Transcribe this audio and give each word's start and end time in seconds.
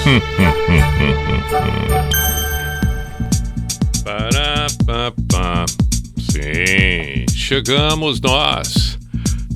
Pará, 4.04 4.66
pá. 5.30 5.64
Sim, 6.18 7.26
chegamos 7.34 8.20
nós. 8.20 8.98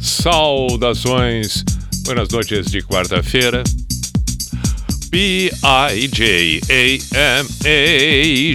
Saudações, 0.01 1.65
buenas 2.05 2.29
noites 2.29 2.70
de 2.70 2.83
quarta-feira. 2.83 3.65
B-I-J-A-M-A 5.15 6.57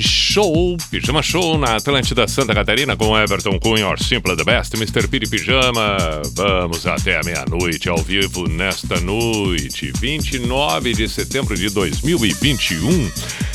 Show, 0.02 0.76
Pijama 0.92 1.24
Show 1.24 1.58
na 1.58 1.78
Atlântida 1.78 2.28
Santa 2.28 2.54
Catarina 2.54 2.98
com 2.98 3.18
Everton 3.18 3.58
Cunha, 3.58 3.88
or 3.88 3.98
Simple 3.98 4.36
the 4.36 4.44
Best, 4.44 4.76
Mr. 4.76 5.08
Piri 5.08 5.26
Pijama. 5.26 6.22
Vamos 6.36 6.86
até 6.86 7.18
a 7.18 7.22
meia-noite 7.24 7.88
ao 7.88 8.00
vivo 8.00 8.46
nesta 8.50 9.00
noite, 9.00 9.94
29 10.02 10.94
de 10.94 11.08
setembro 11.08 11.56
de 11.56 11.70
2021. 11.70 13.10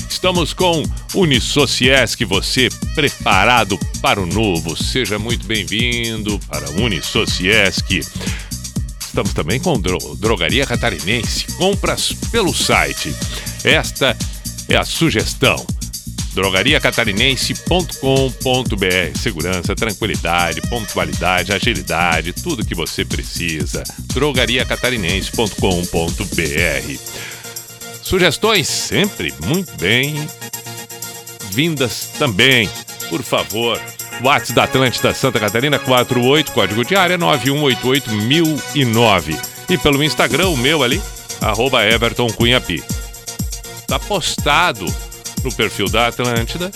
Estamos 0.08 0.54
com 0.54 0.82
Unisociesc, 1.14 2.24
você 2.24 2.70
preparado 2.94 3.78
para 4.00 4.18
o 4.18 4.24
novo. 4.24 4.74
Seja 4.82 5.18
muito 5.18 5.46
bem-vindo 5.46 6.40
para 6.48 6.70
Unisociesc. 6.80 8.00
Estamos 9.14 9.32
também 9.32 9.60
com 9.60 9.78
Dro 9.78 9.96
Drogaria 10.16 10.66
Catarinense. 10.66 11.46
Compras 11.56 12.12
pelo 12.32 12.52
site. 12.52 13.14
Esta 13.62 14.16
é 14.68 14.74
a 14.74 14.84
sugestão. 14.84 15.64
drogariacatarinense.com.br 16.34 19.16
Segurança, 19.16 19.76
tranquilidade, 19.76 20.60
pontualidade, 20.62 21.52
agilidade, 21.52 22.32
tudo 22.32 22.66
que 22.66 22.74
você 22.74 23.04
precisa. 23.04 23.84
drogariacatarinense.com.br 24.12 26.98
Sugestões 28.02 28.66
sempre 28.66 29.32
muito 29.46 29.76
bem 29.76 30.28
vindas 31.52 32.08
também. 32.18 32.68
Por 33.08 33.22
favor, 33.22 33.80
WhatsApp 34.22 34.52
da 34.54 34.64
Atlântida 34.64 35.14
Santa 35.14 35.40
Catarina 35.40 35.78
48, 35.78 36.52
código 36.52 36.84
de 36.84 36.94
área 36.96 37.16
9188009. 37.18 39.38
E 39.68 39.78
pelo 39.78 40.02
Instagram, 40.02 40.48
o 40.48 40.56
meu 40.56 40.82
ali, 40.82 41.00
arroba 41.40 41.84
Everton 41.84 42.26
Cunhapi. 42.28 42.82
Tá 43.86 43.98
postado 43.98 44.86
no 45.42 45.52
perfil 45.52 45.88
da 45.88 46.08
Atlântida 46.08 46.70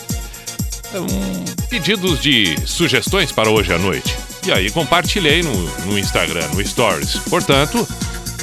um, 0.94 1.44
pedidos 1.68 2.20
de 2.20 2.56
sugestões 2.66 3.32
para 3.32 3.50
hoje 3.50 3.72
à 3.72 3.78
noite. 3.78 4.16
E 4.46 4.52
aí 4.52 4.70
compartilhei 4.70 5.42
no, 5.42 5.54
no 5.84 5.98
Instagram, 5.98 6.46
no 6.54 6.66
Stories. 6.66 7.16
Portanto, 7.28 7.86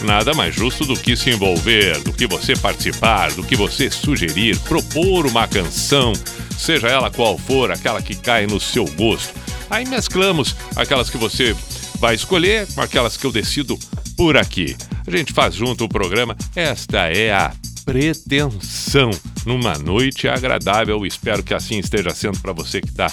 nada 0.03 0.33
mais 0.33 0.53
justo 0.53 0.85
do 0.85 0.95
que 0.95 1.15
se 1.15 1.31
envolver, 1.31 1.99
do 2.01 2.13
que 2.13 2.27
você 2.27 2.55
participar, 2.55 3.31
do 3.31 3.43
que 3.43 3.55
você 3.55 3.89
sugerir, 3.89 4.59
propor 4.59 5.25
uma 5.25 5.47
canção, 5.47 6.13
seja 6.57 6.87
ela 6.87 7.11
qual 7.11 7.37
for, 7.37 7.71
aquela 7.71 8.01
que 8.01 8.15
cai 8.15 8.47
no 8.47 8.59
seu 8.59 8.85
gosto. 8.85 9.33
Aí 9.69 9.85
mesclamos 9.85 10.55
aquelas 10.75 11.09
que 11.09 11.17
você 11.17 11.55
vai 11.99 12.15
escolher 12.15 12.67
com 12.73 12.81
aquelas 12.81 13.17
que 13.17 13.25
eu 13.25 13.31
decido 13.31 13.77
por 14.15 14.37
aqui. 14.37 14.75
A 15.05 15.11
gente 15.11 15.33
faz 15.33 15.55
junto 15.55 15.85
o 15.85 15.89
programa. 15.89 16.35
Esta 16.55 17.07
é 17.07 17.33
a 17.33 17.51
pretensão 17.85 19.11
numa 19.45 19.77
noite 19.77 20.27
agradável. 20.27 21.05
Espero 21.05 21.43
que 21.43 21.53
assim 21.53 21.77
esteja 21.77 22.09
sendo 22.09 22.39
para 22.39 22.53
você 22.53 22.81
que 22.81 22.89
está 22.89 23.11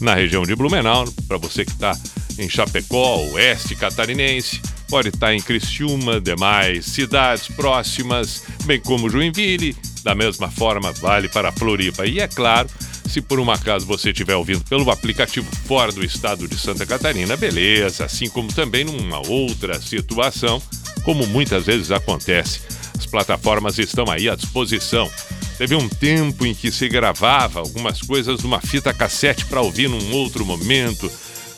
na 0.00 0.14
região 0.14 0.44
de 0.44 0.54
Blumenau, 0.54 1.04
para 1.26 1.36
você 1.36 1.64
que 1.64 1.72
está 1.72 1.96
em 2.38 2.48
Chapecó, 2.48 3.16
oeste 3.32 3.74
catarinense, 3.74 4.60
pode 4.88 5.08
estar 5.08 5.34
em 5.34 5.40
Criciúma, 5.40 6.20
demais 6.20 6.86
cidades 6.86 7.48
próximas, 7.48 8.42
bem 8.64 8.80
como 8.80 9.08
Joinville. 9.08 9.76
Da 10.02 10.14
mesma 10.14 10.50
forma, 10.50 10.92
vale 10.92 11.28
para 11.28 11.52
Floripa. 11.52 12.04
E 12.04 12.18
é 12.18 12.26
claro, 12.26 12.68
se 13.08 13.20
por 13.20 13.38
um 13.38 13.50
acaso 13.50 13.86
você 13.86 14.10
estiver 14.10 14.34
ouvindo 14.34 14.64
pelo 14.64 14.90
aplicativo 14.90 15.48
fora 15.66 15.92
do 15.92 16.04
estado 16.04 16.48
de 16.48 16.58
Santa 16.58 16.84
Catarina, 16.84 17.36
beleza, 17.36 18.04
assim 18.04 18.28
como 18.28 18.52
também 18.52 18.84
numa 18.84 19.26
outra 19.28 19.80
situação, 19.80 20.60
como 21.04 21.26
muitas 21.26 21.64
vezes 21.64 21.90
acontece. 21.90 22.60
As 22.98 23.06
plataformas 23.06 23.78
estão 23.78 24.10
aí 24.10 24.28
à 24.28 24.34
disposição. 24.34 25.10
Teve 25.58 25.74
um 25.74 25.88
tempo 25.88 26.44
em 26.44 26.54
que 26.54 26.72
se 26.72 26.88
gravava 26.88 27.60
algumas 27.60 28.00
coisas 28.00 28.42
numa 28.42 28.60
fita 28.60 28.92
cassete 28.92 29.44
para 29.44 29.60
ouvir 29.60 29.88
num 29.88 30.12
outro 30.12 30.44
momento, 30.44 31.10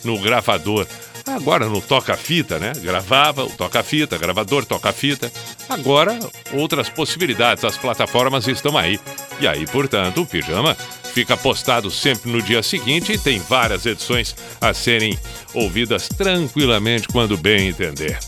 no 0.04 0.19
gravador. 0.19 0.87
Agora 1.26 1.66
no 1.66 1.81
toca-fita, 1.81 2.59
né? 2.59 2.72
Gravava 2.76 3.44
o 3.44 3.50
toca-fita, 3.50 4.19
gravador, 4.19 4.65
toca-fita. 4.66 5.32
Agora, 5.69 6.19
outras 6.53 6.91
possibilidades, 6.91 7.65
as 7.65 7.78
plataformas 7.78 8.47
estão 8.47 8.76
aí. 8.76 9.00
E 9.41 9.48
aí, 9.48 9.66
portanto, 9.66 10.20
o 10.20 10.26
pijama 10.26 10.76
fica 11.14 11.37
postado 11.37 11.91
sempre 11.91 12.31
no 12.31 12.43
dia 12.43 12.62
seguinte 12.62 13.12
e 13.12 13.19
tem 13.19 13.38
várias 13.38 13.87
edições 13.87 14.37
a 14.60 14.75
serem 14.75 15.19
ouvidas 15.54 16.09
tranquilamente 16.09 17.09
quando 17.09 17.38
bem 17.38 17.69
entender. 17.69 18.19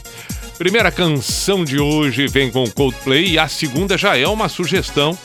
Primeira 0.56 0.90
canção 0.90 1.64
de 1.64 1.78
hoje 1.78 2.26
vem 2.26 2.50
com 2.50 2.64
Coldplay 2.70 3.32
e 3.32 3.38
a 3.38 3.46
segunda 3.46 3.98
já 3.98 4.16
é 4.16 4.26
uma 4.26 4.48
sugestão 4.48 5.18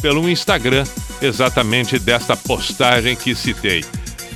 pelo 0.00 0.26
Instagram, 0.26 0.84
exatamente 1.20 1.98
desta 1.98 2.34
postagem 2.34 3.14
que 3.14 3.34
citei. 3.34 3.84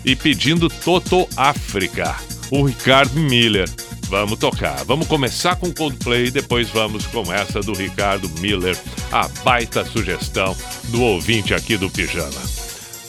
E 0.04 0.14
pedindo 0.14 0.68
Toto 0.68 1.28
África, 1.36 2.14
o 2.50 2.64
Ricardo 2.64 3.18
Miller. 3.18 3.68
Vamos 4.08 4.38
tocar. 4.38 4.84
Vamos 4.84 5.06
começar 5.06 5.56
com 5.56 5.72
Coldplay, 5.72 6.30
depois 6.30 6.68
vamos 6.68 7.06
com 7.06 7.32
essa 7.32 7.60
do 7.60 7.72
Ricardo 7.72 8.28
Miller, 8.40 8.78
a 9.10 9.28
baita 9.42 9.84
sugestão 9.84 10.56
do 10.88 11.02
ouvinte 11.02 11.54
aqui 11.54 11.76
do 11.76 11.90
Pijama. 11.90 12.42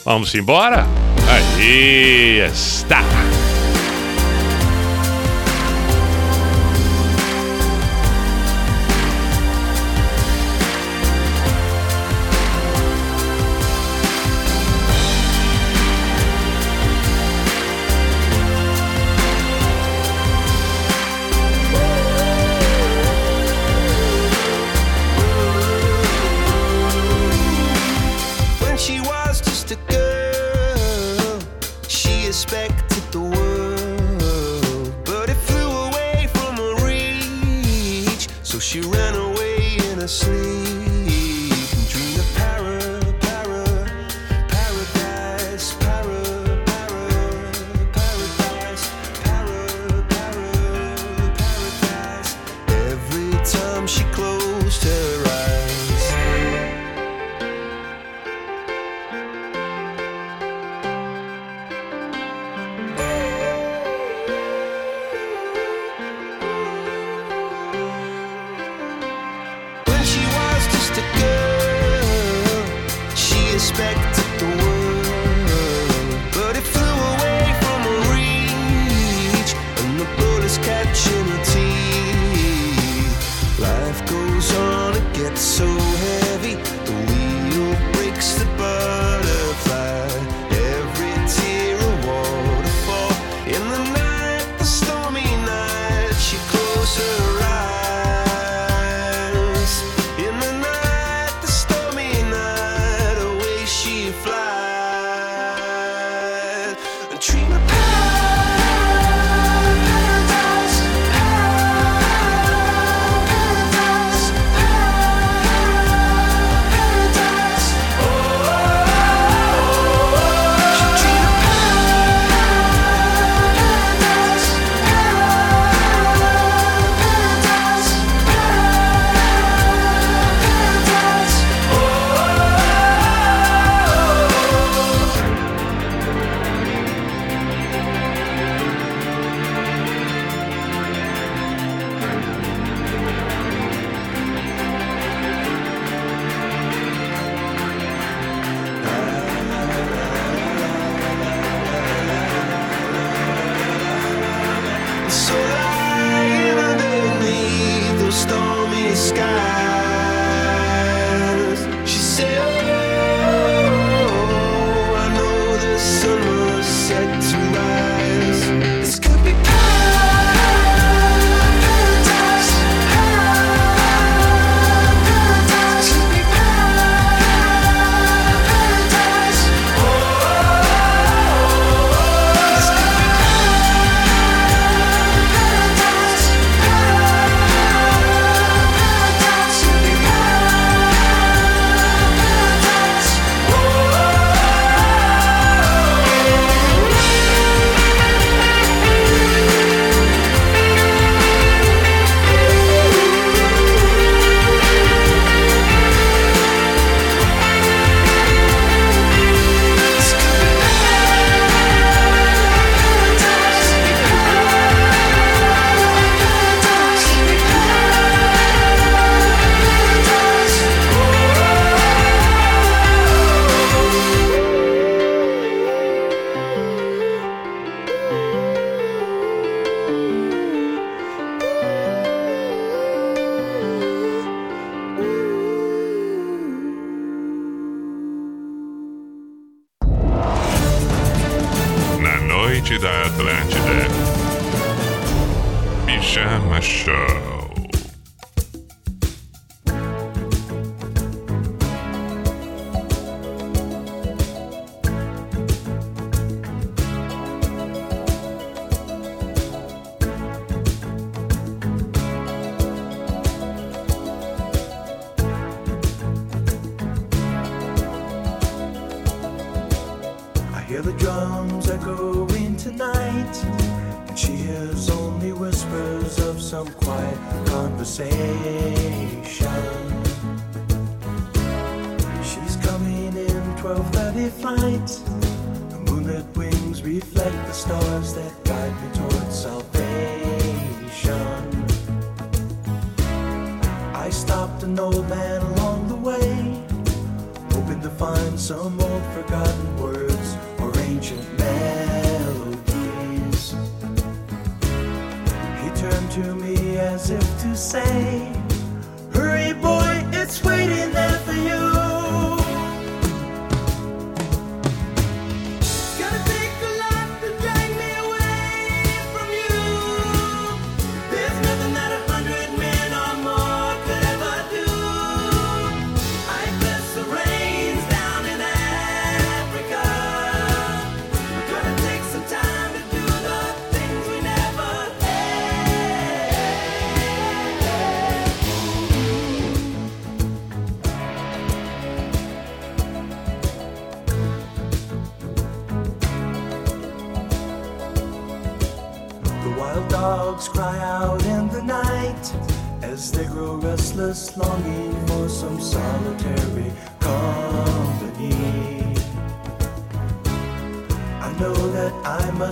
Vamos 0.04 0.34
embora? 0.34 0.86
Aí 1.28 2.38
está! 2.50 3.02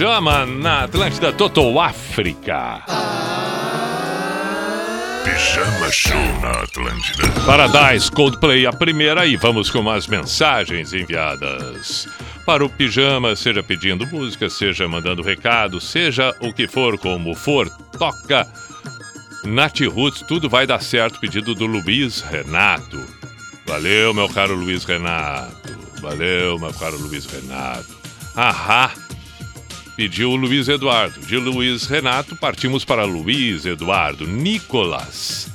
Pijama 0.00 0.46
na 0.46 0.84
Atlântida 0.84 1.30
Total 1.30 1.78
África. 1.78 2.82
Pijama 5.22 5.92
Show 5.92 6.40
na 6.40 6.52
Atlântida. 6.62 7.28
Paradise 7.44 8.10
Coldplay, 8.10 8.64
a 8.64 8.72
primeira 8.72 9.26
e 9.26 9.36
vamos 9.36 9.68
com 9.68 9.90
as 9.90 10.06
mensagens 10.06 10.94
enviadas. 10.94 12.08
Para 12.46 12.64
o 12.64 12.70
pijama, 12.70 13.36
seja 13.36 13.62
pedindo 13.62 14.06
música, 14.06 14.48
seja 14.48 14.88
mandando 14.88 15.20
recado, 15.20 15.78
seja 15.82 16.34
o 16.40 16.50
que 16.50 16.66
for, 16.66 16.96
como 16.96 17.34
for, 17.34 17.68
toca. 17.98 18.48
Nath 19.44 19.80
Roots, 19.80 20.22
tudo 20.22 20.48
vai 20.48 20.66
dar 20.66 20.80
certo. 20.80 21.20
Pedido 21.20 21.54
do 21.54 21.66
Luiz 21.66 22.22
Renato. 22.22 23.04
Valeu, 23.66 24.14
meu 24.14 24.30
caro 24.30 24.54
Luiz 24.54 24.82
Renato. 24.82 25.78
Valeu, 26.00 26.58
meu 26.58 26.72
caro 26.72 26.96
Luiz 26.96 27.26
Renato. 27.26 28.00
Ahá. 28.34 28.90
Pediu 29.96 30.30
o 30.30 30.36
Luiz 30.36 30.68
Eduardo. 30.68 31.20
De 31.20 31.36
Luiz 31.36 31.86
Renato, 31.86 32.34
partimos 32.36 32.84
para 32.84 33.04
Luiz 33.04 33.66
Eduardo. 33.66 34.26
Nicolas. 34.26 35.48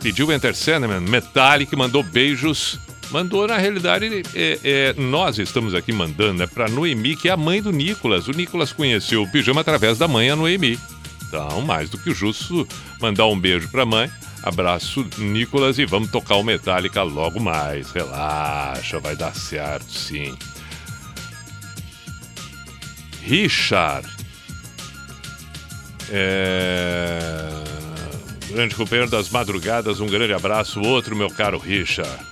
Pediu 0.00 0.32
Enter 0.32 0.54
Sandman. 0.54 1.00
Metallic 1.00 1.74
mandou 1.74 2.02
beijos. 2.02 2.78
Mandou, 3.10 3.46
na 3.46 3.56
realidade, 3.56 4.22
é, 4.34 4.58
é, 4.64 4.94
nós 4.94 5.38
estamos 5.38 5.74
aqui 5.74 5.92
mandando, 5.92 6.34
né? 6.34 6.46
Pra 6.46 6.68
Noemi, 6.68 7.16
que 7.16 7.28
é 7.28 7.32
a 7.32 7.36
mãe 7.36 7.62
do 7.62 7.70
Nicolas. 7.70 8.26
O 8.26 8.32
Nicolas 8.32 8.72
conheceu 8.72 9.22
o 9.22 9.30
pijama 9.30 9.60
através 9.60 9.98
da 9.98 10.08
mãe, 10.08 10.28
a 10.28 10.36
Noemi. 10.36 10.78
Então, 11.26 11.60
mais 11.62 11.90
do 11.90 11.98
que 11.98 12.12
justo, 12.12 12.66
mandar 13.00 13.26
um 13.26 13.38
beijo 13.38 13.68
pra 13.68 13.84
mãe. 13.84 14.10
Abraço, 14.42 15.04
Nicolas, 15.18 15.78
e 15.78 15.84
vamos 15.84 16.10
tocar 16.10 16.36
o 16.36 16.44
Metallica 16.44 17.02
logo 17.02 17.40
mais. 17.40 17.90
Relaxa, 17.90 19.00
vai 19.00 19.16
dar 19.16 19.34
certo, 19.34 19.90
sim. 19.90 20.36
Richard. 23.26 24.08
É... 26.10 27.50
Grande 28.48 28.76
companheiro 28.76 29.10
das 29.10 29.28
madrugadas, 29.28 30.00
um 30.00 30.06
grande 30.06 30.32
abraço. 30.32 30.80
Outro, 30.80 31.16
meu 31.16 31.28
caro 31.28 31.58
Richard. 31.58 32.24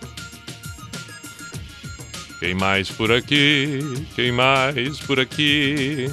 Quem 2.39 2.55
mais 2.55 2.91
por 2.91 3.11
aqui? 3.11 4.07
Quem 4.15 4.31
mais 4.31 5.01
por 5.01 5.19
aqui? 5.19 6.09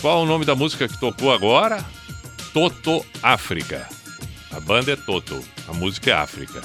Qual 0.00 0.24
o 0.24 0.26
nome 0.26 0.44
da 0.44 0.56
música 0.56 0.88
que 0.88 0.98
tocou 0.98 1.32
agora? 1.32 1.84
Toto 2.52 3.06
África. 3.22 3.88
A 4.50 4.58
banda 4.58 4.92
é 4.92 4.96
Toto, 4.96 5.40
a 5.68 5.72
música 5.72 6.10
é 6.10 6.14
África. 6.14 6.60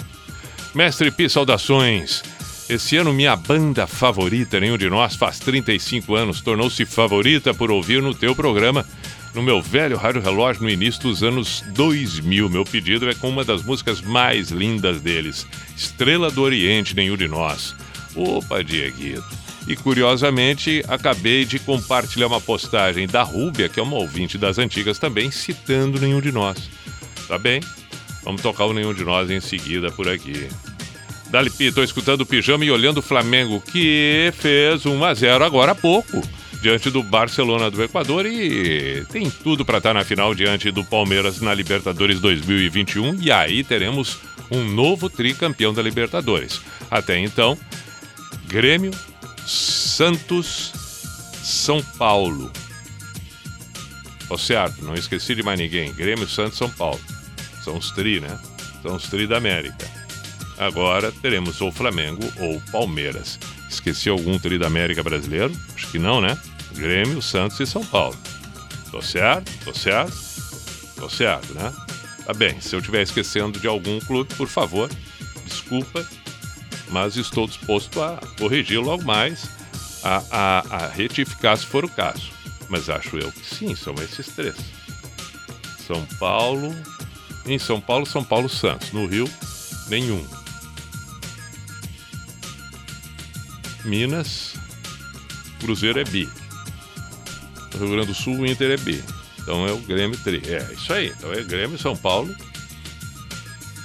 Mestre 0.74 1.12
Pi, 1.12 1.30
saudações. 1.30 2.24
Esse 2.70 2.98
ano 2.98 3.12
minha 3.12 3.36
banda 3.36 3.88
favorita, 3.88 4.60
nenhum 4.60 4.78
de 4.78 4.88
nós, 4.92 5.16
faz 5.16 5.40
35 5.40 6.14
anos, 6.14 6.40
tornou-se 6.40 6.86
favorita 6.86 7.52
por 7.52 7.72
ouvir 7.72 8.00
no 8.00 8.14
teu 8.14 8.36
programa, 8.36 8.86
no 9.34 9.42
meu 9.42 9.60
velho 9.60 9.98
rádio 9.98 10.22
relógio 10.22 10.62
no 10.62 10.70
início 10.70 11.02
dos 11.02 11.24
anos 11.24 11.64
2000. 11.70 12.48
Meu 12.48 12.64
pedido 12.64 13.10
é 13.10 13.16
com 13.16 13.28
uma 13.28 13.44
das 13.44 13.64
músicas 13.64 14.02
mais 14.02 14.52
lindas 14.52 15.02
deles, 15.02 15.48
Estrela 15.76 16.30
do 16.30 16.44
Oriente, 16.44 16.96
nenhum 16.96 17.18
de 17.18 17.28
nós. 17.28 17.76
Opa, 18.16 18.64
Dieguito. 18.64 19.26
E 19.68 19.76
curiosamente, 19.76 20.84
acabei 20.88 21.46
de 21.46 21.58
compartilhar 21.58 22.28
uma 22.28 22.40
postagem 22.40 23.08
da 23.08 23.24
Rúbia, 23.24 23.68
que 23.68 23.80
é 23.80 23.84
uma 23.84 23.96
ouvinte 23.96 24.38
das 24.38 24.60
antigas 24.60 25.00
também, 25.00 25.32
citando 25.32 26.00
nenhum 26.00 26.22
de 26.22 26.32
nós. 26.32 26.70
Tá 27.28 27.40
bem? 27.40 27.62
Vamos 28.24 28.44
tocar 28.44 28.66
o 28.66 28.74
nenhum 28.74 28.94
de 28.94 29.04
nós 29.04 29.28
em 29.32 29.40
seguida 29.40 29.92
por 29.92 30.08
aqui. 30.08 30.48
Dali 31.30 31.50
Pi, 31.52 31.72
tô 31.72 31.84
escutando 31.84 32.22
o 32.22 32.26
pijama 32.26 32.66
e 32.66 32.72
olhando 32.72 32.98
o 32.98 33.04
Flamengo, 33.04 33.62
que 33.62 34.32
fez 34.36 34.86
1 34.86 35.04
a 35.04 35.14
0 35.14 35.44
agora 35.44 35.74
há 35.74 35.76
pouco, 35.76 36.24
diante 36.60 36.90
do 36.90 37.04
Barcelona 37.04 37.70
do 37.70 37.84
Equador 37.84 38.26
e 38.26 39.06
tem 39.12 39.30
tudo 39.30 39.64
para 39.64 39.78
estar 39.78 39.94
na 39.94 40.04
final 40.04 40.34
diante 40.34 40.72
do 40.72 40.84
Palmeiras 40.84 41.40
na 41.40 41.54
Libertadores 41.54 42.20
2021 42.20 43.22
e 43.22 43.32
aí 43.32 43.64
teremos 43.64 44.18
um 44.50 44.64
novo 44.64 45.08
tricampeão 45.08 45.72
da 45.72 45.84
Libertadores. 45.84 46.62
Até 46.90 47.20
então, 47.20 47.56
Grêmio, 48.48 48.92
Santos, 49.46 50.72
São 51.44 51.82
Paulo. 51.98 52.52
Ó, 54.32 54.38
certo, 54.38 54.84
não 54.84 54.96
esqueci 54.96 55.36
de 55.36 55.44
mais 55.44 55.60
ninguém. 55.60 55.94
Grêmio, 55.94 56.28
Santos, 56.28 56.58
São 56.58 56.70
Paulo. 56.70 57.00
São 57.64 57.78
os 57.78 57.92
tri, 57.92 58.20
né? 58.20 58.40
São 58.82 58.96
os 58.96 59.08
tri 59.08 59.28
da 59.28 59.38
América. 59.38 59.99
Agora 60.60 61.12
teremos 61.12 61.62
ou 61.62 61.72
Flamengo 61.72 62.22
ou 62.38 62.62
Palmeiras. 62.72 63.40
Esqueci 63.70 64.10
algum 64.10 64.38
tri 64.38 64.60
da 64.60 64.68
América 64.68 65.02
brasileiro? 65.02 65.54
Acho 65.74 65.90
que 65.90 65.98
não, 65.98 66.20
né? 66.20 66.38
Grêmio, 66.74 67.22
Santos 67.22 67.60
e 67.62 67.66
São 67.66 67.84
Paulo. 67.86 68.18
Tô 68.92 69.02
certo? 69.02 69.50
Tô 69.64 69.74
certo? 69.74 70.14
Tô 70.98 71.10
certo, 71.10 71.54
né? 71.54 71.74
Tá 72.26 72.34
bem, 72.34 72.60
se 72.60 72.76
eu 72.76 72.80
estiver 72.80 73.02
esquecendo 73.02 73.60
de 73.60 73.68
algum 73.68 74.00
clube, 74.02 74.34
por 74.36 74.48
favor, 74.48 74.90
desculpa, 75.46 76.06
mas 76.90 77.16
estou 77.16 77.48
disposto 77.48 78.02
a 78.02 78.20
corrigir 78.38 78.80
logo 78.80 79.04
mais, 79.04 79.50
a, 80.04 80.24
a, 80.30 80.76
a 80.76 80.88
retificar 80.90 81.58
se 81.58 81.66
for 81.66 81.86
o 81.86 81.90
caso. 81.90 82.32
Mas 82.68 82.90
acho 82.90 83.18
eu 83.18 83.32
que 83.32 83.46
sim, 83.46 83.76
são 83.76 83.96
esses 83.96 84.28
três. 84.28 84.56
São 85.88 86.06
Paulo. 86.20 86.76
Em 87.48 87.58
São 87.58 87.82
Paulo, 87.82 88.06
São 88.06 88.24
Paulo 88.24 88.48
Santos. 88.48 88.92
No 88.92 89.08
Rio, 89.08 89.28
nenhum. 89.88 90.24
Minas, 93.90 94.54
Cruzeiro 95.60 96.00
é 96.00 96.04
bi. 96.04 96.30
Rio 97.78 97.90
Grande 97.90 98.08
do 98.08 98.14
Sul, 98.14 98.46
Inter 98.46 98.72
é 98.72 98.78
bi. 98.78 99.04
Então 99.40 99.68
é 99.68 99.72
o 99.72 99.78
Grêmio 99.80 100.18
3. 100.24 100.48
É 100.48 100.74
isso 100.74 100.94
aí. 100.94 101.14
Então 101.18 101.34
é 101.34 101.42
Grêmio, 101.44 101.78
São 101.78 101.96
Paulo 101.98 102.34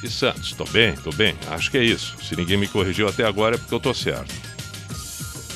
e 0.02 0.08
Santos. 0.08 0.52
Tô 0.52 0.64
bem, 0.64 0.94
tô 0.96 1.10
bem. 1.12 1.34
Acho 1.48 1.70
que 1.70 1.78
é 1.78 1.84
isso. 1.84 2.16
Se 2.22 2.36
ninguém 2.36 2.58
me 2.58 2.68
corrigiu 2.68 3.08
até 3.08 3.24
agora 3.24 3.56
é 3.56 3.58
porque 3.58 3.74
eu 3.74 3.80
tô 3.80 3.94
certo. 3.94 4.34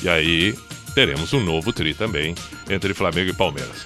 E 0.01 0.09
aí 0.09 0.57
teremos 0.95 1.31
um 1.33 1.43
novo 1.43 1.71
tri 1.71 1.93
também 1.93 2.33
entre 2.69 2.93
Flamengo 2.93 3.29
e 3.29 3.33
Palmeiras. 3.33 3.85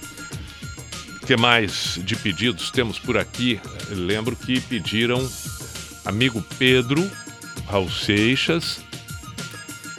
O 1.22 1.26
que 1.26 1.36
mais 1.36 2.00
de 2.04 2.16
pedidos 2.16 2.72
temos 2.72 3.00
por 3.00 3.18
aqui? 3.18 3.60
Lembro 3.90 4.36
que 4.36 4.60
pediram 4.62 5.30
amigo 6.06 6.42
Pedro, 6.58 7.10
Raul 7.68 7.90
Seixas, 7.90 8.80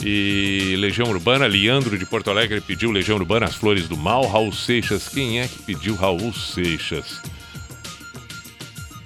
e 0.04 0.76
Legião 0.76 1.08
Urbana, 1.08 1.46
Leandro 1.46 1.98
de 1.98 2.04
Porto 2.04 2.28
Alegre 2.28 2.60
pediu 2.60 2.90
Legião 2.90 3.16
Urbana, 3.16 3.46
As 3.46 3.54
Flores 3.54 3.88
do 3.88 3.96
Mal. 3.96 4.26
Raul 4.26 4.52
Seixas, 4.52 5.08
quem 5.08 5.40
é 5.40 5.48
que 5.48 5.62
pediu 5.62 5.94
Raul 5.94 6.32
Seixas? 6.34 7.22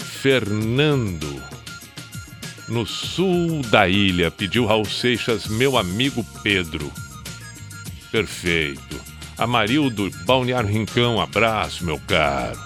Fernando, 0.01 1.41
no 2.69 2.85
sul 2.85 3.63
da 3.63 3.89
ilha, 3.89 4.29
pediu 4.29 4.67
Raul 4.67 4.85
Seixas, 4.85 5.47
meu 5.47 5.79
amigo 5.79 6.27
Pedro. 6.43 6.93
Perfeito. 8.11 9.01
Amarildo, 9.39 10.11
Balneário 10.27 10.69
Rincão, 10.69 11.21
abraço, 11.21 11.85
meu 11.85 12.01
caro. 12.01 12.59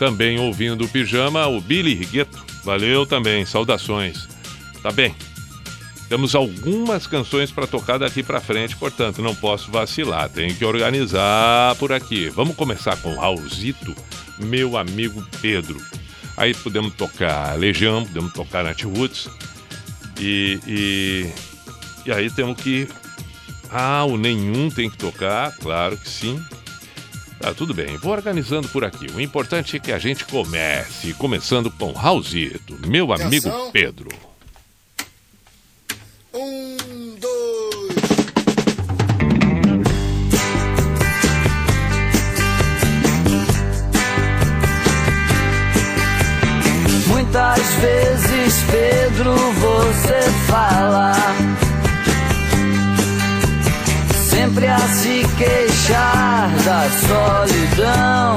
Também 0.00 0.40
ouvindo 0.40 0.84
o 0.84 0.88
pijama, 0.88 1.46
o 1.46 1.60
Billy 1.60 1.94
Rigueto. 1.94 2.44
Valeu 2.64 3.06
também, 3.06 3.46
saudações. 3.46 4.28
Tá 4.82 4.90
bem. 4.90 5.14
Temos 6.10 6.34
algumas 6.34 7.06
canções 7.06 7.52
para 7.52 7.68
tocar 7.68 7.96
daqui 7.96 8.20
para 8.20 8.40
frente, 8.40 8.74
portanto, 8.74 9.22
não 9.22 9.32
posso 9.32 9.70
vacilar, 9.70 10.28
tenho 10.28 10.52
que 10.52 10.64
organizar 10.64 11.76
por 11.76 11.92
aqui. 11.92 12.28
Vamos 12.30 12.56
começar 12.56 12.96
com 12.96 13.14
Raulzito, 13.14 13.94
meu 14.36 14.76
amigo 14.76 15.24
Pedro. 15.40 15.80
Aí 16.36 16.52
podemos 16.52 16.94
tocar 16.94 17.56
Legião, 17.56 18.04
podemos 18.04 18.32
tocar 18.32 18.64
Nat 18.64 18.82
Roots. 18.82 19.28
E, 20.18 20.58
e, 20.66 21.30
e 22.04 22.12
aí 22.12 22.28
temos 22.28 22.60
que. 22.60 22.88
Ah, 23.70 24.04
o 24.04 24.16
nenhum 24.16 24.68
tem 24.68 24.90
que 24.90 24.98
tocar, 24.98 25.56
claro 25.58 25.96
que 25.96 26.08
sim. 26.08 26.44
Tá, 27.38 27.54
tudo 27.54 27.72
bem, 27.72 27.96
vou 27.98 28.10
organizando 28.10 28.68
por 28.70 28.84
aqui. 28.84 29.06
O 29.14 29.20
importante 29.20 29.76
é 29.76 29.78
que 29.78 29.92
a 29.92 29.98
gente 30.00 30.24
comece, 30.24 31.14
começando 31.14 31.70
com 31.70 31.92
Raulzito, 31.92 32.76
meu 32.84 33.12
amigo. 33.12 33.70
Pedro. 33.70 34.29
Um, 36.32 37.16
dois. 37.18 37.90
Muitas 47.08 47.58
vezes, 47.80 48.54
Pedro, 48.70 49.34
você 49.34 50.30
fala 50.46 51.12
Sempre 54.30 54.68
a 54.68 54.78
se 54.78 55.26
queixar 55.36 56.48
da 56.64 56.88
solidão 57.08 58.36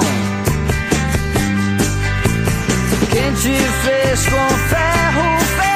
Quem 3.12 3.33
te 3.35 3.55
fez 3.83 4.25
com 4.25 4.57
ferro, 4.69 5.39
fogo 5.57 5.73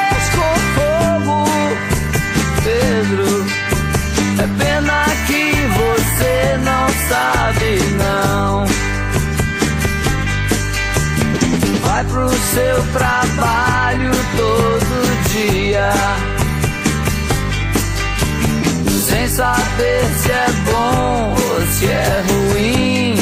Pedro. 2.68 3.46
É 4.44 4.48
pena 4.62 5.06
que 5.26 5.54
você 5.80 6.58
não 6.66 6.86
sabe, 7.08 7.80
não. 7.98 8.66
Vai 11.82 12.04
pro 12.04 12.30
seu 12.30 12.84
trabalho 12.92 14.12
todo 14.36 15.30
dia. 15.32 15.92
Sem 19.08 19.30
saber 19.30 20.04
se 20.18 20.32
é 20.32 20.48
bom 20.70 21.36
ou 21.38 21.68
se 21.68 21.86
é 21.86 22.24
ruim. 22.28 23.16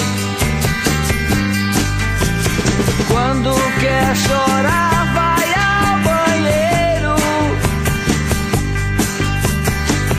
Quando 3.08 3.54
quer 3.80 4.16
chorar 4.16 4.95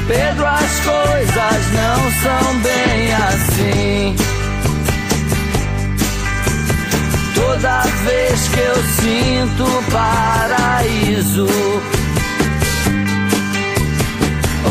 Pedro, 0.07 0.47
as 0.47 0.81
coisas 0.81 1.73
não 1.73 2.11
são 2.23 2.59
bem 2.61 3.13
assim. 3.13 4.17
Toda 7.35 7.81
vez 7.81 8.49
que 8.49 8.61
eu 8.61 8.77
sinto 9.01 9.65
paraíso, 9.91 11.49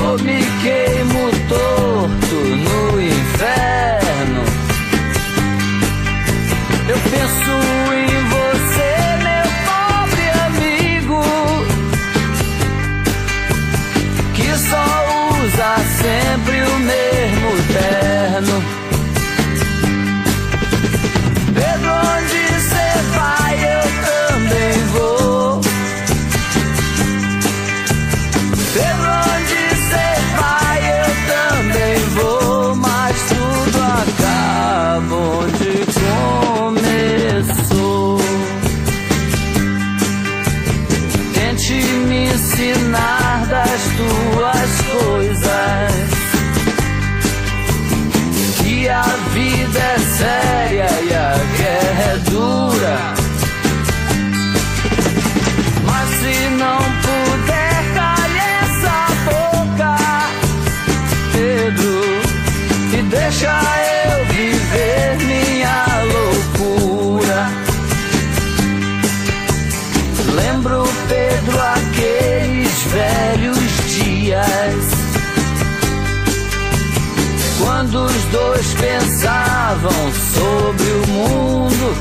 ou 0.05 0.17
me 0.19 0.41
queimo 0.61 1.31
torto 1.49 2.35
no 2.35 3.01
inferno, 3.01 4.43
eu 6.87 6.97
penso 7.11 7.84
pensavam 78.73 80.11
sobre 80.33 80.91
o 80.91 81.07
mundo 81.07 81.94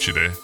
Atlântida 0.00 0.39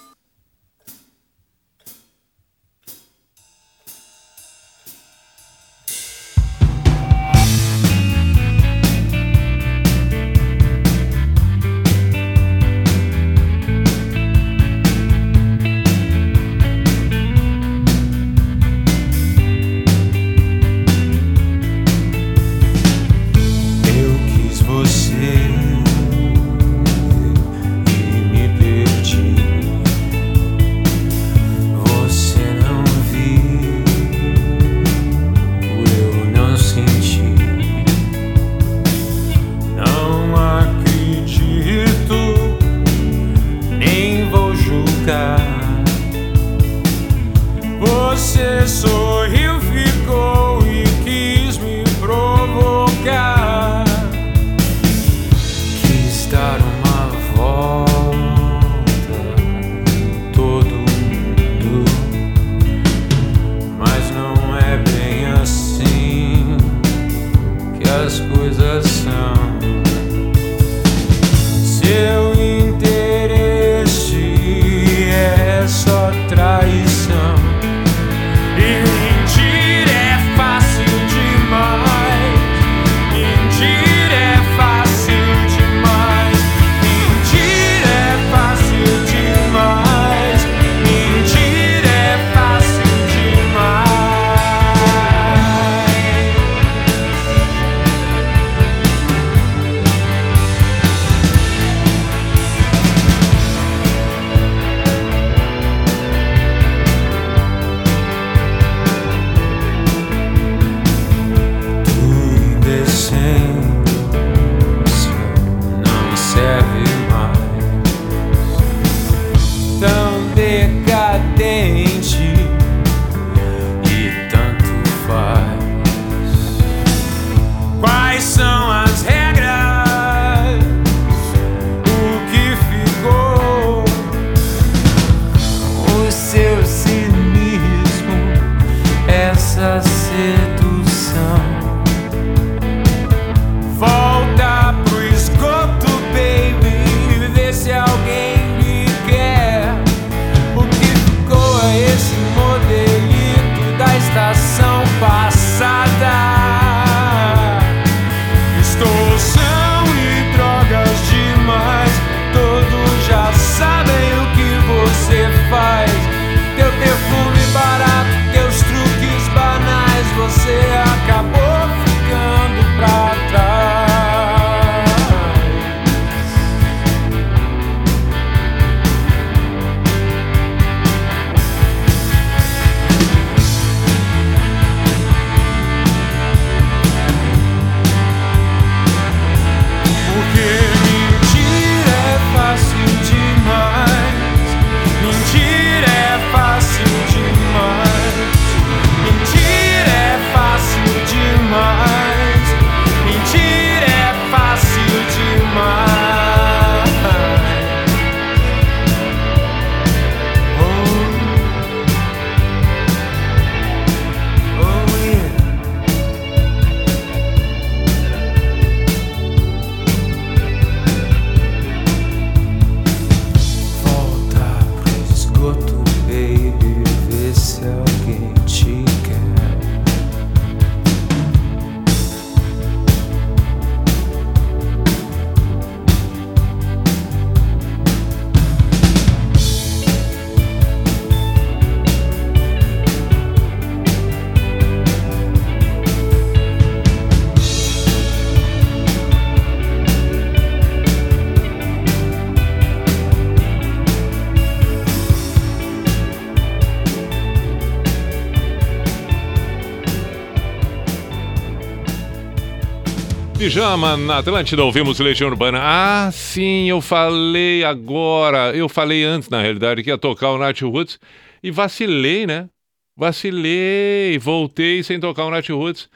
Pijama 263.47 263.97
na 263.97 264.19
Atlântida, 264.19 264.65
ouvimos 264.65 264.99
Legião 264.99 265.31
Urbana. 265.31 265.61
Ah, 265.63 266.11
sim, 266.11 266.69
eu 266.69 266.81
falei 266.81 267.63
agora. 267.63 268.51
Eu 268.57 268.69
falei 268.69 269.05
antes, 269.05 269.29
na 269.29 269.41
realidade, 269.41 269.85
que 269.85 269.91
ia 269.91 269.97
tocar 269.97 270.33
o 270.33 270.39
Nat 270.39 270.61
Roots 270.63 270.99
e 271.41 271.53
vacilei, 271.53 272.27
né? 272.27 272.49
Vacilei, 272.97 274.19
voltei 274.19 274.83
sem 274.83 274.99
tocar 274.99 275.27
o 275.27 275.31
Nat 275.31 275.49
Roots. 275.49 275.89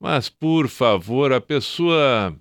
Mas, 0.00 0.28
por 0.28 0.66
favor, 0.66 1.32
a 1.32 1.40
pessoa 1.40 2.34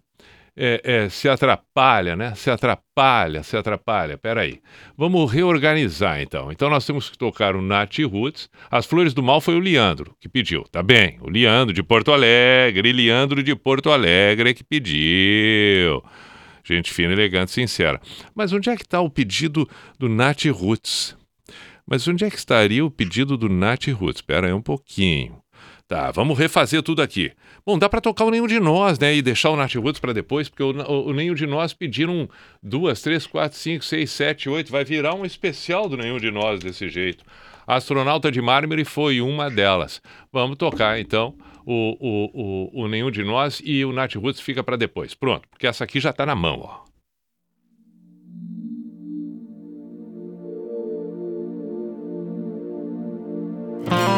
é, 0.58 0.82
é, 0.84 1.10
se 1.10 1.28
atrapalha, 1.28 2.16
né? 2.16 2.34
Se 2.36 2.50
atrapalha, 2.50 3.44
se 3.44 3.58
atrapalha. 3.58 4.18
Peraí. 4.18 4.62
Vamos 4.98 5.32
reorganizar 5.32 6.22
então. 6.22 6.52
Então 6.52 6.70
nós 6.70 6.86
temos 6.86 7.10
que 7.10 7.18
tocar 7.18 7.56
o 7.56 7.62
Nat 7.62 8.00
Roots. 8.00 8.50
As 8.72 8.86
Flores 8.86 9.14
do 9.14 9.22
Mal 9.22 9.42
foi 9.42 9.56
o 9.56 9.60
Leandro 9.60 10.16
que 10.20 10.30
pediu, 10.30 10.64
tá 10.64 10.82
bem? 10.82 11.18
O 11.22 11.30
Leandro 11.30 11.74
de 11.74 11.84
Porto 11.84 12.12
Alegre, 12.12 12.94
Leandro 12.94 13.44
de 13.44 13.56
Porto 13.56 13.92
Alegre 13.92 14.54
que 14.54 14.64
pediu. 14.64 16.02
Gente 16.64 16.92
fina, 16.92 17.14
elegante, 17.14 17.52
sincera. 17.52 18.02
Mas 18.34 18.52
onde 18.52 18.70
é 18.70 18.76
que 18.76 18.82
está 18.82 19.00
o 19.00 19.10
pedido 19.10 19.70
do 20.00 20.10
Nat 20.10 20.46
Roots? 20.46 21.16
Mas 21.88 22.08
onde 22.08 22.26
é 22.26 22.30
que 22.32 22.38
estaria 22.38 22.84
o 22.84 22.90
pedido 22.90 23.38
do 23.38 23.48
Nat 23.48 23.88
Roots? 23.90 24.18
Espera 24.18 24.48
aí 24.48 24.54
um 24.54 24.62
pouquinho. 24.62 25.45
Tá, 25.88 26.10
vamos 26.10 26.38
refazer 26.38 26.82
tudo 26.82 27.04
aqui. 27.04 27.32
Bom, 27.64 27.78
dá 27.78 27.88
para 27.88 28.02
tocar 28.02 28.26
o 28.26 28.32
Nenhum 28.32 28.48
de 28.48 28.60
Nós, 28.60 28.98
né? 28.98 29.14
E 29.14 29.22
deixar 29.22 29.52
o 29.52 29.56
Nath 29.56 29.76
Roots 29.76 30.00
para 30.00 30.14
depois, 30.14 30.50
porque 30.50 30.64
o, 30.64 30.72
o, 30.72 31.10
o, 31.10 31.14
Nenhum 31.14 31.36
de 31.36 31.46
Nós 31.46 31.74
pediram 31.74 32.28
duas, 32.62 33.04
três, 33.04 33.28
quatro, 33.28 33.56
cinco, 33.56 33.86
seis, 33.86 34.10
sete, 34.10 34.50
oito. 34.50 34.72
Vai 34.72 34.84
virar 34.84 35.14
um 35.14 35.24
especial 35.24 35.88
do 35.88 35.96
Nenhum 35.96 36.18
de 36.18 36.32
Nós 36.32 36.60
desse 36.60 36.90
jeito. 36.90 37.24
A 37.68 37.76
Astronauta 37.76 38.32
de 38.32 38.42
Mármore 38.42 38.84
foi 38.84 39.22
uma 39.22 39.48
delas. 39.48 40.02
Vamos 40.34 40.58
tocar 40.58 41.00
então 41.00 41.36
o, 41.64 41.96
o, 42.00 42.32
o, 42.34 42.84
o 42.84 42.88
Nenhum 42.88 43.12
de 43.12 43.24
Nós 43.24 43.62
e 43.64 43.86
o 43.86 43.94
Nath 43.94 44.16
Roots 44.16 44.42
fica 44.42 44.64
para 44.64 44.78
depois. 44.78 45.14
Pronto, 45.14 45.48
porque 45.50 45.68
essa 45.68 45.84
aqui 45.84 46.00
já 46.00 46.12
tá 46.12 46.26
na 46.26 46.34
mão, 46.34 46.62
ó. 46.62 46.86
A 53.88 54.15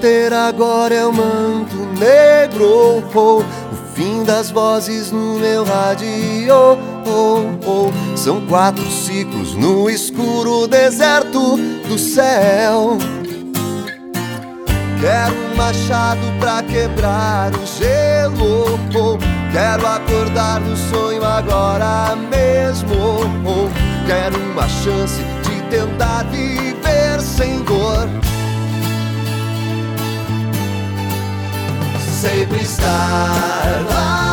inteira 0.00 0.48
agora 0.48 0.94
é 0.94 1.04
o 1.04 1.12
manto 1.12 1.76
negro. 1.98 3.04
Oh, 3.14 3.40
o 3.40 3.44
fim 3.94 4.24
das 4.24 4.50
vozes 4.50 5.12
no 5.12 5.38
meu 5.38 5.62
rádio. 5.62 6.08
Oh, 7.06 7.58
oh. 7.66 8.16
São 8.16 8.40
quatro 8.46 8.90
ciclos 8.90 9.54
no 9.54 9.90
escuro 9.90 10.66
deserto 10.66 11.58
do 11.86 11.98
céu. 11.98 12.96
Quero 15.02 15.34
um 15.34 15.56
machado 15.56 16.20
pra 16.40 16.62
quebrar 16.62 17.52
o 17.54 17.66
gelo. 17.66 18.80
Oh, 18.94 19.18
quero 19.52 19.86
acordar 19.86 20.60
no 20.60 20.74
sonho 20.78 21.22
agora 21.22 22.16
mesmo. 22.16 22.94
Oh, 23.44 24.06
quero 24.06 24.38
uma 24.38 24.66
chance 24.66 25.22
de 25.42 25.60
tentar 25.68 26.22
viver 26.30 27.20
sem 27.20 27.62
dor. 27.64 28.08
Sempre 32.20 32.60
estar. 32.60 33.86
lá 33.88 34.29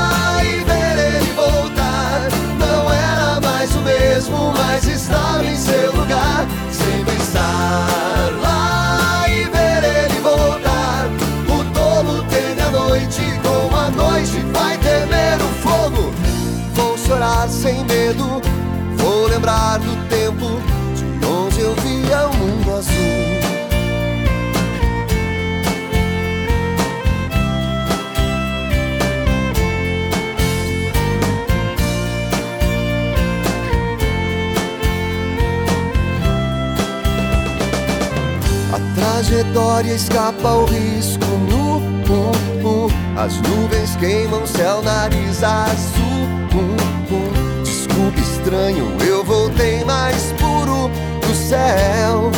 trajetória 39.17 39.93
escapa 39.95 40.47
ao 40.47 40.65
risco 40.65 41.25
no 41.49 41.77
um, 42.13 42.85
um. 42.85 43.19
As 43.19 43.35
nuvens 43.41 43.95
queimam 43.95 44.45
céu, 44.45 44.83
nariz 44.83 45.43
azul. 45.43 46.27
Um, 46.53 47.15
um. 47.15 47.63
Desculpe, 47.63 48.21
estranho, 48.21 48.95
eu 49.01 49.23
voltei 49.23 49.83
mais 49.85 50.31
puro 50.33 50.91
do 51.25 51.33
céu. 51.33 52.31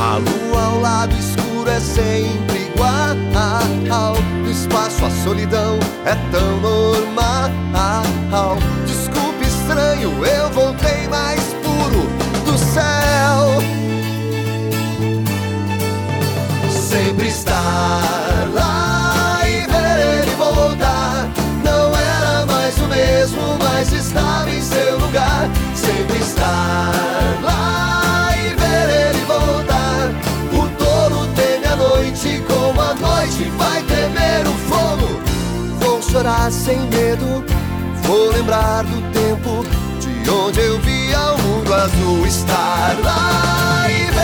A 0.00 0.16
lua 0.16 0.62
ao 0.62 0.80
lado 0.80 1.14
escuro 1.16 1.68
é 1.68 1.80
sempre 1.80 2.70
igual. 2.72 4.14
No 4.42 4.50
espaço 4.50 5.04
a 5.04 5.10
solidão 5.22 5.78
é 6.06 6.14
tão 6.30 6.60
normal. 6.60 8.56
Desculpe, 8.86 9.44
estranho, 9.44 10.24
eu 10.24 10.50
voltei 10.50 11.06
mais 11.08 11.42
puro 11.62 12.06
do 12.50 12.56
céu. 12.56 13.77
Estava 24.18 24.50
em 24.50 24.60
seu 24.60 24.98
lugar. 24.98 25.48
Sempre 25.74 26.18
estar 26.18 27.38
lá 27.42 28.30
e 28.36 28.54
ver 28.54 28.90
ele 29.08 29.24
voltar. 29.24 30.10
O 30.52 30.68
touro 30.76 31.26
teme 31.34 31.66
a 31.66 31.76
noite, 31.76 32.42
como 32.46 32.80
a 32.80 32.94
noite 32.94 33.44
vai 33.56 33.82
temer 33.82 34.46
o 34.46 34.54
fogo. 34.68 35.20
Vou 35.80 36.02
chorar 36.02 36.50
sem 36.50 36.78
medo, 36.90 37.44
vou 38.02 38.30
lembrar 38.32 38.82
do 38.84 39.00
tempo 39.12 39.64
de 40.00 40.30
onde 40.30 40.60
eu 40.60 40.78
via 40.80 41.32
o 41.34 41.42
mundo 41.42 41.74
azul. 41.74 42.26
Estar 42.26 42.96
lá 43.02 43.86
e 43.88 44.10
ver 44.10 44.17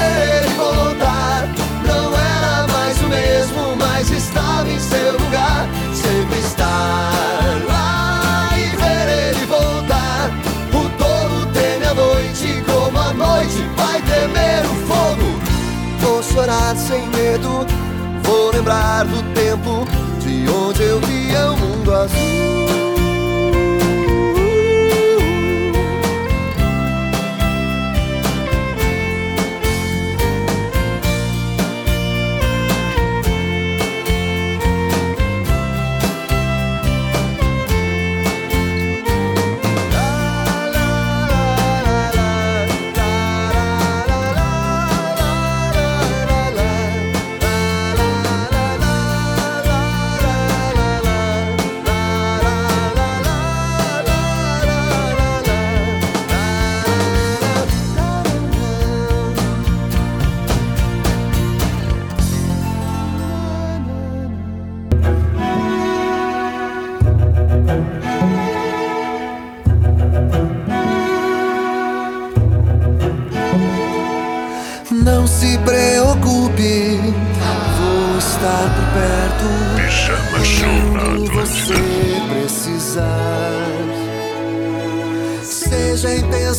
sem 16.94 17.08
medo, 17.08 17.66
vou 18.22 18.52
lembrar 18.52 19.04
do 19.04 19.20
tempo 19.34 19.84
de 20.20 20.48
onde 20.48 20.82
eu 20.84 21.00
via 21.00 21.50
o 21.50 21.56
mundo 21.56 21.92
azul. 21.92 22.93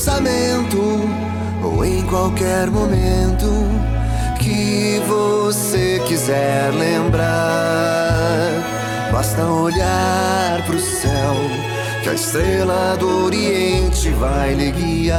Pensamento 0.05 1.01
ou 1.63 1.83
em 1.83 2.03
qualquer 2.03 2.69
momento 2.69 3.47
que 4.37 5.01
você 5.07 5.99
quiser 6.07 6.71
lembrar. 6.71 8.51
Basta 9.11 9.43
olhar 9.45 10.63
pro 10.67 10.79
céu, 10.79 11.33
que 12.03 12.09
a 12.09 12.13
estrela 12.13 12.95
do 12.99 13.25
Oriente 13.25 14.11
vai 14.11 14.53
lhe 14.53 14.71
guiar. 14.71 15.17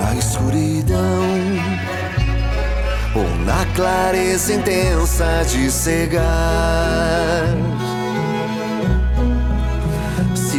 Na 0.00 0.14
escuridão 0.14 1.28
ou 3.14 3.44
na 3.44 3.66
clareza 3.74 4.54
intensa 4.54 5.44
de 5.46 5.70
cegar. 5.70 7.67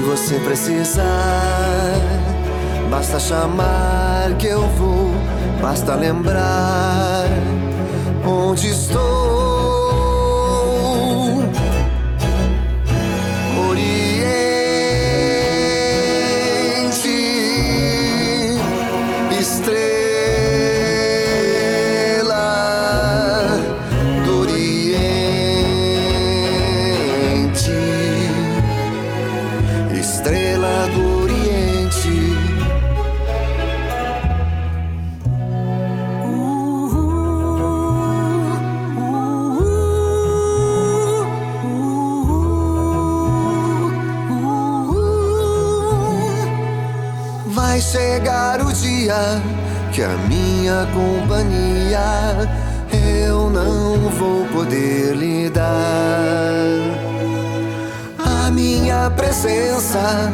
Você 0.10 0.40
precisar, 0.40 1.06
basta 2.90 3.20
chamar 3.20 4.36
que 4.40 4.48
eu 4.48 4.62
vou, 4.70 5.12
basta 5.62 5.94
lembrar 5.94 7.28
onde 8.26 8.70
estou. 8.70 9.19
Dia 49.10 49.42
que 49.92 50.04
a 50.04 50.16
minha 50.30 50.88
companhia 50.94 52.48
eu 53.26 53.50
não 53.50 54.10
vou 54.10 54.46
poder 54.54 55.16
lhe 55.16 55.50
dar. 55.50 55.66
A 58.20 58.52
minha 58.52 59.10
presença 59.10 60.32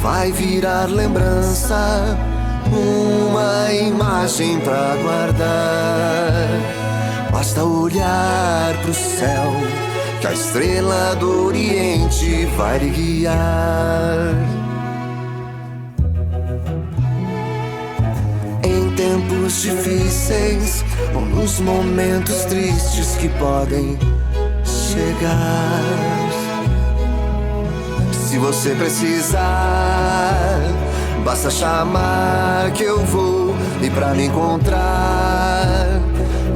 vai 0.00 0.30
virar 0.30 0.88
lembrança, 0.88 2.16
uma 2.70 3.72
imagem 3.72 4.60
pra 4.60 4.94
guardar. 5.02 6.48
Basta 7.32 7.64
olhar 7.64 8.76
pro 8.82 8.94
céu, 8.94 9.52
que 10.20 10.26
a 10.28 10.32
estrela 10.32 11.16
do 11.16 11.46
Oriente 11.46 12.46
vai 12.56 12.78
lhe 12.78 12.90
guiar. 12.90 14.53
Difíceis 19.62 20.84
ou 21.14 21.22
nos 21.22 21.60
momentos 21.60 22.44
tristes 22.44 23.16
que 23.16 23.28
podem 23.30 23.98
chegar. 24.64 25.80
Se 28.28 28.38
você 28.38 28.74
precisar, 28.74 29.40
basta 31.24 31.50
chamar 31.50 32.72
que 32.72 32.82
eu 32.82 32.98
vou 33.06 33.54
e 33.80 33.90
pra 33.90 34.14
me 34.14 34.26
encontrar 34.26 36.00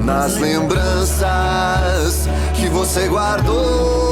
nas 0.04 0.36
lembranças 0.38 2.28
que 2.54 2.68
você 2.68 3.06
guardou. 3.06 4.07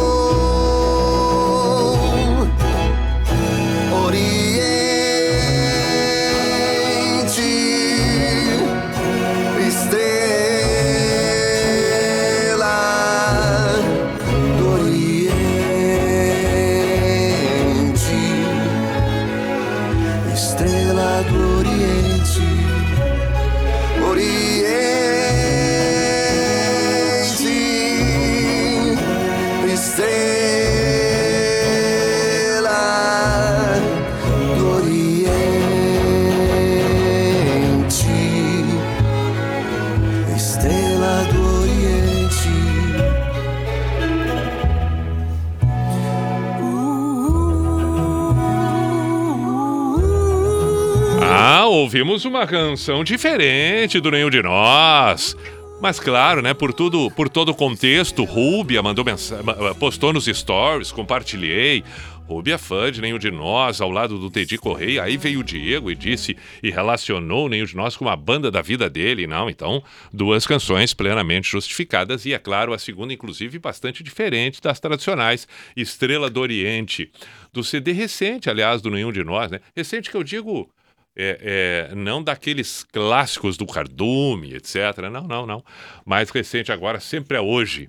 Ouvimos 51.97 52.27
uma 52.27 52.47
canção 52.47 53.03
diferente 53.03 53.99
do 54.01 54.11
Nenhum 54.11 54.29
de 54.29 54.43
Nós. 54.43 55.35
Mas 55.81 55.99
claro, 55.99 56.43
né, 56.43 56.53
por 56.53 56.75
tudo, 56.75 57.11
por 57.13 57.27
todo 57.27 57.49
o 57.49 57.55
contexto, 57.55 58.23
Rúbia 58.23 58.83
mandou 58.83 59.03
mensagem, 59.03 59.43
postou 59.81 60.13
nos 60.13 60.27
stories, 60.27 60.93
compartilhei. 60.93 61.83
Rúbia 62.27 62.57
é 62.57 62.59
fã 62.59 62.93
de 62.93 63.01
Nenhum 63.01 63.19
de 63.19 63.31
Nós, 63.31 63.81
ao 63.81 63.91
lado 63.91 64.19
do 64.19 64.31
Teddy 64.31 64.59
Correia. 64.59 65.05
Aí 65.05 65.17
veio 65.17 65.41
o 65.41 65.43
Diego 65.43 65.91
e 65.91 65.95
disse 65.95 66.37
e 66.63 66.71
relacionou 66.71 67.49
Nenhum 67.49 67.65
de 67.65 67.75
Nós 67.75 67.97
com 67.97 68.05
uma 68.05 68.17
banda 68.17 68.51
da 68.51 68.61
vida 68.61 68.91
dele. 68.91 69.27
Não, 69.27 69.49
então, 69.49 69.83
duas 70.13 70.47
canções 70.47 70.93
plenamente 70.93 71.49
justificadas. 71.49 72.27
E 72.27 72.35
é 72.35 72.39
claro, 72.39 72.75
a 72.75 72.79
segunda, 72.79 73.15
inclusive, 73.15 73.59
bastante 73.59 74.03
diferente 74.03 74.61
das 74.61 74.79
tradicionais. 74.79 75.49
Estrela 75.75 76.29
do 76.29 76.41
Oriente, 76.41 77.11
do 77.55 77.65
CD 77.65 77.93
recente, 77.93 78.51
aliás, 78.51 78.83
do 78.83 78.91
Nenhum 78.91 79.13
de 79.13 79.25
Nós, 79.25 79.51
né? 79.51 79.61
Recente 79.75 80.11
que 80.11 80.17
eu 80.17 80.23
digo 80.23 80.69
é, 81.17 81.89
é, 81.91 81.95
não 81.95 82.23
daqueles 82.23 82.85
clássicos 82.85 83.57
do 83.57 83.67
Cardume, 83.67 84.55
etc. 84.55 84.75
Não, 85.11 85.23
não, 85.23 85.47
não. 85.47 85.65
Mais 86.05 86.29
recente 86.31 86.71
agora, 86.71 87.01
sempre 87.01 87.39
é 87.39 87.41
hoje. 87.41 87.89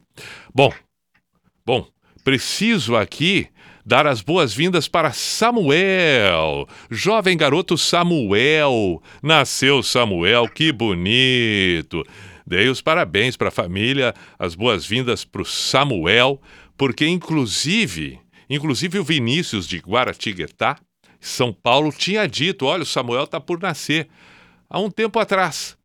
Bom, 0.54 0.74
bom, 1.65 1.86
preciso 2.23 2.96
aqui 2.96 3.50
dar 3.86 4.06
as 4.06 4.21
boas-vindas 4.21 4.88
para 4.88 5.13
Samuel, 5.13 6.67
jovem 6.90 7.38
garoto 7.38 7.78
Samuel. 7.78 9.02
Nasceu 9.23 9.82
Samuel, 9.82 10.50
que 10.50 10.71
bonito. 10.71 12.04
Dei 12.46 12.69
os 12.69 12.82
parabéns 12.82 13.36
para 13.36 13.50
a 13.50 13.52
família, 13.52 14.13
as 14.40 14.56
boas-vindas 14.56 15.25
para 15.25 15.42
o 15.42 15.46
Samuel, 15.46 16.42
porque 16.78 17.06
inclusive, 17.06 18.19
inclusive 18.50 19.00
o 19.00 19.04
Vinícius 19.04 19.67
de 19.67 19.80
Guaratinguetá, 19.80 20.78
são 21.20 21.52
Paulo 21.54 21.92
tinha 21.92 22.28
dito: 22.28 22.65
olha, 22.65 22.84
o 22.84 22.86
Samuel 22.86 23.24
está 23.24 23.40
por 23.40 23.60
nascer. 23.62 24.08
Há 24.70 24.80
um 24.80 24.90
tempo 24.90 25.20
atrás. 25.20 25.78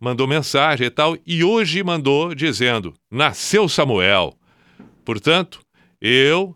Mandou 0.00 0.28
mensagem 0.28 0.86
e 0.86 0.90
tal, 0.90 1.16
e 1.26 1.42
hoje 1.42 1.82
mandou 1.82 2.34
dizendo: 2.34 2.94
nasceu 3.10 3.68
Samuel. 3.68 4.34
Portanto, 5.04 5.60
eu, 6.00 6.54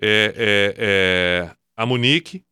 é, 0.00 0.34
é, 0.36 0.74
é, 0.78 1.50
a 1.76 1.84
Monique, 1.84 2.44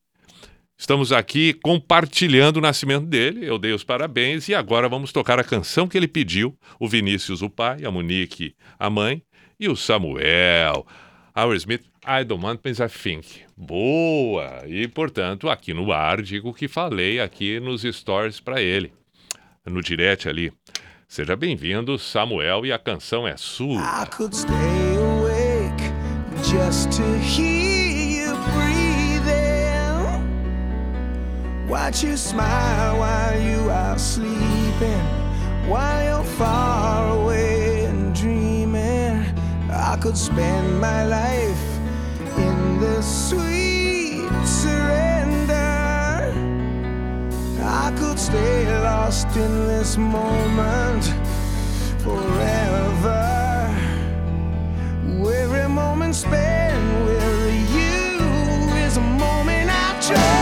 estamos 0.77 1.13
aqui 1.13 1.55
compartilhando 1.55 2.57
o 2.57 2.61
nascimento 2.61 3.07
dele. 3.07 3.47
Eu 3.47 3.59
dei 3.59 3.73
os 3.73 3.85
parabéns 3.85 4.49
e 4.49 4.55
agora 4.55 4.89
vamos 4.89 5.13
tocar 5.13 5.39
a 5.39 5.45
canção 5.45 5.87
que 5.87 5.97
ele 5.97 6.09
pediu: 6.09 6.59
o 6.81 6.89
Vinícius, 6.89 7.43
o 7.43 7.51
pai, 7.51 7.85
a 7.85 7.91
Monique, 7.91 8.57
a 8.79 8.91
mãe, 8.91 9.23
e 9.61 9.69
o 9.69 9.77
Samuel. 9.77 10.87
Our 11.35 11.55
Smith, 11.55 11.85
I 12.05 12.25
don't 12.25 12.45
want, 12.45 12.61
but 12.63 12.79
I 12.81 12.89
think. 12.89 13.43
Boa! 13.65 14.65
E, 14.67 14.89
portanto, 14.89 15.49
aqui 15.49 15.73
no 15.73 15.93
ar, 15.93 16.21
digo 16.21 16.49
o 16.49 16.55
que 16.55 16.67
falei 16.67 17.21
aqui 17.21 17.61
nos 17.61 17.83
stories 17.83 18.41
para 18.41 18.61
ele, 18.61 18.93
no 19.65 19.81
direct 19.81 20.29
ali. 20.29 20.53
Seja 21.07 21.37
bem-vindo, 21.37 21.97
Samuel, 21.97 22.67
e 22.67 22.73
a 22.73 22.79
canção 22.79 23.27
é 23.27 23.37
sua. 23.37 23.81
I 23.81 24.07
could 24.07 24.35
stay 24.35 24.97
awake 24.97 25.93
just 26.43 26.91
to 26.97 27.03
hear 27.19 28.27
you 28.27 28.35
breathing. 28.53 30.27
Watch 31.69 32.05
you 32.05 32.17
smile 32.17 32.99
while 32.99 33.41
you 33.41 33.71
are 33.71 33.97
sleeping, 33.97 35.07
while 35.69 36.03
you're 36.05 36.25
far 36.37 37.11
away 37.13 37.87
and 37.87 38.13
dreaming. 38.13 39.23
I 39.71 39.97
could 40.01 40.17
spend 40.19 40.81
my 40.81 41.05
life 41.05 41.72
the 42.83 43.01
sweet 43.01 44.29
surrender. 44.45 46.35
I 47.63 47.93
could 47.97 48.19
stay 48.19 48.67
lost 48.83 49.29
in 49.37 49.67
this 49.69 49.97
moment 49.97 51.05
forever. 52.03 53.21
Every 55.43 55.69
moment 55.69 56.15
spent 56.15 56.85
with 57.07 57.71
you 57.77 58.03
is 58.85 58.97
a 58.97 59.01
moment 59.01 59.71
I 59.71 60.01
chose. 60.01 60.42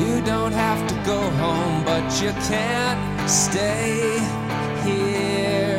You 0.00 0.20
don't 0.22 0.52
have 0.52 0.88
to 0.88 0.94
go 1.06 1.20
home, 1.42 1.84
but 1.84 2.02
you 2.20 2.32
can't 2.50 3.30
stay 3.30 4.18
here. 4.82 5.78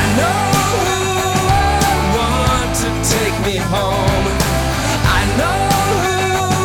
I 0.00 0.02
know 0.18 0.40
who 0.84 1.00
I 1.48 1.96
want 2.18 2.70
to 2.84 2.90
take 3.08 3.36
me 3.48 3.56
home. 3.56 4.26
I 5.18 5.22
know 5.40 5.60
who 6.04 6.18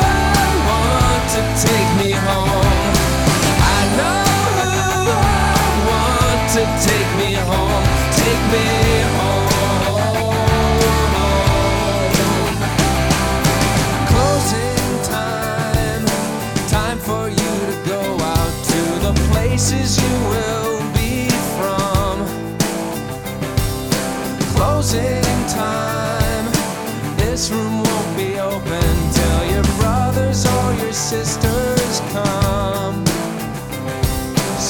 I 0.04 0.50
want 0.70 1.24
to 1.36 1.42
take 1.68 1.92
me 2.02 2.12
home. 2.28 2.94
I 3.78 3.82
know 4.00 4.22
who 4.58 4.70
I 5.08 5.64
want 5.90 6.42
to 6.58 6.64
take 6.84 7.12
me 7.22 7.32
home. 7.48 7.84
Take 8.12 8.44
me 8.52 8.79
places 19.60 20.02
you 20.02 20.14
will 20.30 20.80
be 20.94 21.28
from. 21.58 22.16
Closing 24.56 25.22
time. 25.50 26.46
This 27.18 27.52
room 27.52 27.84
won't 27.84 28.16
be 28.16 28.40
open 28.40 28.94
till 29.18 29.42
your 29.52 29.68
brothers 29.82 30.46
or 30.46 30.74
your 30.76 30.94
sisters 30.94 32.00
come. 32.14 33.06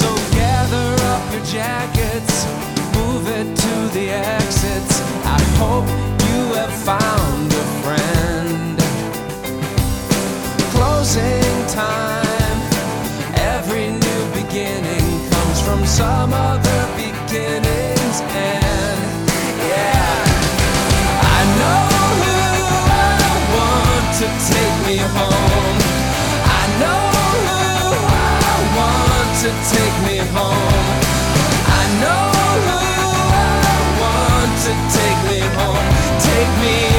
So 0.00 0.10
gather 0.34 0.90
up 1.12 1.22
your 1.34 1.44
jackets, 1.44 2.46
move 2.96 3.28
it 3.28 3.48
to 3.64 3.74
the 3.96 4.10
exits. 4.10 5.00
I 5.24 5.40
hope 5.62 5.86
you 6.26 6.40
have 6.58 6.74
found 6.90 7.52
a 7.52 7.66
friend. 7.84 8.78
Closing 10.74 11.66
time. 11.68 12.29
From 15.64 15.84
some 15.86 16.32
other 16.32 16.80
beginning's 16.96 18.18
end. 18.20 19.00
Yeah. 19.70 20.24
I 21.36 21.40
know 21.60 21.82
who 22.22 22.36
I 22.88 23.24
want 23.56 24.06
to 24.20 24.26
take 24.52 24.76
me 24.88 24.96
home. 25.16 25.78
I 26.60 26.64
know 26.80 27.02
who 27.46 27.60
I 28.42 28.56
want 28.78 29.30
to 29.44 29.50
take 29.74 29.96
me 30.08 30.18
home. 30.36 30.98
I 31.80 31.84
know 32.02 32.24
who 32.66 32.78
I 33.32 33.80
want 34.02 34.52
to 34.66 34.72
take 34.96 35.20
me 35.30 35.40
home. 35.58 35.88
Take 36.28 36.52
me 36.64 36.89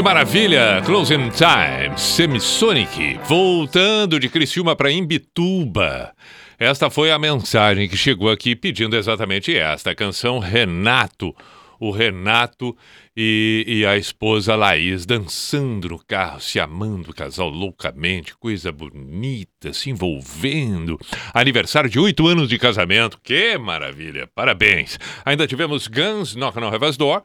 que 0.00 0.04
maravilha! 0.04 0.80
Closing 0.86 1.28
Time, 1.28 1.98
Semisonic, 1.98 3.20
voltando 3.28 4.18
de 4.18 4.30
Criciúma 4.30 4.74
para 4.74 4.90
Imbituba. 4.90 6.14
Esta 6.58 6.88
foi 6.88 7.10
a 7.10 7.18
mensagem 7.18 7.86
que 7.86 7.98
chegou 7.98 8.30
aqui 8.30 8.56
pedindo 8.56 8.96
exatamente 8.96 9.54
esta 9.54 9.94
canção, 9.94 10.38
Renato. 10.38 11.36
O 11.78 11.90
Renato 11.90 12.74
e, 13.14 13.64
e 13.66 13.86
a 13.86 13.98
esposa 13.98 14.56
Laís 14.56 15.04
dançando 15.04 15.90
no 15.90 15.98
carro, 15.98 16.40
se 16.40 16.58
amando, 16.58 17.12
casal 17.12 17.50
loucamente, 17.50 18.34
coisa 18.36 18.72
bonita, 18.72 19.74
se 19.74 19.90
envolvendo. 19.90 20.98
Aniversário 21.34 21.90
de 21.90 21.98
oito 21.98 22.26
anos 22.26 22.48
de 22.48 22.58
casamento, 22.58 23.20
que 23.22 23.58
maravilha, 23.58 24.26
parabéns. 24.34 24.98
Ainda 25.26 25.46
tivemos 25.46 25.88
Guns, 25.88 26.34
Knock 26.34 26.56
on 26.56 26.72
Heaven's 26.72 26.96
Door 26.96 27.22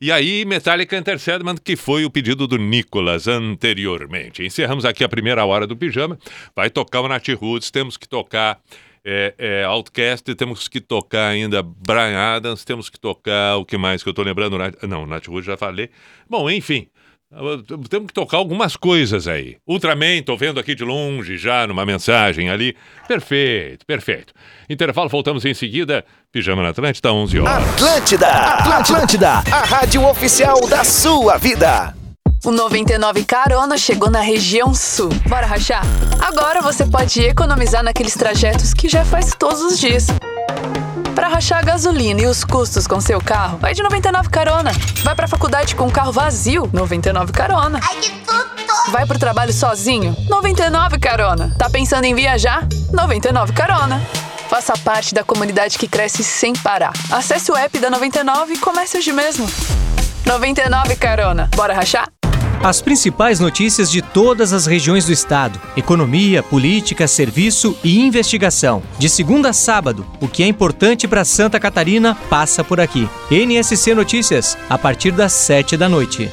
e 0.00 0.10
aí, 0.10 0.44
Metallica 0.44 0.96
Enter 0.96 1.18
Sandman, 1.18 1.56
que 1.56 1.76
foi 1.76 2.04
o 2.04 2.10
pedido 2.10 2.46
do 2.46 2.58
Nicolas 2.58 3.28
anteriormente. 3.28 4.44
Encerramos 4.44 4.84
aqui 4.84 5.04
a 5.04 5.08
primeira 5.08 5.44
hora 5.44 5.66
do 5.66 5.76
pijama. 5.76 6.18
Vai 6.54 6.68
tocar 6.68 7.00
o 7.00 7.08
Nat 7.08 7.26
Roots, 7.28 7.70
temos 7.70 7.96
que 7.96 8.08
tocar 8.08 8.60
é, 9.04 9.34
é, 9.38 9.64
Outcast, 9.64 10.34
temos 10.34 10.66
que 10.66 10.80
tocar 10.80 11.28
ainda 11.28 11.62
Brian 11.62 12.18
Adams, 12.18 12.64
temos 12.64 12.88
que 12.88 12.98
tocar 12.98 13.56
o 13.56 13.64
que 13.64 13.76
mais 13.76 14.02
que 14.02 14.08
eu 14.08 14.14
tô 14.14 14.22
lembrando? 14.22 14.56
Não, 14.88 15.06
Nat 15.06 15.26
Roots 15.26 15.46
já 15.46 15.56
falei. 15.56 15.90
Bom, 16.28 16.50
enfim. 16.50 16.88
Temos 17.88 18.06
que 18.06 18.12
tocar 18.12 18.36
algumas 18.36 18.76
coisas 18.76 19.26
aí. 19.26 19.56
Ultraman, 19.66 20.22
tô 20.22 20.36
vendo 20.36 20.60
aqui 20.60 20.74
de 20.74 20.84
longe 20.84 21.36
já 21.36 21.66
numa 21.66 21.84
mensagem 21.84 22.48
ali. 22.48 22.76
Perfeito, 23.08 23.84
perfeito. 23.84 24.32
Intervalo, 24.70 25.08
voltamos 25.08 25.44
em 25.44 25.52
seguida. 25.52 26.04
Pijama 26.30 26.62
na 26.62 26.68
Atlântida, 26.68 27.12
11 27.12 27.40
horas. 27.40 27.68
Atlântida, 27.70 28.28
Atlântida, 28.28 29.30
a 29.30 29.64
rádio 29.64 30.06
oficial 30.06 30.60
da 30.68 30.84
sua 30.84 31.36
vida. 31.36 31.94
O 32.44 32.50
99 32.50 33.24
Carona 33.24 33.76
chegou 33.78 34.10
na 34.10 34.20
região 34.20 34.74
sul. 34.74 35.08
Bora 35.28 35.46
rachar? 35.46 35.82
Agora 36.20 36.60
você 36.60 36.86
pode 36.86 37.20
economizar 37.22 37.82
naqueles 37.82 38.14
trajetos 38.14 38.74
que 38.74 38.88
já 38.88 39.04
faz 39.04 39.32
todos 39.36 39.62
os 39.62 39.78
dias. 39.78 40.06
Para 41.14 41.28
rachar 41.28 41.60
a 41.60 41.62
gasolina 41.62 42.22
e 42.22 42.26
os 42.26 42.42
custos 42.42 42.88
com 42.88 43.00
seu 43.00 43.20
carro, 43.20 43.58
vai 43.58 43.72
de 43.72 43.82
99 43.82 44.28
carona. 44.28 44.72
Vai 45.02 45.14
para 45.14 45.26
a 45.26 45.28
faculdade 45.28 45.76
com 45.76 45.86
o 45.86 45.90
carro 45.90 46.10
vazio, 46.10 46.68
99 46.72 47.32
carona. 47.32 47.78
Ai, 47.82 47.96
que 48.00 48.10
tudo! 48.10 48.90
Vai 48.90 49.06
pro 49.06 49.18
trabalho 49.18 49.52
sozinho, 49.52 50.14
99 50.28 50.98
carona. 50.98 51.54
Tá 51.56 51.70
pensando 51.70 52.04
em 52.04 52.14
viajar? 52.14 52.66
99 52.92 53.52
carona. 53.52 54.02
Faça 54.48 54.76
parte 54.76 55.14
da 55.14 55.22
comunidade 55.22 55.78
que 55.78 55.86
cresce 55.86 56.24
sem 56.24 56.52
parar. 56.52 56.92
Acesse 57.10 57.50
o 57.50 57.56
app 57.56 57.78
da 57.78 57.88
99 57.88 58.54
e 58.54 58.58
comece 58.58 58.98
hoje 58.98 59.12
mesmo. 59.12 59.48
99 60.26 60.96
carona. 60.96 61.48
Bora 61.54 61.74
rachar? 61.74 62.08
As 62.64 62.80
principais 62.80 63.40
notícias 63.40 63.90
de 63.90 64.00
todas 64.00 64.54
as 64.54 64.64
regiões 64.64 65.04
do 65.04 65.12
estado: 65.12 65.60
economia, 65.76 66.42
política, 66.42 67.06
serviço 67.06 67.76
e 67.84 68.00
investigação. 68.00 68.82
De 68.98 69.06
segunda 69.06 69.50
a 69.50 69.52
sábado, 69.52 70.06
o 70.18 70.26
que 70.26 70.42
é 70.42 70.46
importante 70.46 71.06
para 71.06 71.26
Santa 71.26 71.60
Catarina 71.60 72.14
passa 72.30 72.64
por 72.64 72.80
aqui. 72.80 73.06
NSC 73.30 73.94
Notícias, 73.94 74.56
a 74.70 74.78
partir 74.78 75.10
das 75.10 75.34
7 75.34 75.76
da 75.76 75.90
noite. 75.90 76.30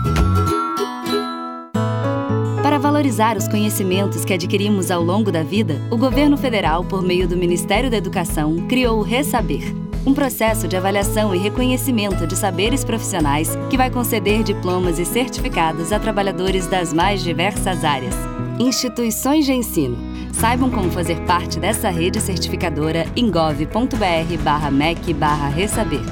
valorizar 3.03 3.35
os 3.35 3.49
conhecimentos 3.49 4.23
que 4.23 4.31
adquirimos 4.31 4.89
ao 4.89 5.03
longo 5.03 5.29
da 5.29 5.43
vida, 5.43 5.75
o 5.91 5.97
governo 5.97 6.37
federal, 6.37 6.85
por 6.85 7.03
meio 7.03 7.27
do 7.27 7.35
Ministério 7.35 7.91
da 7.91 7.97
Educação, 7.97 8.65
criou 8.69 8.99
o 8.99 9.01
Resaber, 9.01 9.75
um 10.05 10.13
processo 10.13 10.69
de 10.69 10.77
avaliação 10.77 11.35
e 11.35 11.37
reconhecimento 11.37 12.25
de 12.25 12.37
saberes 12.37 12.85
profissionais 12.85 13.57
que 13.69 13.75
vai 13.75 13.91
conceder 13.91 14.41
diplomas 14.41 14.99
e 14.99 15.05
certificados 15.05 15.91
a 15.91 15.99
trabalhadores 15.99 16.65
das 16.65 16.93
mais 16.93 17.21
diversas 17.21 17.83
áreas. 17.83 18.15
Instituições 18.57 19.45
de 19.45 19.51
ensino. 19.51 19.97
Saibam 20.31 20.69
como 20.69 20.89
fazer 20.89 21.19
parte 21.25 21.59
dessa 21.59 21.89
rede 21.89 22.21
certificadora 22.21 23.05
em 23.17 23.29
gov.br/mec/resaber. 23.29 26.03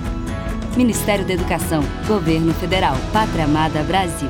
Ministério 0.76 1.26
da 1.26 1.36
Educação, 1.36 1.82
Governo 2.06 2.54
Federal, 2.54 2.98
Pátria 3.14 3.46
Amada 3.46 3.82
Brasil. 3.84 4.28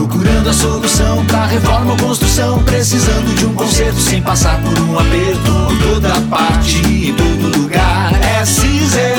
Procurando 0.00 0.48
a 0.48 0.52
solução 0.54 1.26
pra 1.26 1.44
reforma 1.44 1.90
ou 1.90 1.96
construção. 1.98 2.62
Precisando 2.64 3.34
de 3.36 3.44
um 3.44 3.52
conserto 3.52 4.00
sem 4.00 4.22
passar 4.22 4.58
por 4.62 4.78
um 4.80 4.98
aperto. 4.98 5.52
Por 5.66 5.78
toda 5.78 6.18
parte, 6.22 6.78
em 6.78 7.12
todo 7.12 7.58
lugar. 7.58 8.10
É 8.22 8.42
Cizer. 8.42 9.18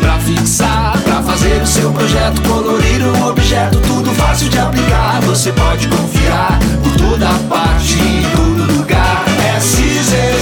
Pra 0.00 0.16
fixar, 0.20 0.96
pra 1.02 1.20
fazer 1.24 1.60
o 1.60 1.66
seu 1.66 1.90
projeto. 1.90 2.40
Colorir 2.42 3.02
um 3.04 3.26
objeto, 3.26 3.80
tudo 3.80 4.14
fácil 4.14 4.48
de 4.48 4.56
aplicar. 4.60 5.20
Você 5.22 5.50
pode 5.52 5.88
confiar. 5.88 6.56
Por 6.84 6.92
toda 6.92 7.26
parte, 7.48 7.98
em 7.98 8.22
todo 8.30 8.78
lugar. 8.78 9.24
É 9.44 9.58
Cizer. 9.58 10.36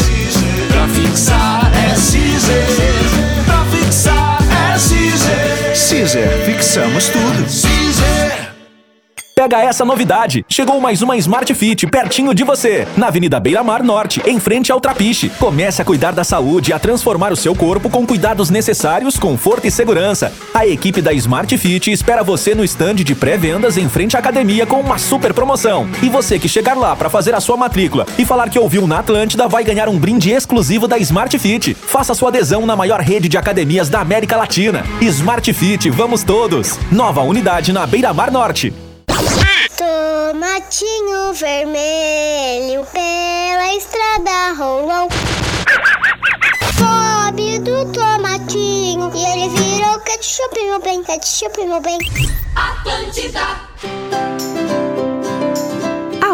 Pra 0.69 0.87
fixar, 0.89 1.73
é 1.75 1.95
Cizer. 1.95 2.67
Pra 3.47 3.65
fixar, 3.65 4.39
é 4.75 4.79
Cizer. 4.79 5.75
Cizer, 5.75 6.45
fixamos 6.45 7.09
tudo 7.09 7.74
pega 9.45 9.63
essa 9.63 9.85
novidade. 9.85 10.45
Chegou 10.49 10.81
mais 10.81 11.03
uma 11.03 11.19
Smart 11.19 11.53
Fit 11.53 11.87
pertinho 11.87 12.35
de 12.35 12.43
você, 12.43 12.89
na 12.97 13.09
Avenida 13.09 13.39
Beira 13.39 13.63
Mar 13.63 13.83
Norte, 13.83 14.23
em 14.25 14.41
frente 14.41 14.73
ao 14.73 14.81
Trapiche. 14.81 15.29
Comece 15.39 15.83
a 15.83 15.85
cuidar 15.85 16.13
da 16.13 16.25
saúde 16.25 16.71
e 16.71 16.73
a 16.73 16.79
transformar 16.79 17.31
o 17.31 17.37
seu 17.37 17.55
corpo 17.55 17.91
com 17.91 18.07
cuidados 18.07 18.49
necessários, 18.49 19.19
conforto 19.19 19.67
e 19.67 19.71
segurança. 19.71 20.33
A 20.55 20.67
equipe 20.67 21.03
da 21.03 21.13
Smart 21.13 21.59
Fit 21.59 21.93
espera 21.93 22.23
você 22.23 22.55
no 22.55 22.65
stand 22.65 22.95
de 22.95 23.15
pré-vendas 23.15 23.77
em 23.77 23.87
frente 23.87 24.17
à 24.17 24.21
academia 24.21 24.65
com 24.65 24.81
uma 24.81 24.97
super 24.97 25.35
promoção. 25.35 25.87
E 26.03 26.09
você 26.09 26.39
que 26.39 26.49
chegar 26.49 26.75
lá 26.75 26.97
para 26.97 27.11
fazer 27.11 27.35
a 27.35 27.41
sua 27.41 27.59
matrícula 27.59 28.07
e 28.17 28.25
falar 28.25 28.49
que 28.49 28.59
ouviu 28.59 28.87
na 28.87 29.01
Atlântida 29.01 29.47
vai 29.47 29.63
ganhar 29.63 29.91
um 29.91 29.99
brinde 29.99 30.31
exclusivo 30.31 30.89
da 30.89 30.97
Smart 30.97 31.39
Fit. 31.39 31.75
Faça 31.75 32.15
sua 32.15 32.31
adesão 32.31 32.65
na 32.65 32.75
maior 32.75 33.01
rede 33.01 33.29
de 33.29 33.37
academias 33.37 33.91
da 33.91 34.01
América 34.01 34.37
Latina. 34.37 34.85
Smart 35.03 35.53
Fit, 35.53 35.91
vamos 35.91 36.23
todos! 36.23 36.79
Nova 36.91 37.21
unidade 37.21 37.75
na 37.75 37.87
Beira 37.87 38.15
Mar 38.15 38.31
Norte. 38.31 38.73
Tomatinho 39.73 41.33
vermelho 41.33 42.87
pela 42.93 43.75
estrada 43.75 44.53
rolou. 44.57 45.09
Sobe 46.77 47.59
do 47.61 47.91
tomatinho 47.93 49.11
e 49.15 49.25
ele 49.25 49.49
virou 49.49 49.99
ketchup, 50.01 50.63
meu 50.63 50.79
bem, 50.81 51.03
ketchup, 51.03 51.65
meu 51.65 51.81
bem. 51.81 51.99
Atlântida. 52.55 53.41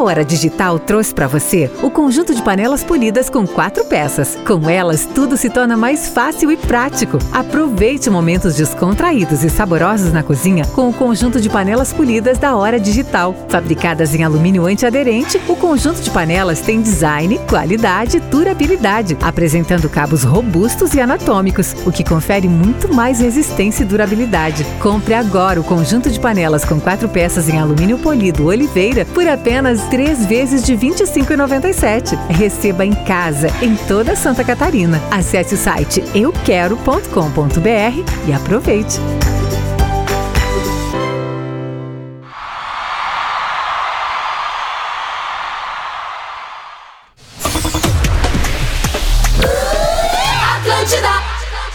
A 0.01 0.03
Hora 0.03 0.25
Digital 0.25 0.79
trouxe 0.79 1.15
para 1.15 1.27
você 1.27 1.71
o 1.83 1.91
conjunto 1.91 2.35
de 2.35 2.41
panelas 2.41 2.83
polidas 2.83 3.29
com 3.29 3.47
quatro 3.47 3.85
peças. 3.85 4.35
Com 4.47 4.67
elas, 4.67 5.05
tudo 5.05 5.37
se 5.37 5.51
torna 5.51 5.77
mais 5.77 6.09
fácil 6.09 6.51
e 6.51 6.57
prático. 6.57 7.19
Aproveite 7.31 8.09
momentos 8.09 8.57
descontraídos 8.57 9.45
e 9.45 9.51
saborosos 9.51 10.11
na 10.11 10.23
cozinha 10.23 10.65
com 10.69 10.89
o 10.89 10.93
conjunto 10.95 11.39
de 11.39 11.51
panelas 11.51 11.93
polidas 11.93 12.39
da 12.39 12.57
Hora 12.57 12.81
Digital. 12.81 13.35
Fabricadas 13.51 14.15
em 14.15 14.25
alumínio 14.25 14.65
antiaderente, 14.65 15.39
o 15.47 15.55
conjunto 15.55 16.01
de 16.01 16.09
panelas 16.09 16.63
tem 16.63 16.81
design, 16.81 17.39
qualidade 17.47 18.17
e 18.17 18.21
durabilidade, 18.21 19.19
apresentando 19.21 19.87
cabos 19.91 20.23
robustos 20.23 20.95
e 20.95 21.01
anatômicos, 21.01 21.77
o 21.85 21.93
que 21.93 22.03
confere 22.03 22.49
muito 22.49 22.91
mais 22.95 23.21
resistência 23.21 23.83
e 23.83 23.87
durabilidade. 23.87 24.65
Compre 24.81 25.13
agora 25.13 25.61
o 25.61 25.65
conjunto 25.65 26.09
de 26.09 26.19
panelas 26.19 26.65
com 26.65 26.81
quatro 26.81 27.07
peças 27.07 27.51
em 27.51 27.59
alumínio 27.59 27.99
polido 27.99 28.47
Oliveira 28.47 29.05
por 29.05 29.29
apenas 29.29 29.90
três 29.91 30.25
vezes 30.25 30.63
de 30.63 30.75
R$ 30.75 30.89
25,97. 30.89 32.17
Receba 32.29 32.87
em 32.87 32.95
casa, 33.05 33.49
em 33.61 33.75
toda 33.89 34.17
Santa 34.17 34.45
Catarina. 34.45 35.01
Acesse 35.11 35.55
o 35.55 35.59
site 35.59 36.03
euquero.com.br 36.15 38.29
e 38.29 38.33
aproveite. 38.33 38.99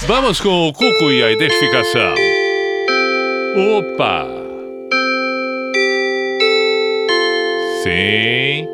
Vamos 0.07 0.39
com 0.39 0.67
o 0.67 0.73
Cuco 0.73 1.11
e 1.11 1.23
a 1.23 1.31
identificação. 1.31 2.13
Opa! 3.55 4.34
Sim. 7.85 8.65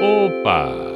Opa! 0.00 0.88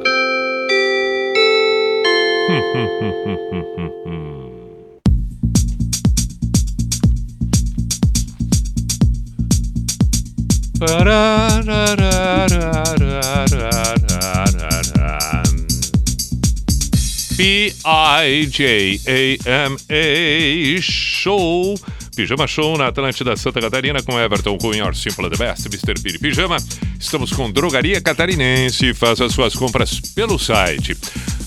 B 17.37 17.71
I 17.85 18.47
J 18.49 18.97
A 19.07 19.37
M 19.45 19.77
A 19.91 20.81
show 20.81 21.75
Pijama 22.15 22.47
Show 22.47 22.77
na 22.77 22.87
Atlântida 22.87 23.35
Santa 23.35 23.59
Catarina 23.59 24.01
com 24.01 24.17
Everton 24.17 24.57
Cunha, 24.57 24.77
Your 24.77 24.95
Simple 24.95 25.29
the 25.29 25.37
Best, 25.37 25.67
Mr. 25.67 26.01
Piri 26.01 26.17
Pijama. 26.17 26.55
Estamos 26.97 27.33
com 27.33 27.51
Drogaria 27.51 27.99
Catarinense. 27.99 28.93
Faça 28.93 29.27
suas 29.29 29.53
compras 29.53 29.99
pelo 29.99 30.39
site 30.39 30.95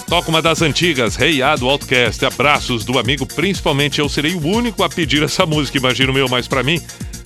Toca 0.09 0.29
uma 0.29 0.41
das 0.41 0.63
antigas, 0.63 1.17
Rei 1.17 1.41
hey 1.41 1.43
Outcast. 1.43 2.25
Abraços 2.25 2.85
do 2.85 2.99
amigo, 2.99 3.27
principalmente 3.27 3.99
eu 3.99 4.09
serei 4.09 4.35
o 4.35 4.47
único 4.47 4.83
a 4.83 4.89
pedir 4.89 5.23
essa 5.23 5.45
música, 5.45 5.79
imagino 5.79 6.13
meu, 6.13 6.29
mas 6.29 6.47
para 6.47 6.63
mim 6.63 6.81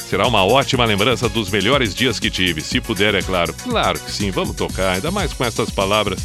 será 0.09 0.27
uma 0.27 0.45
ótima 0.45 0.85
lembrança 0.85 1.29
dos 1.29 1.51
melhores 1.51 1.95
dias 1.95 2.19
que 2.19 2.31
tive. 2.31 2.61
Se 2.61 2.81
puder, 2.81 3.15
é 3.15 3.23
claro. 3.23 3.55
Claro 3.63 3.99
que 3.99 4.11
sim, 4.11 4.31
vamos 4.31 4.57
tocar, 4.57 4.95
ainda 4.95 5.11
mais 5.11 5.33
com 5.33 5.45
essas 5.45 5.71
palavras 5.71 6.21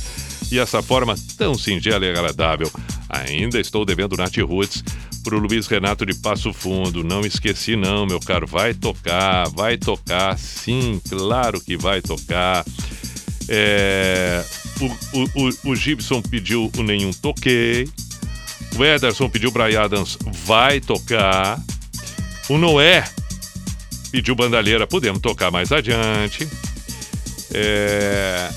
e 0.52 0.60
essa 0.60 0.82
forma 0.82 1.16
tão 1.38 1.56
singela 1.56 2.06
e 2.06 2.10
agradável. 2.10 2.72
Ainda 3.10 3.60
estou 3.60 3.86
devendo 3.86 4.18
Nath 4.18 4.38
Roots 4.38 4.84
pro 5.26 5.40
Luiz 5.40 5.66
Renato 5.66 6.06
de 6.06 6.14
Passo 6.14 6.54
Fundo. 6.54 7.04
Não 7.04 7.22
esqueci 7.22 7.76
não, 7.76 8.06
meu 8.06 8.20
caro. 8.20 8.46
Vai 8.46 8.76
tocar, 8.76 9.50
vai 9.50 9.76
tocar. 9.76 10.38
Sim, 10.38 11.02
claro 11.10 11.60
que 11.60 11.76
vai 11.76 12.00
tocar. 12.00 12.64
É... 13.50 14.46
O, 14.80 14.86
o, 14.86 15.30
o, 15.36 15.72
o 15.72 15.76
Gibson 15.76 16.22
pediu 16.22 16.72
o 16.78 16.84
Nenhum 16.84 17.12
Toquei. 17.12 17.90
O 18.78 18.86
Ederson 18.86 19.28
pediu 19.28 19.50
Brian 19.50 19.82
Adams, 19.82 20.18
vai 20.46 20.80
tocar. 20.80 21.60
O 22.48 22.58
Noé 22.58 23.04
pediu 24.12 24.36
Bandalheira, 24.36 24.86
podemos 24.86 25.22
tocar 25.22 25.50
mais 25.50 25.72
adiante. 25.72 26.48
É... 27.52 28.50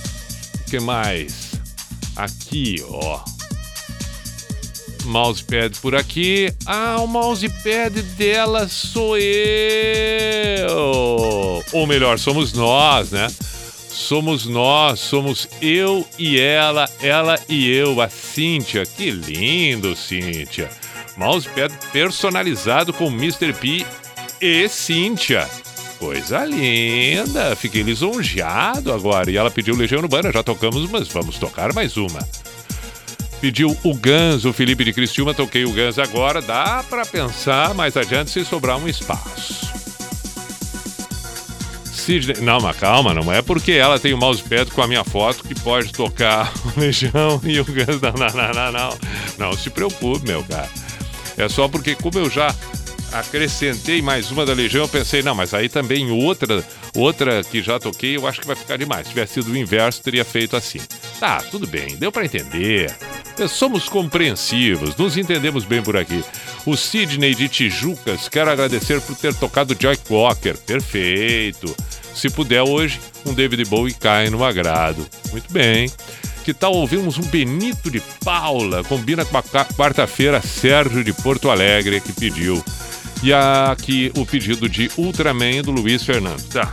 O 0.61 0.71
que 0.71 0.79
mais? 0.81 1.53
Aqui, 2.15 2.85
ó 2.85 3.38
mousepad 5.09 5.77
por 5.81 5.95
aqui. 5.95 6.53
Ah, 6.67 6.97
o 7.01 7.07
mousepad 7.07 8.03
dela 8.17 8.69
sou 8.69 9.17
eu. 9.19 10.69
Ou 11.73 11.87
melhor, 11.87 12.19
somos 12.19 12.53
nós, 12.53 13.11
né? 13.11 13.29
Somos 13.89 14.47
nós, 14.47 15.01
somos 15.01 15.49
eu 15.61 16.07
e 16.19 16.39
ela, 16.39 16.89
ela 17.03 17.39
e 17.49 17.69
eu, 17.69 18.01
a 18.01 18.09
Cíntia. 18.09 18.87
Que 18.87 19.11
lindo, 19.11 19.97
Cíntia. 19.97 20.71
Mousepad 21.17 21.75
personalizado 21.91 22.93
com 22.93 23.07
Mr. 23.07 23.53
P 23.55 23.85
e 24.41 24.69
Cíntia. 24.69 25.49
Coisa 25.99 26.45
linda, 26.45 27.57
fiquei 27.57 27.83
lisonjeado 27.83 28.93
agora. 28.93 29.29
E 29.31 29.37
ela 29.37 29.51
pediu 29.51 29.75
Legião 29.75 30.01
Urbana, 30.01 30.31
já 30.31 30.45
tocamos, 30.45 30.89
mas 30.89 31.09
vamos 31.09 31.39
tocar 31.39 31.73
mais 31.73 31.97
uma 31.97 32.21
pediu 33.41 33.77
o 33.83 33.95
Gans, 33.95 34.45
o 34.45 34.53
Felipe 34.53 34.85
de 34.85 34.93
Cristiúma, 34.93 35.35
toquei 35.35 35.65
o 35.65 35.73
Gans 35.73 35.99
agora, 35.99 36.41
dá 36.41 36.85
para 36.89 37.05
pensar 37.07 37.75
mais 37.75 37.97
adiante 37.97 38.31
se 38.31 38.45
sobrar 38.45 38.79
um 38.79 38.89
espaço. 38.89 39.69
Sidney, 41.85 42.41
não, 42.41 42.59
mas 42.61 42.77
calma, 42.77 43.13
não 43.13 43.33
é 43.33 43.43
porque 43.43 43.73
ela 43.73 43.99
tem 43.99 44.15
o 44.15 44.19
mousepad 44.19 44.71
com 44.71 44.83
a 44.83 44.89
minha 44.89 45.05
foto 45.05 45.45
que 45.45 45.55
pode 45.55 45.93
tocar 45.93 46.53
o 46.65 46.81
Legião 46.81 47.41
e 47.45 47.61
o 47.61 47.65
Gans, 47.65 48.01
não, 48.01 48.13
não, 48.13 48.29
não, 48.29 48.55
não, 48.55 48.73
não, 48.73 48.99
não 49.39 49.53
se 49.53 49.71
preocupe, 49.71 50.27
meu 50.27 50.43
cara. 50.45 50.69
É 51.37 51.49
só 51.49 51.69
porque 51.69 51.95
como 51.95 52.19
eu 52.19 52.29
já 52.29 52.55
acrescentei 53.13 54.03
mais 54.03 54.31
uma 54.31 54.45
da 54.45 54.53
Legião, 54.53 54.85
eu 54.85 54.89
pensei, 54.89 55.23
não, 55.23 55.35
mas 55.35 55.55
aí 55.55 55.69
também 55.69 56.11
outra, 56.11 56.65
outra 56.99 57.43
que 57.45 57.63
já 57.63 57.79
toquei, 57.79 58.17
eu 58.17 58.27
acho 58.27 58.41
que 58.41 58.47
vai 58.47 58.57
ficar 58.57 58.77
demais. 58.77 59.07
Se 59.07 59.11
tivesse 59.11 59.35
sido 59.35 59.53
o 59.53 59.57
inverso, 59.57 60.03
teria 60.03 60.25
feito 60.25 60.57
assim. 60.57 60.81
Tá, 61.19 61.39
tudo 61.43 61.67
bem, 61.67 61.97
deu 61.97 62.13
para 62.13 62.25
entender. 62.25 62.95
Somos 63.49 63.89
compreensivos, 63.89 64.97
nos 64.97 65.17
entendemos 65.17 65.65
bem 65.65 65.83
por 65.83 65.97
aqui. 65.97 66.25
O 66.67 66.77
Sidney 66.77 67.35
de 67.35 67.49
Tijucas, 67.49 68.29
quero 68.29 68.51
agradecer 68.51 69.01
por 69.01 69.17
ter 69.17 69.33
tocado 69.35 69.77
Joy 69.79 69.97
Cocker. 69.97 70.57
Perfeito. 70.59 71.75
Se 72.15 72.29
puder 72.29 72.63
hoje, 72.63 73.01
um 73.25 73.33
David 73.33 73.65
Bowie 73.67 73.95
cai 73.95 74.29
no 74.29 74.45
agrado. 74.45 75.07
Muito 75.31 75.53
bem. 75.53 75.89
Que 76.45 76.53
tal 76.53 76.73
ouvirmos 76.73 77.19
um 77.19 77.23
Benito 77.23 77.91
de 77.91 78.01
Paula? 78.25 78.83
Combina 78.83 79.25
com 79.25 79.37
a 79.37 79.43
quarta-feira 79.43 80.41
Sérgio 80.41 81.05
de 81.05 81.13
Porto 81.13 81.51
Alegre 81.51 82.01
que 82.01 82.13
pediu. 82.13 82.65
E 83.23 83.33
aqui 83.33 84.11
o 84.17 84.25
pedido 84.25 84.69
de 84.69 84.91
Ultraman 84.97 85.63
do 85.63 85.71
Luiz 85.71 86.03
Fernando. 86.03 86.43
Tá. 86.49 86.73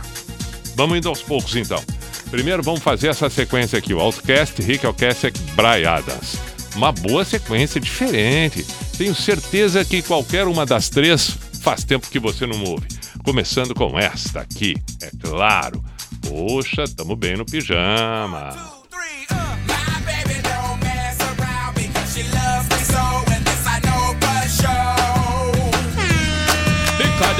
Vamos 0.76 0.96
indo 0.96 1.08
aos 1.08 1.22
poucos 1.22 1.56
então. 1.56 1.82
Primeiro 2.30 2.62
vamos 2.62 2.82
fazer 2.82 3.08
essa 3.08 3.28
sequência 3.28 3.78
aqui: 3.78 3.92
o 3.92 4.00
Outcast, 4.00 4.62
Rick 4.62 4.86
Alcasek, 4.86 5.36
Brian 5.56 5.90
Adams 5.90 6.56
uma 6.76 6.92
boa 6.92 7.24
sequência 7.24 7.80
diferente. 7.80 8.64
Tenho 8.96 9.14
certeza 9.14 9.84
que 9.84 10.02
qualquer 10.02 10.46
uma 10.46 10.64
das 10.64 10.88
três 10.88 11.36
faz 11.62 11.82
tempo 11.82 12.08
que 12.08 12.18
você 12.18 12.46
não 12.46 12.62
ouve. 12.64 12.86
Começando 13.24 13.74
com 13.74 13.98
esta 13.98 14.40
aqui, 14.40 14.74
é 15.02 15.10
claro. 15.18 15.82
Poxa, 16.28 16.84
tamo 16.94 17.16
bem 17.16 17.36
no 17.36 17.44
pijama. 17.44 18.76
Because 18.90 19.45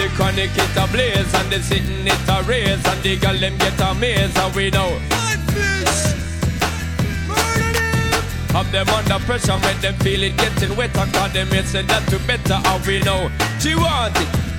the 0.08 0.14
chronic 0.14 0.50
it 0.54 0.76
a 0.76 0.86
blaze 0.92 1.34
and 1.34 1.52
the 1.52 1.62
sitting 1.62 2.06
it 2.06 2.28
a 2.28 2.42
raise 2.44 2.84
and 2.86 3.02
the 3.02 3.16
girl 3.16 3.36
them 3.38 3.56
get 3.58 3.80
amazed 3.80 4.36
and 4.38 4.54
we 4.54 4.70
know 4.70 4.98
Have 8.52 8.72
them 8.72 8.88
under 8.88 9.22
pressure, 9.26 9.58
make 9.58 9.80
them 9.82 9.94
feel 9.96 10.22
it 10.22 10.34
getting 10.38 10.74
wetter. 10.76 11.06
Cause 11.12 11.32
them 11.34 11.48
say 11.66 11.82
that 11.82 12.08
to 12.08 12.18
better, 12.26 12.54
how 12.54 12.80
we 12.86 13.00
know. 13.00 13.30
She 13.60 13.74
want 13.74 14.16
it. 14.16 14.55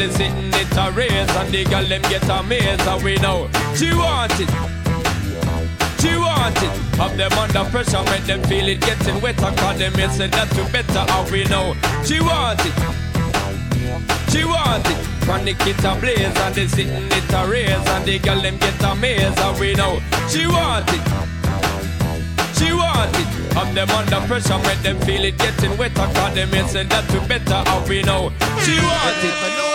The 0.00 0.10
sitting 0.12 0.48
it 0.54 0.76
a 0.78 0.90
raise 0.92 1.28
and 1.36 1.52
the 1.52 1.62
girl 1.64 1.84
them 1.84 2.00
get 2.08 2.24
amazed 2.24 2.80
and 2.80 3.04
we 3.04 3.16
know 3.16 3.50
she 3.76 3.92
want 3.92 4.32
it. 4.40 4.48
She 6.00 6.16
want 6.16 6.56
it. 6.56 6.72
Have 6.96 7.16
them 7.18 7.32
under 7.32 7.64
pressure, 7.68 8.02
make 8.04 8.24
them 8.24 8.42
feel 8.44 8.66
it 8.68 8.80
getting 8.80 9.20
wetter. 9.20 9.52
Cause 9.60 9.78
them 9.78 9.92
may 9.96 10.08
say 10.08 10.28
that 10.28 10.48
to 10.56 10.64
better 10.72 11.04
how 11.12 11.28
we 11.30 11.44
know 11.52 11.76
she 12.02 12.18
want 12.20 12.60
it. 12.64 12.72
She 14.32 14.44
want 14.44 14.88
it. 14.88 14.96
Chronic 15.20 15.60
it 15.68 15.84
a 15.84 15.94
blaze 16.00 16.32
and 16.32 16.54
they 16.54 16.66
sitting 16.66 17.04
it 17.12 17.32
a 17.36 17.46
raise 17.46 17.68
and 17.68 18.04
the 18.06 18.18
girl 18.20 18.40
them 18.40 18.56
get 18.56 18.82
amazed 18.82 19.38
and 19.38 19.60
we 19.60 19.74
know 19.74 20.00
she 20.32 20.46
want 20.46 20.88
it. 20.88 21.04
She 22.56 22.72
want 22.72 23.12
it. 23.20 23.28
Have 23.52 23.74
them 23.74 23.90
under 23.90 24.20
pressure, 24.26 24.56
make 24.64 24.80
them 24.80 24.98
feel 25.00 25.24
it 25.24 25.36
getting 25.36 25.76
wetter. 25.76 26.08
Cause 26.16 26.34
them 26.34 26.50
may 26.50 26.66
say 26.66 26.84
that 26.84 27.04
we 27.12 27.20
better 27.28 27.60
how 27.68 27.84
we 27.86 28.00
know. 28.02 28.32
She 28.64 28.80
want 28.80 29.24
it. 29.28 29.69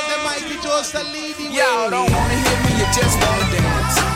I 0.68 0.82
that 0.82 0.82
Mikey 0.82 0.82
just 0.82 0.96
a 0.96 1.04
leading 1.12 1.54
Y'all 1.54 1.90
don't 1.92 2.12
wanna 2.12 2.34
hear 2.34 2.58
me, 2.64 2.80
you 2.80 2.86
just 2.94 3.20
wanna 3.22 3.52
dance. 3.52 4.15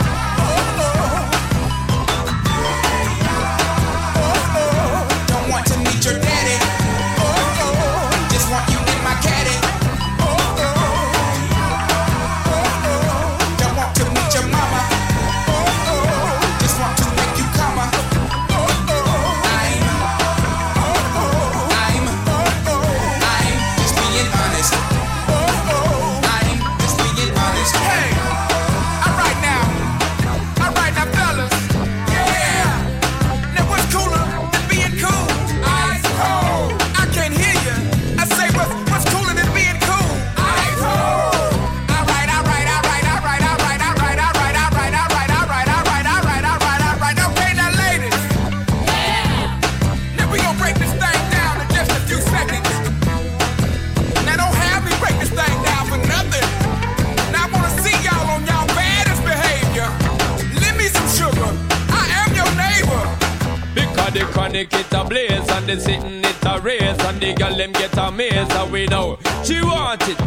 The 67.34 67.44
girl 67.44 67.56
them 67.56 67.72
get 67.72 67.96
amazed 67.96 68.52
and 68.52 68.72
we 68.72 68.86
know 68.86 69.18
she 69.44 69.60
want 69.62 70.02
it. 70.02 70.18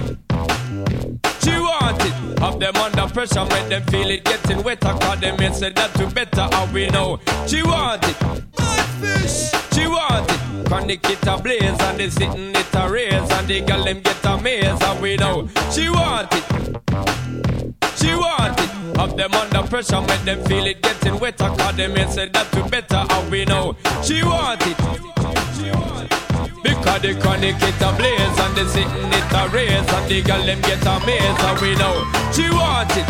She 1.42 1.52
want 1.52 2.02
it. 2.02 2.40
Have 2.40 2.60
them 2.60 2.76
under 2.76 3.14
pressure, 3.14 3.46
make 3.46 3.70
them 3.70 3.84
feel 3.84 4.10
it 4.10 4.24
getting 4.24 4.64
wetter. 4.64 4.94
Cause 4.94 5.20
them 5.20 5.38
may 5.38 5.52
say 5.52 5.72
that 5.72 5.98
we 5.98 6.06
better 6.06 6.48
how 6.52 6.66
we 6.74 6.90
know. 6.90 7.20
She 7.48 7.64
want 7.64 8.04
it. 8.04 8.16
She 9.74 9.88
want 9.88 10.32
it. 10.32 10.68
Chronic 10.68 11.10
it 11.10 11.28
a 11.28 11.38
blaze 11.38 11.82
and 11.82 12.00
they 12.00 12.10
sitting 12.10 12.56
it 12.56 12.76
a 12.76 12.90
raise 12.90 13.32
and 13.32 13.48
the 13.48 13.62
girl 13.62 13.84
them 13.84 14.00
get 14.00 14.26
amazed 14.26 14.84
and 14.84 15.02
we 15.02 15.18
know 15.18 15.48
she 15.72 15.90
want 15.90 16.32
it. 16.32 16.44
She 17.98 18.16
want 18.16 18.60
it. 18.60 18.98
Have 18.98 19.18
them 19.18 19.34
under 19.34 19.64
pressure, 19.64 20.02
make 20.02 20.24
them 20.24 20.44
feel 20.46 20.66
it 20.66 20.82
getting 20.82 21.20
wetter. 21.20 21.50
Cause 21.50 21.76
them 21.76 21.94
may 21.94 22.08
say 22.08 22.30
that 22.30 22.56
we 22.56 22.62
better 22.70 23.06
how 23.10 23.30
we 23.30 23.46
know. 23.46 23.76
She 24.04 24.24
want 24.24 24.66
it. 24.66 25.23
Because 26.84 27.02
the 27.02 27.16
chronic 27.16 27.56
it 27.64 27.80
a 27.80 27.90
blaze 27.96 28.40
and 28.44 28.56
the 28.58 28.68
sitting 28.68 29.08
it 29.08 29.32
a 29.32 29.48
raise 29.56 29.88
and 29.88 30.06
the 30.12 30.22
girl 30.22 30.44
them 30.44 30.60
get 30.68 30.84
amazed 30.84 31.40
and 31.40 31.60
we 31.64 31.76
know. 31.80 32.04
She 32.36 32.50
want 32.52 32.92
it. 32.92 33.08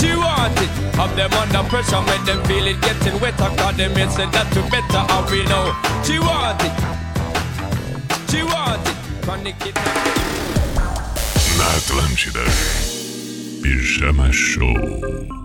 She 0.00 0.16
want 0.16 0.56
it. 0.56 0.72
Have 0.96 1.14
them 1.16 1.32
under 1.34 1.68
pressure, 1.68 2.00
make 2.00 2.24
them 2.24 2.42
feel 2.44 2.66
it 2.66 2.80
getting 2.80 3.20
wetter. 3.20 3.50
Cause 3.60 3.76
them 3.76 3.92
may 3.92 4.08
say 4.08 4.24
that 4.32 4.48
we 4.56 4.62
better 4.72 5.04
how 5.04 5.28
we 5.28 5.44
know. 5.52 5.76
She 6.00 6.18
want 6.18 6.64
it. 6.64 6.72
She 8.32 8.42
want 8.42 8.88
it. 8.88 8.96
Chronic 9.22 9.60
it 9.60 9.76
a 9.76 9.84
Na 11.58 11.68
Atlântida. 11.76 12.44
Pijama 13.60 14.32
Show. 14.32 15.43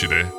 Na 0.00 0.06
Atlântida. 0.06 0.29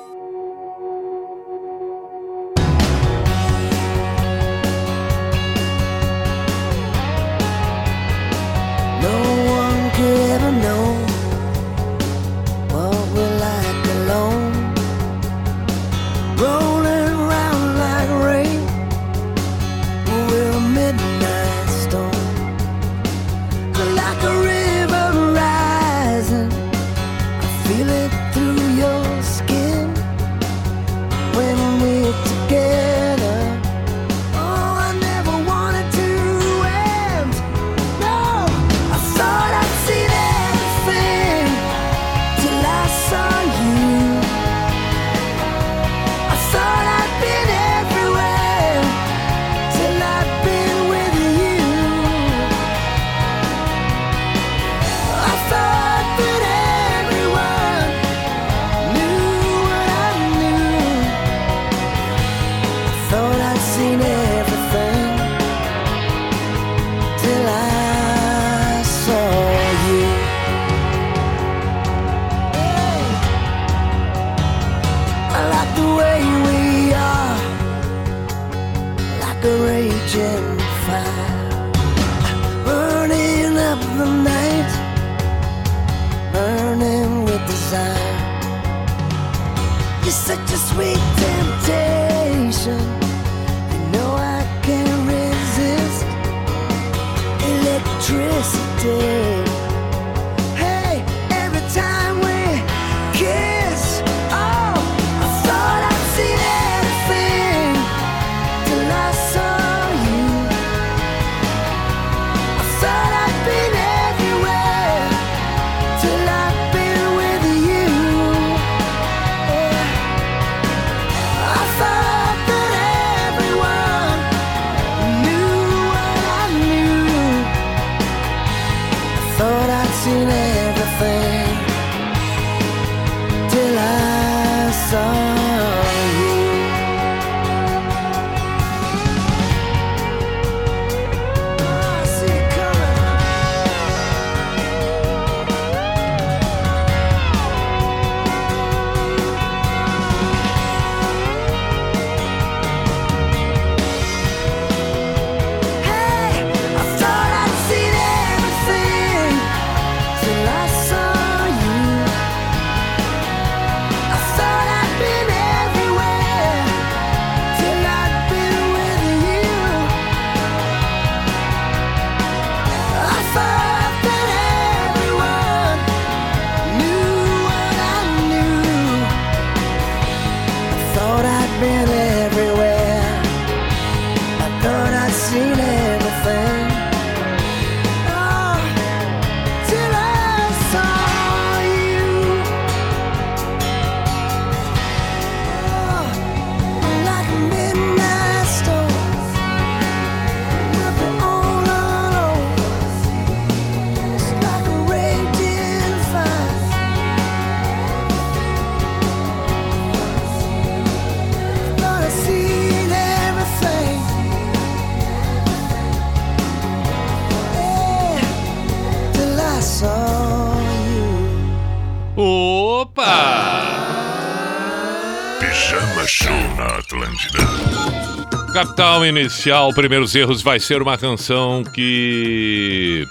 Capital 229.02 229.08
Inicial, 229.08 229.74
Primeiros 229.74 230.16
Erros 230.16 230.42
vai 230.44 230.60
ser 230.60 230.82
uma 230.82 230.96
canção 230.96 231.64
que 231.64 233.08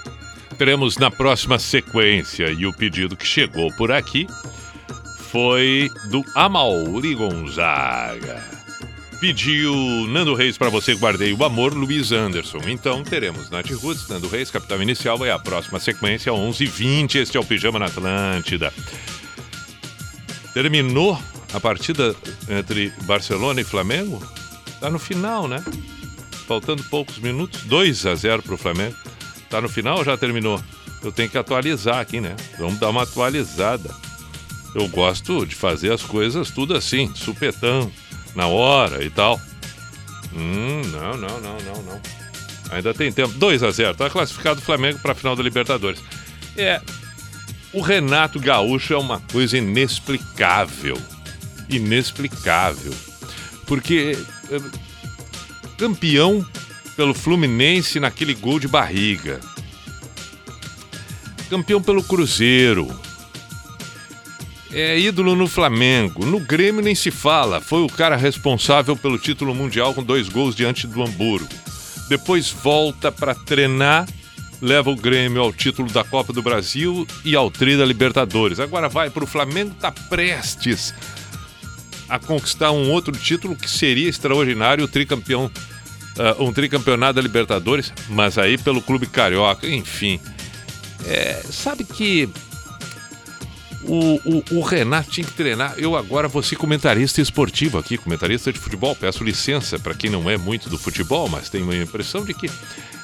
teremos 0.57 0.97
na 0.97 1.11
próxima 1.11 1.59
sequência. 1.59 2.49
E 2.49 2.65
o 2.65 2.71
pedido 2.71 3.17
que 3.17 3.27
chegou 3.27 3.71
por 3.73 3.91
aqui 3.91 4.25
foi 5.29 5.89
do 6.09 6.23
Amauri 6.33 7.13
Gonzaga. 7.15 8.41
Pediu 9.19 9.73
Nando 10.07 10.33
Reis 10.33 10.57
para 10.57 10.69
você, 10.69 10.95
guardei 10.95 11.33
o 11.33 11.43
amor, 11.43 11.73
Luiz 11.73 12.13
Anderson. 12.13 12.61
Então 12.67 13.03
teremos 13.03 13.49
Nath 13.49 13.71
Roots, 13.71 14.07
Nando 14.07 14.29
Reis, 14.29 14.49
Capital 14.49 14.81
Inicial, 14.81 15.17
vai 15.17 15.29
a 15.29 15.39
próxima 15.39 15.79
sequência, 15.79 16.31
11h20. 16.31 17.15
Este 17.15 17.35
é 17.35 17.39
o 17.39 17.45
Pijama 17.45 17.79
na 17.79 17.87
Atlântida. 17.87 18.73
Terminou 20.53 21.21
a 21.53 21.59
partida 21.59 22.15
entre 22.49 22.93
Barcelona 23.03 23.59
e 23.59 23.65
Flamengo? 23.65 24.21
Tá 24.81 24.89
no 24.89 24.97
final, 24.97 25.47
né? 25.47 25.63
Faltando 26.47 26.83
poucos 26.85 27.19
minutos, 27.19 27.61
2 27.61 28.07
a 28.07 28.15
0 28.15 28.41
pro 28.41 28.57
Flamengo. 28.57 28.95
Tá 29.47 29.61
no 29.61 29.69
final 29.69 29.99
ou 29.99 30.03
já 30.03 30.17
terminou? 30.17 30.61
Eu 31.03 31.11
tenho 31.11 31.29
que 31.29 31.37
atualizar 31.37 31.99
aqui, 31.99 32.19
né? 32.19 32.35
Vamos 32.57 32.79
dar 32.79 32.89
uma 32.89 33.03
atualizada. 33.03 33.93
Eu 34.73 34.87
gosto 34.87 35.45
de 35.45 35.53
fazer 35.53 35.93
as 35.93 36.01
coisas 36.01 36.49
tudo 36.49 36.75
assim, 36.75 37.13
supetão, 37.13 37.91
na 38.35 38.47
hora 38.47 39.03
e 39.03 39.09
tal. 39.11 39.39
Hum, 40.33 40.81
não, 40.91 41.15
não, 41.15 41.39
não, 41.39 41.57
não, 41.59 41.83
não. 41.83 42.01
Ainda 42.71 42.91
tem 42.93 43.11
tempo. 43.11 43.33
2 43.33 43.61
a 43.61 43.69
0 43.69 43.95
Tá 43.95 44.09
classificado 44.09 44.61
o 44.61 44.63
Flamengo 44.63 44.97
para 44.99 45.11
a 45.11 45.15
final 45.15 45.35
da 45.35 45.43
Libertadores. 45.43 46.01
É. 46.57 46.81
O 47.71 47.81
Renato 47.81 48.39
Gaúcho 48.39 48.93
é 48.93 48.97
uma 48.97 49.19
coisa 49.31 49.57
inexplicável. 49.57 50.97
Inexplicável. 51.69 52.93
Porque 53.67 54.17
campeão 55.77 56.45
pelo 56.95 57.13
Fluminense 57.13 57.99
naquele 57.99 58.33
gol 58.33 58.59
de 58.59 58.67
barriga. 58.67 59.39
Campeão 61.49 61.81
pelo 61.81 62.03
Cruzeiro. 62.03 62.87
É 64.71 64.97
ídolo 64.97 65.35
no 65.35 65.47
Flamengo. 65.47 66.25
No 66.25 66.39
Grêmio 66.39 66.81
nem 66.81 66.95
se 66.95 67.11
fala. 67.11 67.59
Foi 67.59 67.81
o 67.81 67.89
cara 67.89 68.15
responsável 68.15 68.95
pelo 68.95 69.17
título 69.17 69.53
mundial 69.53 69.93
com 69.93 70.03
dois 70.03 70.29
gols 70.29 70.55
diante 70.55 70.87
do 70.87 71.03
Hamburgo. 71.03 71.49
Depois 72.07 72.49
volta 72.49 73.11
para 73.11 73.33
treinar, 73.33 74.07
leva 74.61 74.89
o 74.89 74.95
Grêmio 74.95 75.41
ao 75.41 75.51
título 75.51 75.89
da 75.91 76.03
Copa 76.03 76.31
do 76.31 76.41
Brasil 76.41 77.07
e 77.25 77.35
ao 77.35 77.49
tri 77.49 77.75
da 77.75 77.85
Libertadores. 77.85 78.59
Agora 78.59 78.87
vai 78.87 79.09
para 79.09 79.23
o 79.23 79.27
Flamengo, 79.27 79.75
tá 79.79 79.91
prestes 79.91 80.93
a 82.11 82.19
conquistar 82.19 82.73
um 82.73 82.91
outro 82.91 83.13
título 83.13 83.55
que 83.55 83.69
seria 83.69 84.09
extraordinário, 84.09 84.83
o 84.83 84.87
tricampeão, 84.87 85.45
uh, 85.45 86.43
um 86.43 86.51
tricampeonato 86.51 87.13
da 87.13 87.21
Libertadores, 87.21 87.93
mas 88.09 88.37
aí 88.37 88.57
pelo 88.57 88.81
clube 88.81 89.07
carioca, 89.07 89.65
enfim. 89.65 90.19
É, 91.05 91.41
sabe 91.49 91.85
que 91.85 92.29
o, 93.83 94.19
o, 94.25 94.57
o, 94.57 94.61
Renato 94.61 95.09
tinha 95.09 95.25
que 95.25 95.31
treinar. 95.31 95.73
Eu 95.77 95.95
agora 95.95 96.27
vou 96.27 96.43
ser 96.43 96.57
comentarista 96.57 97.21
esportivo 97.21 97.77
aqui, 97.77 97.97
comentarista 97.97 98.51
de 98.51 98.59
futebol. 98.59 98.93
Peço 98.93 99.23
licença 99.23 99.79
para 99.79 99.95
quem 99.95 100.09
não 100.09 100.29
é 100.29 100.35
muito 100.35 100.69
do 100.69 100.77
futebol, 100.77 101.29
mas 101.29 101.49
tenho 101.49 101.71
a 101.71 101.77
impressão 101.77 102.25
de 102.25 102.33
que 102.33 102.51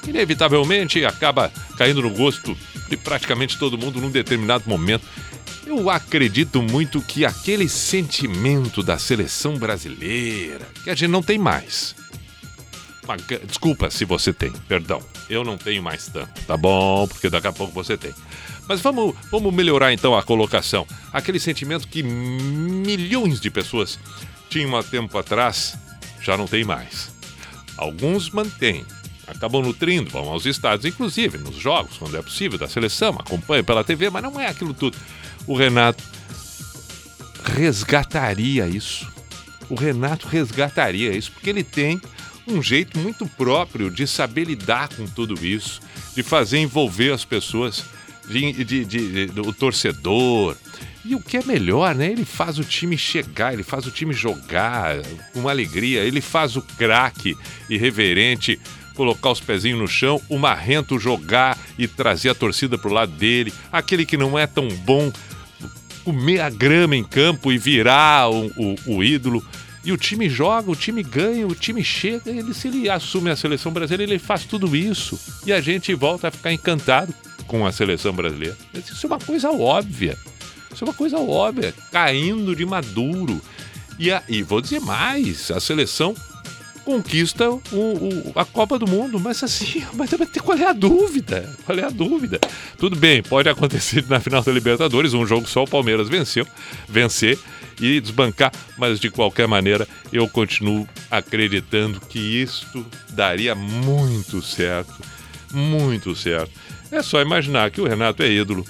inevitavelmente 0.05 1.05
acaba 1.05 1.49
caindo 1.77 2.01
no 2.01 2.09
gosto 2.09 2.57
de 2.89 2.97
praticamente 2.97 3.57
todo 3.57 3.77
mundo 3.77 4.01
num 4.01 4.11
determinado 4.11 4.65
momento. 4.67 5.05
Eu 5.65 5.89
acredito 5.89 6.61
muito 6.61 7.01
que 7.01 7.25
aquele 7.25 7.67
sentimento 7.67 8.81
da 8.81 8.97
seleção 8.97 9.57
brasileira, 9.57 10.67
que 10.83 10.89
a 10.89 10.95
gente 10.95 11.09
não 11.09 11.21
tem 11.21 11.37
mais. 11.37 11.95
Desculpa 13.45 13.89
se 13.89 14.03
você 14.03 14.33
tem, 14.33 14.51
perdão. 14.67 15.01
Eu 15.29 15.43
não 15.43 15.57
tenho 15.57 15.81
mais 15.81 16.07
tanto, 16.07 16.41
tá 16.45 16.57
bom? 16.57 17.07
Porque 17.07 17.29
daqui 17.29 17.47
a 17.47 17.53
pouco 17.53 17.73
você 17.73 17.97
tem. 17.97 18.13
Mas 18.67 18.81
vamos, 18.81 19.15
vamos 19.31 19.53
melhorar 19.53 19.93
então 19.93 20.15
a 20.15 20.23
colocação. 20.23 20.85
Aquele 21.13 21.39
sentimento 21.39 21.87
que 21.87 22.03
milhões 22.03 23.39
de 23.39 23.49
pessoas 23.49 23.97
tinham 24.49 24.75
há 24.75 24.83
tempo 24.83 25.17
atrás, 25.17 25.77
já 26.21 26.35
não 26.35 26.47
tem 26.47 26.65
mais. 26.65 27.09
Alguns 27.77 28.29
mantêm, 28.29 28.85
acabam 29.25 29.61
nutrindo, 29.61 30.09
vão 30.09 30.29
aos 30.29 30.45
estádios, 30.45 30.85
inclusive 30.85 31.37
nos 31.37 31.55
jogos, 31.55 31.97
quando 31.97 32.17
é 32.17 32.21
possível, 32.21 32.57
da 32.57 32.67
seleção, 32.67 33.15
acompanham 33.19 33.63
pela 33.63 33.83
TV, 33.83 34.09
mas 34.09 34.23
não 34.23 34.39
é 34.39 34.47
aquilo 34.47 34.73
tudo. 34.73 34.97
O 35.47 35.55
Renato 35.55 36.03
resgataria 37.43 38.67
isso. 38.67 39.07
O 39.69 39.75
Renato 39.75 40.27
resgataria 40.27 41.15
isso, 41.15 41.31
porque 41.31 41.49
ele 41.49 41.63
tem 41.63 41.99
um 42.47 42.61
jeito 42.61 42.97
muito 42.99 43.25
próprio 43.25 43.89
de 43.89 44.07
saber 44.07 44.45
lidar 44.45 44.89
com 44.89 45.05
tudo 45.05 45.45
isso, 45.45 45.81
de 46.15 46.23
fazer 46.23 46.59
envolver 46.59 47.11
as 47.11 47.25
pessoas, 47.25 47.83
de, 48.27 48.51
de, 48.63 48.85
de, 48.85 49.27
de, 49.27 49.39
o 49.41 49.53
torcedor. 49.53 50.55
E 51.03 51.15
o 51.15 51.21
que 51.21 51.37
é 51.37 51.43
melhor, 51.43 51.95
né? 51.95 52.11
Ele 52.11 52.25
faz 52.25 52.59
o 52.59 52.63
time 52.63 52.97
chegar, 52.97 53.53
ele 53.53 53.63
faz 53.63 53.85
o 53.85 53.91
time 53.91 54.13
jogar 54.13 54.97
com 55.33 55.47
alegria, 55.47 56.01
ele 56.01 56.21
faz 56.21 56.55
o 56.55 56.61
craque 56.61 57.35
irreverente 57.69 58.59
colocar 58.93 59.29
os 59.29 59.39
pezinhos 59.39 59.79
no 59.79 59.87
chão, 59.87 60.19
o 60.27 60.39
marrento 60.39 60.99
jogar 60.99 61.55
e 61.77 61.87
trazer 61.87 62.29
a 62.29 62.35
torcida 62.35 62.77
pro 62.79 62.91
lado 62.91 63.11
dele, 63.11 63.53
aquele 63.71 64.05
que 64.05 64.17
não 64.17 64.37
é 64.37 64.47
tão 64.47 64.67
bom 64.67 65.11
comer 66.07 66.39
a 66.39 66.49
grama 66.49 66.95
em 66.95 67.03
campo 67.03 67.51
e 67.51 67.57
virar 67.57 68.29
o, 68.29 68.45
o, 68.55 68.75
o 68.95 69.03
ídolo. 69.03 69.45
E 69.83 69.91
o 69.91 69.97
time 69.97 70.29
joga, 70.29 70.71
o 70.71 70.75
time 70.75 71.03
ganha, 71.03 71.45
o 71.45 71.53
time 71.53 71.83
chega, 71.83 72.31
ele 72.31 72.53
se 72.53 72.69
ele 72.69 72.89
assume 72.89 73.29
a 73.29 73.35
seleção 73.35 73.73
brasileira, 73.73 74.13
ele 74.13 74.19
faz 74.19 74.45
tudo 74.45 74.73
isso. 74.73 75.19
E 75.45 75.51
a 75.51 75.59
gente 75.59 75.93
volta 75.93 76.29
a 76.29 76.31
ficar 76.31 76.53
encantado 76.53 77.13
com 77.45 77.65
a 77.65 77.73
seleção 77.73 78.13
brasileira. 78.13 78.57
Isso 78.73 79.05
é 79.05 79.07
uma 79.07 79.19
coisa 79.19 79.49
óbvia. 79.49 80.17
Isso 80.73 80.85
é 80.85 80.87
uma 80.87 80.93
coisa 80.93 81.17
óbvia, 81.17 81.73
caindo 81.91 82.55
de 82.55 82.65
maduro. 82.65 83.41
E, 83.99 84.09
a, 84.09 84.23
e 84.29 84.41
vou 84.43 84.61
dizer 84.61 84.79
mais, 84.79 85.51
a 85.51 85.59
seleção 85.59 86.15
conquista 86.87 87.49
o, 87.49 87.59
o, 87.73 88.31
a 88.33 88.45
Copa 88.45 88.79
do 88.79 88.87
Mundo, 88.87 89.19
mas 89.19 89.43
assim, 89.43 89.83
mas 89.93 90.09
qual 90.41 90.57
é 90.57 90.69
a 90.69 90.71
dúvida? 90.71 91.53
Qual 91.65 91.77
é 91.77 91.83
a 91.83 91.89
dúvida? 91.89 92.39
Tudo 92.77 92.95
bem, 92.95 93.21
pode 93.21 93.49
acontecer 93.49 94.05
na 94.07 94.21
final 94.21 94.41
da 94.41 94.53
Libertadores, 94.53 95.13
um 95.13 95.25
jogo 95.27 95.49
só 95.49 95.63
o 95.63 95.67
Palmeiras 95.67 96.07
venceu, 96.07 96.47
vencer 96.87 97.37
e 97.81 97.99
desbancar, 97.99 98.53
mas 98.77 99.01
de 99.01 99.09
qualquer 99.09 99.49
maneira 99.49 99.85
eu 100.13 100.29
continuo 100.29 100.87
acreditando 101.11 101.99
que 101.99 102.19
isto 102.19 102.85
daria 103.09 103.53
muito 103.53 104.41
certo, 104.41 104.95
muito 105.51 106.15
certo. 106.15 106.51
É 106.89 107.03
só 107.03 107.21
imaginar 107.21 107.69
que 107.69 107.81
o 107.81 107.85
Renato 107.85 108.23
é 108.23 108.31
ídolo. 108.31 108.65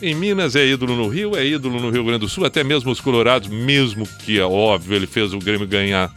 Em 0.00 0.14
Minas 0.14 0.54
é 0.54 0.64
ídolo 0.64 0.94
no 0.94 1.08
Rio, 1.08 1.36
é 1.36 1.44
ídolo 1.44 1.80
no 1.80 1.90
Rio 1.90 2.04
Grande 2.04 2.20
do 2.20 2.28
Sul, 2.28 2.44
até 2.44 2.62
mesmo 2.62 2.92
os 2.92 3.00
Colorados, 3.00 3.48
mesmo 3.48 4.06
que 4.06 4.38
é 4.38 4.44
óbvio, 4.44 4.94
ele 4.94 5.08
fez 5.08 5.34
o 5.34 5.40
Grêmio 5.40 5.66
ganhar 5.66 6.08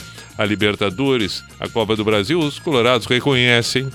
a 0.42 0.46
Libertadores, 0.46 1.44
a 1.60 1.70
Copa 1.70 1.96
do 1.96 2.04
Brasil, 2.04 2.40
os 2.40 2.58
Colorados 2.58 3.06
reconhecem 3.06 3.90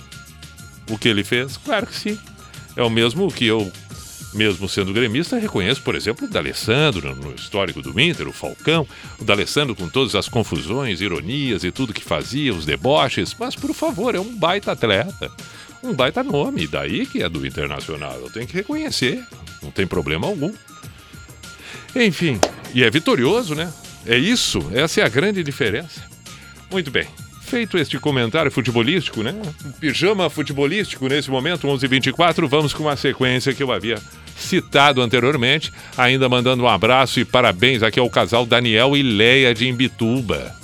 o 0.88 0.96
que 0.96 1.08
ele 1.08 1.24
fez? 1.24 1.56
Claro 1.56 1.86
que 1.86 1.94
sim. 1.94 2.18
É 2.76 2.82
o 2.82 2.90
mesmo 2.90 3.30
que 3.32 3.46
eu, 3.46 3.70
mesmo 4.32 4.68
sendo 4.68 4.92
gremista, 4.92 5.38
reconheço, 5.38 5.82
por 5.82 5.96
exemplo, 5.96 6.26
o 6.26 6.30
D'Alessandro 6.30 7.16
no 7.16 7.34
histórico 7.34 7.82
do 7.82 7.98
Inter, 7.98 8.28
o 8.28 8.32
Falcão, 8.32 8.86
o 9.18 9.24
D'Alessandro 9.24 9.74
com 9.74 9.88
todas 9.88 10.14
as 10.14 10.28
confusões, 10.28 11.00
ironias 11.00 11.64
e 11.64 11.72
tudo 11.72 11.92
que 11.92 12.04
fazia, 12.04 12.54
os 12.54 12.64
deboches, 12.64 13.34
mas 13.38 13.56
por 13.56 13.74
favor, 13.74 14.14
é 14.14 14.20
um 14.20 14.36
baita 14.36 14.72
atleta. 14.72 15.30
Um 15.82 15.92
baita 15.92 16.22
nome, 16.22 16.66
daí 16.66 17.06
que 17.06 17.22
é 17.22 17.28
do 17.28 17.46
Internacional. 17.46 18.18
Eu 18.20 18.30
tenho 18.30 18.46
que 18.46 18.54
reconhecer, 18.54 19.24
não 19.62 19.70
tem 19.70 19.86
problema 19.86 20.26
algum. 20.26 20.52
Enfim, 21.94 22.38
e 22.74 22.84
é 22.84 22.90
vitorioso, 22.90 23.54
né? 23.54 23.72
É 24.06 24.16
isso, 24.16 24.70
essa 24.72 25.00
é 25.00 25.04
a 25.04 25.08
grande 25.08 25.42
diferença. 25.42 26.15
Muito 26.70 26.90
bem. 26.90 27.06
Feito 27.42 27.78
este 27.78 27.98
comentário 27.98 28.50
futebolístico, 28.50 29.22
né? 29.22 29.32
Pijama 29.78 30.28
futebolístico 30.28 31.08
nesse 31.08 31.30
momento, 31.30 31.68
11h24, 31.68 32.48
vamos 32.48 32.74
com 32.74 32.82
uma 32.82 32.96
sequência 32.96 33.54
que 33.54 33.62
eu 33.62 33.70
havia 33.70 33.98
citado 34.36 35.00
anteriormente, 35.00 35.72
ainda 35.96 36.28
mandando 36.28 36.64
um 36.64 36.68
abraço 36.68 37.20
e 37.20 37.24
parabéns 37.24 37.82
aqui 37.82 38.00
ao 38.00 38.10
casal 38.10 38.44
Daniel 38.44 38.96
e 38.96 39.02
Leia 39.02 39.54
de 39.54 39.68
Imbituba. 39.68 40.54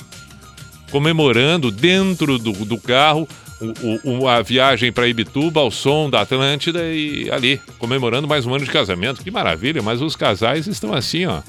Comemorando 0.90 1.70
dentro 1.70 2.36
do, 2.36 2.52
do 2.52 2.78
carro 2.78 3.28
o, 3.62 4.24
o, 4.24 4.28
a 4.28 4.42
viagem 4.42 4.90
para 4.90 5.06
Ibituba 5.06 5.60
ao 5.60 5.70
som 5.70 6.10
da 6.10 6.22
Atlântida 6.22 6.84
e 6.84 7.30
ali, 7.30 7.60
comemorando 7.78 8.26
mais 8.26 8.44
um 8.44 8.54
ano 8.54 8.64
de 8.64 8.70
casamento. 8.70 9.22
Que 9.22 9.30
maravilha, 9.30 9.80
mas 9.82 10.02
os 10.02 10.16
casais 10.16 10.66
estão 10.66 10.92
assim, 10.92 11.26
ó. 11.26 11.42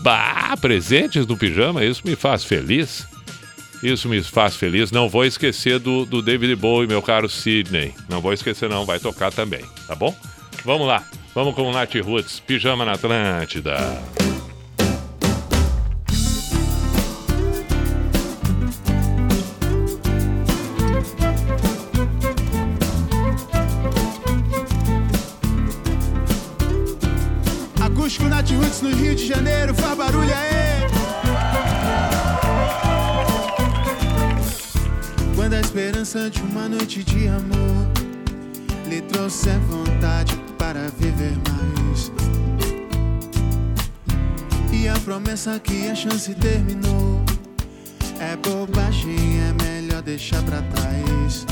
Bah, 0.00 0.56
presentes 0.60 1.26
no 1.26 1.36
pijama, 1.36 1.84
isso 1.84 2.02
me 2.04 2.16
faz 2.16 2.44
feliz. 2.44 3.06
Isso 3.82 4.08
me 4.08 4.22
faz 4.22 4.56
feliz. 4.56 4.90
Não 4.90 5.08
vou 5.08 5.24
esquecer 5.24 5.78
do, 5.78 6.04
do 6.04 6.22
David 6.22 6.56
Bowie, 6.56 6.88
meu 6.88 7.02
caro 7.02 7.28
Sidney. 7.28 7.94
Não 8.08 8.20
vou 8.20 8.32
esquecer, 8.32 8.68
não. 8.68 8.84
Vai 8.84 8.98
tocar 8.98 9.32
também, 9.32 9.64
tá 9.86 9.94
bom? 9.94 10.14
Vamos 10.64 10.86
lá. 10.86 11.04
Vamos 11.34 11.54
com 11.54 11.62
o 11.62 11.72
Nath 11.72 11.94
Roots, 11.96 12.40
Pijama 12.40 12.84
na 12.84 12.92
Atlântida. 12.92 13.76
De 36.30 36.40
uma 36.42 36.68
noite 36.68 37.04
de 37.04 37.28
amor. 37.28 37.86
Lhe 38.88 39.00
trouxe 39.02 39.50
vontade 39.68 40.36
para 40.58 40.88
viver 40.98 41.36
mais. 41.48 42.12
E 44.72 44.88
a 44.88 44.94
promessa 45.00 45.58
que 45.58 45.88
a 45.88 45.94
chance 45.94 46.34
terminou. 46.34 47.22
É 48.18 48.36
bobagem, 48.36 49.16
é 49.40 49.64
melhor 49.64 50.02
deixar 50.02 50.42
pra 50.42 50.62
trás. 50.62 51.46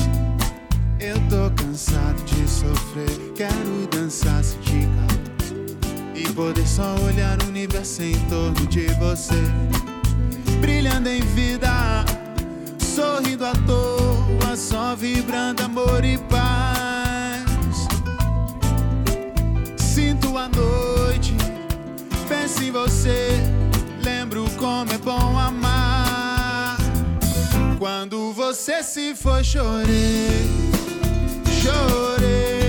Eu 0.99 1.15
tô 1.29 1.51
cansado 1.55 2.23
de 2.23 2.49
sofrer, 2.49 3.33
quero 3.35 3.87
dançar 3.91 4.43
se 4.43 4.55
calor 4.57 5.15
e 6.15 6.23
poder 6.33 6.65
só 6.65 6.95
olhar 7.05 7.37
o 7.43 7.47
universo 7.47 8.01
em 8.01 8.17
torno 8.29 8.65
de 8.67 8.87
você, 8.93 9.41
brilhando 10.61 11.09
em 11.09 11.21
vida, 11.21 12.05
sorrindo 12.79 13.45
à 13.45 13.53
toa, 13.67 14.34
só 14.55 14.95
vibrando 14.95 15.63
amor 15.63 16.03
e 16.05 16.17
paz. 16.17 17.87
Sinto 19.77 20.37
a 20.37 20.47
noite, 20.47 21.35
penso 22.27 22.63
em 22.63 22.71
você, 22.71 23.39
lembro 24.03 24.45
como 24.57 24.91
é 24.93 24.97
bom 24.97 25.37
amar. 25.37 26.77
Quando 27.77 28.31
você 28.31 28.81
se 28.81 29.13
foi, 29.13 29.43
chorei, 29.43 30.47
chorei. 31.61 32.64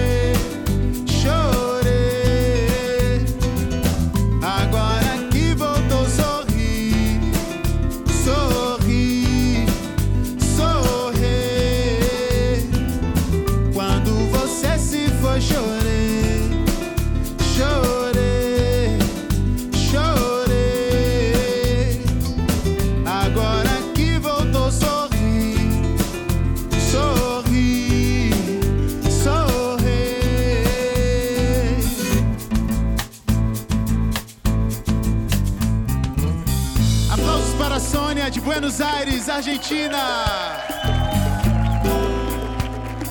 Buenos 38.78 38.94
Aires, 38.94 39.28
Argentina. 39.31 40.62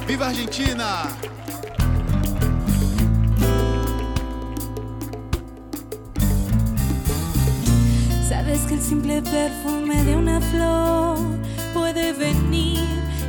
Viva 0.07 0.27
Argentina! 0.27 1.03
Sabes 8.29 8.59
que 8.67 8.75
el 8.75 8.81
simple 8.81 9.23
perfume 9.23 10.03
de 10.03 10.15
una 10.15 10.39
flor 10.39 11.17
puede 11.73 12.13
venir 12.13 12.83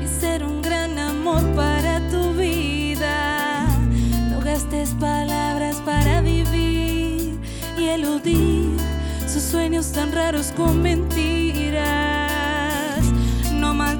y 0.04 0.06
ser 0.06 0.44
un 0.44 0.60
gran 0.60 0.98
amor 0.98 1.42
para 1.54 2.06
tu 2.10 2.34
vida. 2.34 3.66
No 4.30 4.40
gastes 4.40 4.90
palabras 5.00 5.76
para 5.86 6.20
vivir 6.20 7.40
y 7.78 7.84
eludir 7.84 8.76
sus 9.26 9.42
sueños 9.42 9.90
tan 9.92 10.12
raros 10.12 10.52
con 10.54 10.82
mentiras. 10.82 11.45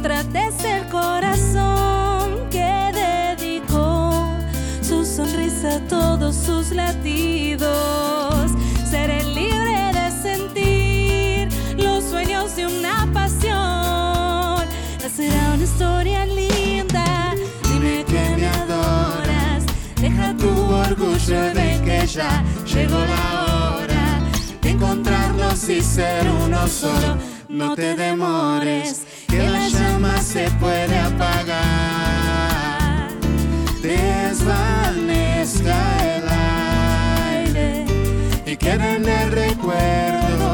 Maltrates 0.09 0.65
el 0.65 0.89
corazón 0.89 2.49
que 2.49 2.93
dedicó 2.95 4.39
su 4.81 5.05
sonrisa 5.05 5.77
a 5.77 5.81
todos 5.89 6.37
sus 6.37 6.71
latidos. 6.71 8.53
Seré 8.89 9.25
libre 9.25 9.91
de 9.93 10.11
sentir 10.13 11.49
los 11.77 12.05
sueños 12.05 12.55
de 12.55 12.67
una 12.67 13.11
pasión. 13.13 14.65
Será 15.13 15.55
una 15.55 15.65
historia 15.65 16.25
linda. 16.25 17.35
Dime 17.65 18.05
que 18.05 18.37
me 18.37 18.47
adoras. 18.47 19.65
Deja 20.01 20.37
tu 20.37 20.49
orgullo 20.49 21.51
y 21.51 21.55
ven 21.55 21.85
que 21.85 22.07
ya 22.07 22.45
llegó 22.65 22.99
la 22.99 23.75
hora 23.75 24.21
de 24.63 24.71
encontrarlos 24.71 25.69
y 25.69 25.83
ser 25.83 26.29
uno 26.45 26.69
solo. 26.69 27.17
No 27.49 27.75
te 27.75 27.97
demores, 27.97 29.06
se 30.27 30.51
puede 30.59 30.99
apagar. 30.99 31.57
Desvanezca 33.81 34.99
el 36.03 36.25
aire 37.39 37.87
y 38.45 38.57
queda 38.57 38.97
en 38.97 39.09
el 39.09 39.31
recuerdo. 39.31 40.51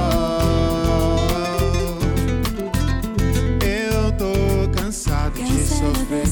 Eu 3.62 4.12
tô 4.12 4.34
cansado 4.78 5.32
de 5.32 5.64
sofrer. 5.64 6.28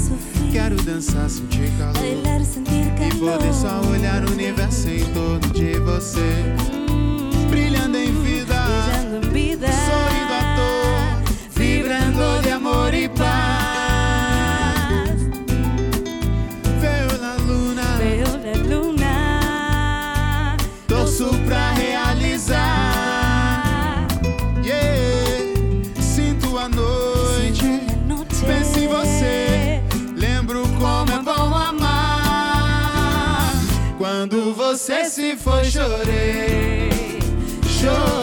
Quero 0.52 0.76
dançar, 0.82 1.30
sentir 1.30 1.70
calor. 1.78 1.94
Bailar, 1.94 2.44
sentir 2.44 2.92
E 3.00 3.14
poder 3.18 3.54
só 3.54 3.80
olhar 3.88 4.22
o 4.24 4.32
universo 4.32 4.88
em 4.88 5.04
torno 5.14 5.48
de 5.54 5.78
você. 5.78 6.44
Você 34.80 35.04
se 35.04 35.36
foi, 35.36 35.62
chorei. 35.66 36.88
Chorei. 37.68 38.19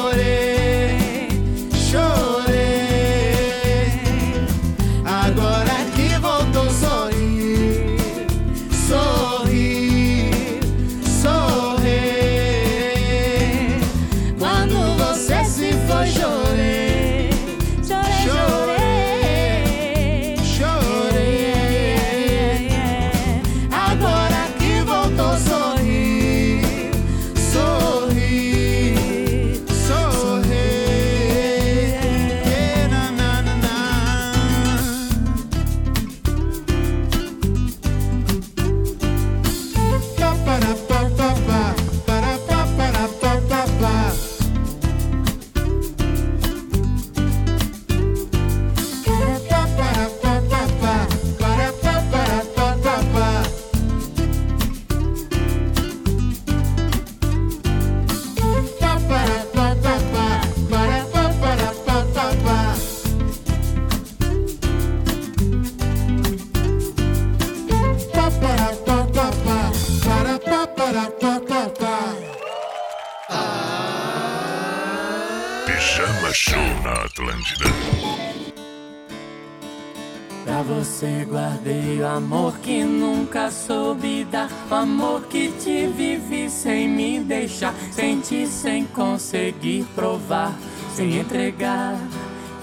Sem 90.98 91.20
entregar 91.20 91.96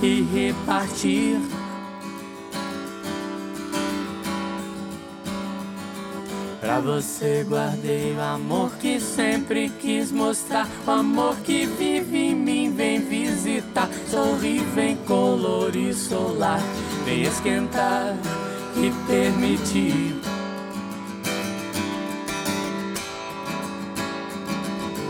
e 0.02 0.22
repartir. 0.22 1.38
Pra 6.60 6.80
você 6.80 7.46
guardei 7.48 8.12
o 8.12 8.20
amor 8.20 8.72
que 8.78 8.98
sempre 8.98 9.68
quis 9.68 10.10
mostrar. 10.10 10.66
O 10.84 10.90
amor 10.90 11.36
que 11.44 11.64
vive 11.64 12.30
em 12.30 12.34
mim, 12.34 12.74
vem 12.74 12.98
visitar. 12.98 13.88
Sorri, 14.10 14.58
vem 14.74 14.96
colorir 15.06 15.94
solar. 15.94 16.58
Vem 17.04 17.22
esquentar 17.22 18.16
e 18.76 18.90
permitir. 19.06 20.20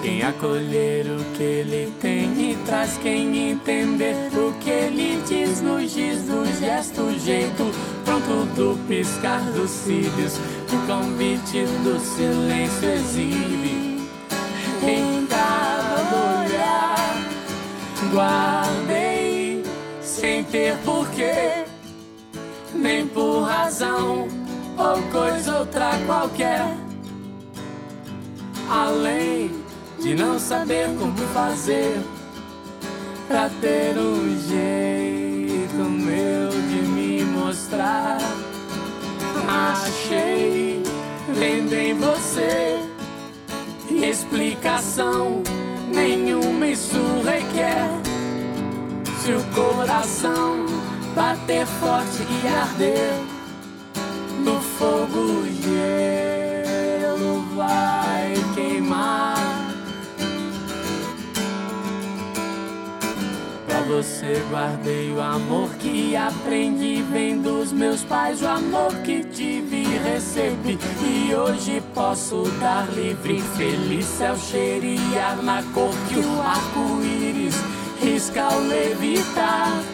Quem 0.03 0.23
acolher 0.23 1.07
o 1.07 1.25
que 1.35 1.43
ele 1.43 1.91
tem 1.99 2.24
traz 2.65 2.97
quem 2.99 3.51
entender 3.51 4.31
o 4.35 4.53
que 4.61 4.71
ele 4.71 5.23
diz 5.27 5.61
nos 5.61 5.93
diz 5.93 6.23
do 6.23 6.45
gesto, 6.59 7.19
jeito 7.19 7.71
pronto 8.05 8.47
do 8.55 8.79
piscar 8.87 9.41
dos 9.53 9.71
cílios, 9.71 10.39
o 10.73 10.87
convite 10.87 11.65
do 11.83 11.99
silêncio 12.01 12.89
exibe 12.91 14.09
em 14.83 15.27
cada 15.27 16.41
olhar. 16.41 17.17
Guardei 18.13 19.63
sem 20.01 20.45
ter 20.45 20.77
porquê, 20.79 21.65
nem 22.75 23.07
por 23.07 23.43
razão 23.43 24.29
ou 24.77 25.03
coisa 25.13 25.59
outra 25.61 25.91
qualquer, 26.07 26.77
além 28.71 29.51
de 30.01 30.15
não 30.15 30.39
saber 30.39 30.89
como 30.99 31.17
fazer 31.33 31.99
pra 33.29 33.51
ter 33.61 33.97
um 33.99 34.39
jeito 34.49 35.75
meu 35.77 36.51
de 36.51 36.89
me 36.89 37.25
mostrar. 37.25 38.19
Achei 39.49 40.83
vendo 41.29 41.73
em 41.75 41.95
você 41.95 42.81
explicação 43.91 45.43
nenhuma 45.93 46.67
isso 46.67 47.23
requer. 47.25 47.89
Se 49.23 49.33
o 49.33 49.45
coração 49.55 50.67
bater 51.15 51.67
forte 51.67 52.27
e 52.29 52.49
arder 52.49 53.15
no 54.45 54.61
fogo, 54.61 55.45
gelo 55.63 57.43
vai 57.57 58.35
queimar. 58.55 59.34
Você 63.87 64.43
guardei 64.51 65.11
o 65.11 65.21
amor 65.21 65.69
que 65.75 66.17
aprendi 66.17 67.03
vem 67.03 67.41
dos 67.41 67.73
meus 67.73 68.03
pais, 68.03 68.43
o 68.43 68.47
amor 68.47 68.95
que 69.03 69.23
tive 69.25 69.83
e 69.83 69.99
recebi 69.99 70.79
e 71.03 71.35
hoje 71.35 71.83
posso 71.95 72.43
dar 72.61 72.89
livre, 72.95 73.41
feliz 73.57 74.05
céu 74.07 74.37
cheirar 74.37 75.43
na 75.43 75.63
cor 75.75 75.91
que 76.09 76.19
o 76.19 76.41
arco-íris 76.41 77.57
risca 78.01 78.45
ao 78.45 78.61
levitar. 78.61 79.94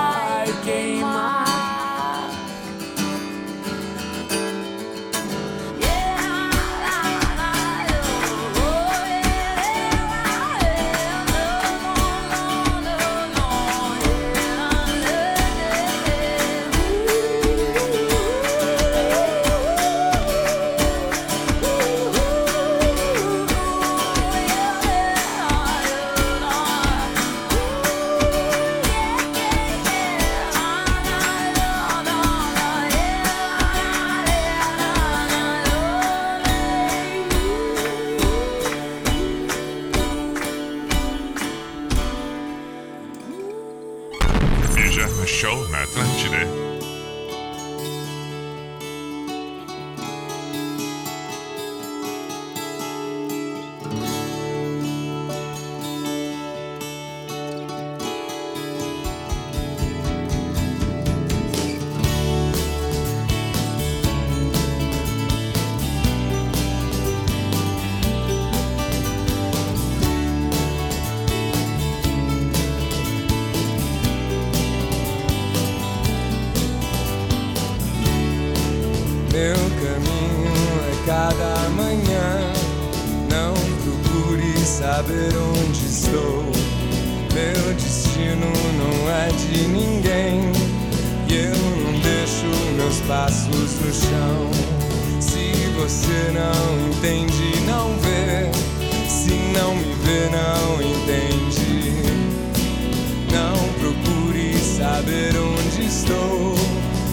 onde 105.71 105.85
estou. 105.85 106.55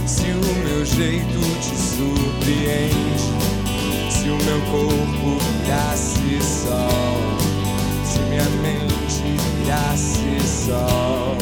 Se 0.06 0.22
o 0.22 0.55
meu 0.64 0.85
jeito 0.85 1.40
te 1.60 1.76
surpreende, 1.76 3.22
se 4.10 4.30
o 4.30 4.36
meu 4.36 4.60
corpo 4.70 5.39
nasce 5.66 6.43
sol, 6.43 7.20
se 8.05 8.18
minha 8.20 8.48
nasce 9.66 10.40
sol, 10.47 11.36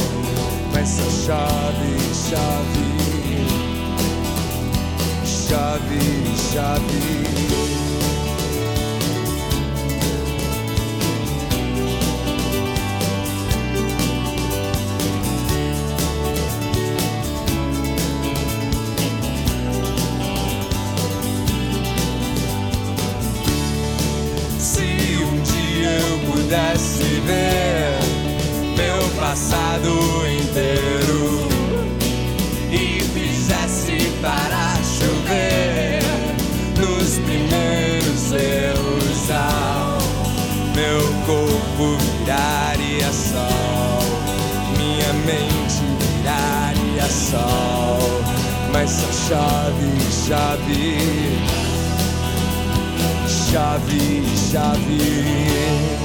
mas 0.74 0.88
só 0.88 1.04
chove, 1.04 1.96
chove, 2.28 2.86
chove, 5.24 6.00
chove. 6.52 7.85
Pudesse 26.46 27.02
ver 27.26 27.98
meu 28.76 29.20
passado 29.20 29.88
inteiro. 30.28 31.48
E 32.70 33.00
fizesse 33.02 34.12
para 34.22 34.76
chover 34.84 36.02
nos 36.78 37.18
primeiros 37.18 38.32
erros 38.32 39.30
ao 39.30 39.98
meu 40.74 41.02
corpo 41.26 41.98
viraria 42.20 43.12
sol, 43.12 44.02
minha 44.76 45.12
mente 45.24 45.82
viraria 46.00 47.08
sol, 47.08 47.98
mas 48.72 48.90
só 48.90 49.12
chove, 49.28 49.90
chove. 50.28 51.56
Chave, 53.26 54.22
chave. 54.50 55.95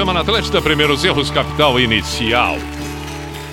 Pijama 0.00 0.14
na 0.14 0.20
Atlântida, 0.20 0.62
primeiros 0.62 1.04
erros, 1.04 1.30
capital 1.30 1.78
inicial. 1.78 2.56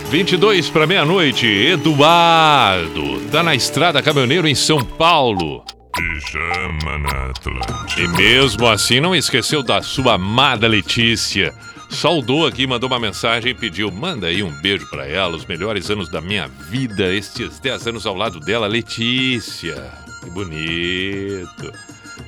22 0.10 0.70
para 0.70 0.88
meia-noite, 0.88 1.46
Eduardo. 1.46 3.20
Tá 3.30 3.44
na 3.44 3.54
estrada 3.54 4.02
caminhoneiro 4.02 4.48
em 4.48 4.56
São 4.56 4.82
Paulo. 4.82 5.62
Pijama 5.94 7.00
na 7.00 7.32
Atlântida. 7.32 8.02
E 8.02 8.08
mesmo 8.08 8.66
assim 8.66 9.02
não 9.02 9.14
esqueceu 9.14 9.62
da 9.62 9.82
sua 9.82 10.14
amada 10.14 10.70
Letícia. 10.70 11.54
Saudou 11.90 12.48
aqui, 12.48 12.66
mandou 12.66 12.88
uma 12.88 12.98
mensagem 12.98 13.52
e 13.52 13.54
pediu: 13.54 13.92
manda 13.92 14.28
aí 14.28 14.42
um 14.42 14.62
beijo 14.62 14.90
pra 14.90 15.06
ela, 15.06 15.36
os 15.36 15.46
melhores 15.46 15.90
anos 15.90 16.10
da 16.10 16.22
minha 16.22 16.48
vida, 16.48 17.14
estes 17.14 17.60
10 17.60 17.88
anos 17.88 18.06
ao 18.06 18.16
lado 18.16 18.40
dela, 18.40 18.68
Letícia. 18.68 19.92
Que 20.24 20.30
bonito. 20.30 21.74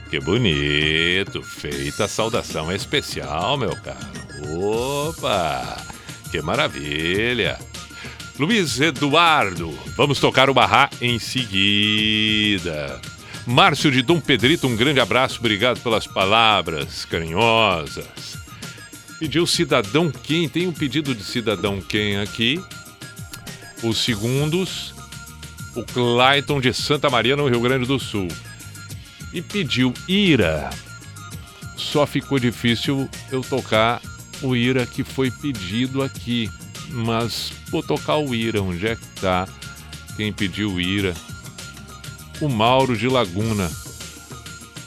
Que 0.09 0.19
bonito. 0.19 1.43
Feita 1.43 2.05
a 2.05 2.07
saudação 2.07 2.71
especial, 2.71 3.57
meu 3.57 3.75
caro. 3.75 3.99
Opa! 5.07 5.77
Que 6.31 6.41
maravilha. 6.41 7.59
Luiz 8.39 8.79
Eduardo, 8.79 9.77
vamos 9.97 10.19
tocar 10.19 10.49
o 10.49 10.53
barra 10.53 10.89
em 11.01 11.19
seguida. 11.19 12.99
Márcio 13.45 13.91
de 13.91 14.01
Dom 14.01 14.19
Pedrito, 14.19 14.65
um 14.65 14.75
grande 14.75 14.99
abraço, 14.99 15.39
obrigado 15.39 15.81
pelas 15.81 16.07
palavras 16.07 17.03
carinhosas. 17.05 18.37
Pediu 19.19 19.45
cidadão 19.45 20.09
quem? 20.09 20.47
Tem 20.47 20.67
um 20.67 20.71
pedido 20.71 21.13
de 21.13 21.23
cidadão 21.23 21.81
quem 21.81 22.17
aqui. 22.17 22.63
Os 23.83 23.97
segundos, 23.97 24.93
o 25.75 25.83
Clayton 25.83 26.61
de 26.61 26.73
Santa 26.73 27.09
Maria, 27.09 27.35
no 27.35 27.47
Rio 27.47 27.59
Grande 27.59 27.85
do 27.85 27.99
Sul. 27.99 28.29
E 29.33 29.41
pediu 29.41 29.93
Ira. 30.07 30.69
Só 31.77 32.05
ficou 32.05 32.39
difícil 32.39 33.09
eu 33.31 33.41
tocar 33.41 34.01
o 34.41 34.55
Ira 34.55 34.85
que 34.85 35.03
foi 35.03 35.29
pedido 35.31 36.01
aqui. 36.01 36.49
Mas 36.89 37.53
vou 37.69 37.83
tocar 37.83 38.17
o 38.17 38.33
Ira. 38.33 38.61
Onde 38.61 38.87
é 38.87 38.95
que 38.95 39.05
tá? 39.21 39.47
Quem 40.17 40.33
pediu 40.33 40.79
Ira? 40.79 41.13
O 42.41 42.49
Mauro 42.49 42.97
de 42.97 43.07
Laguna. 43.07 43.69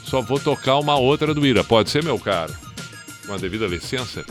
Só 0.03 0.21
vou 0.21 0.39
tocar 0.39 0.77
uma 0.77 0.95
outra 0.95 1.33
do 1.33 1.45
Ira. 1.45 1.63
Pode 1.63 1.89
ser, 1.89 2.03
meu 2.03 2.19
caro? 2.19 2.53
Com 3.25 3.33
a 3.33 3.37
devida 3.37 3.65
licença? 3.65 4.25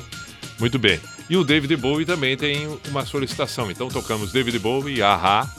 Muito 0.61 0.79
bem. 0.79 1.01
E 1.29 1.37
o 1.37 1.43
David 1.43 1.75
Bowie 1.77 2.05
também 2.05 2.37
tem 2.37 2.69
uma 2.89 3.07
solicitação. 3.07 3.71
Então 3.71 3.89
tocamos 3.89 4.33
David 4.33 4.59
Bowie 4.59 5.03
Ahá. 5.03 5.51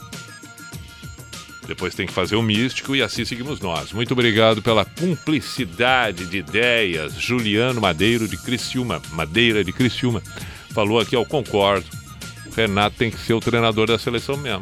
Depois 1.68 1.95
tem 1.95 2.06
que 2.06 2.14
fazer 2.14 2.35
o 2.35 2.41
místico 2.41 2.95
e 2.95 3.02
assim 3.02 3.23
seguimos 3.23 3.60
nós. 3.60 3.91
Muito 3.94 4.11
obrigado 4.11 4.61
pela 4.61 4.84
cumplicidade 4.84 6.26
de 6.26 6.38
ideias. 6.38 7.14
Juliano 7.14 7.80
Madeiro 7.80 8.27
de 8.27 8.38
Criciúma. 8.38 9.02
Madeira 9.11 9.64
de 9.64 9.72
Criciúma. 9.72 10.22
Falou 10.72 10.99
aqui, 10.99 11.15
eu 11.15 11.26
concordo. 11.26 11.85
O 12.45 12.56
Renato 12.56 12.98
tem 12.98 13.10
que 13.10 13.18
ser 13.18 13.34
o 13.34 13.40
treinador 13.40 13.88
da 13.88 13.98
seleção 13.98 14.35
mesmo. 14.38 14.61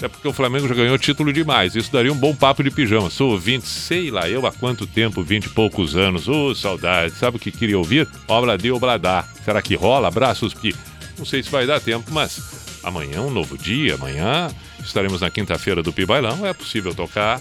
É 0.00 0.06
porque 0.06 0.28
o 0.28 0.32
Flamengo 0.32 0.68
já 0.68 0.74
ganhou 0.74 0.96
título 0.96 1.32
demais. 1.32 1.74
Isso 1.74 1.92
daria 1.92 2.12
um 2.12 2.16
bom 2.16 2.32
papo 2.32 2.62
de 2.62 2.70
pijama. 2.70 3.10
Sou 3.10 3.32
ouvinte, 3.32 3.66
sei 3.66 4.12
lá 4.12 4.30
eu 4.30 4.46
há 4.46 4.52
quanto 4.52 4.86
tempo, 4.86 5.24
vinte 5.24 5.46
e 5.46 5.48
poucos 5.48 5.96
anos. 5.96 6.28
Ô, 6.28 6.54
saudade. 6.54 7.14
Sabe 7.14 7.36
o 7.36 7.40
que 7.40 7.50
queria 7.50 7.76
ouvir? 7.76 8.06
Obra 8.28 8.56
de 8.56 8.70
Obradá. 8.70 9.26
Será 9.44 9.60
que 9.60 9.74
rola? 9.74 10.06
Abraços, 10.06 10.54
Pi. 10.54 10.74
Não 11.18 11.24
sei 11.24 11.42
se 11.42 11.50
vai 11.50 11.66
dar 11.66 11.80
tempo, 11.80 12.10
mas 12.12 12.78
amanhã 12.82 13.16
é 13.16 13.20
um 13.20 13.30
novo 13.30 13.58
dia. 13.58 13.94
Amanhã 13.94 14.48
estaremos 14.82 15.20
na 15.20 15.30
quinta-feira 15.30 15.82
do 15.82 15.92
Pi 15.92 16.06
Bailão. 16.06 16.46
É 16.46 16.52
possível 16.52 16.94
tocar. 16.94 17.40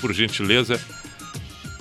Por 0.00 0.12
gentileza, 0.14 0.80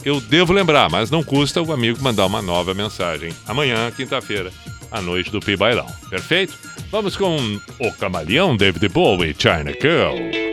eu 0.04 0.20
devo 0.20 0.52
lembrar, 0.52 0.90
mas 0.90 1.10
não 1.10 1.24
custa 1.24 1.62
o 1.62 1.72
amigo 1.72 2.02
mandar 2.02 2.26
uma 2.26 2.42
nova 2.42 2.74
mensagem. 2.74 3.34
Amanhã, 3.48 3.90
quinta-feira, 3.92 4.52
à 4.92 5.02
noite 5.02 5.32
do 5.32 5.40
Pi 5.40 5.56
Bailão. 5.56 5.88
Perfeito? 6.10 6.54
Vamos 6.92 7.16
com 7.16 7.38
o 7.80 7.92
camaleão 7.94 8.58
David 8.58 8.90
Bowie, 8.90 9.36
China 9.38 9.72
Girl. 9.80 10.49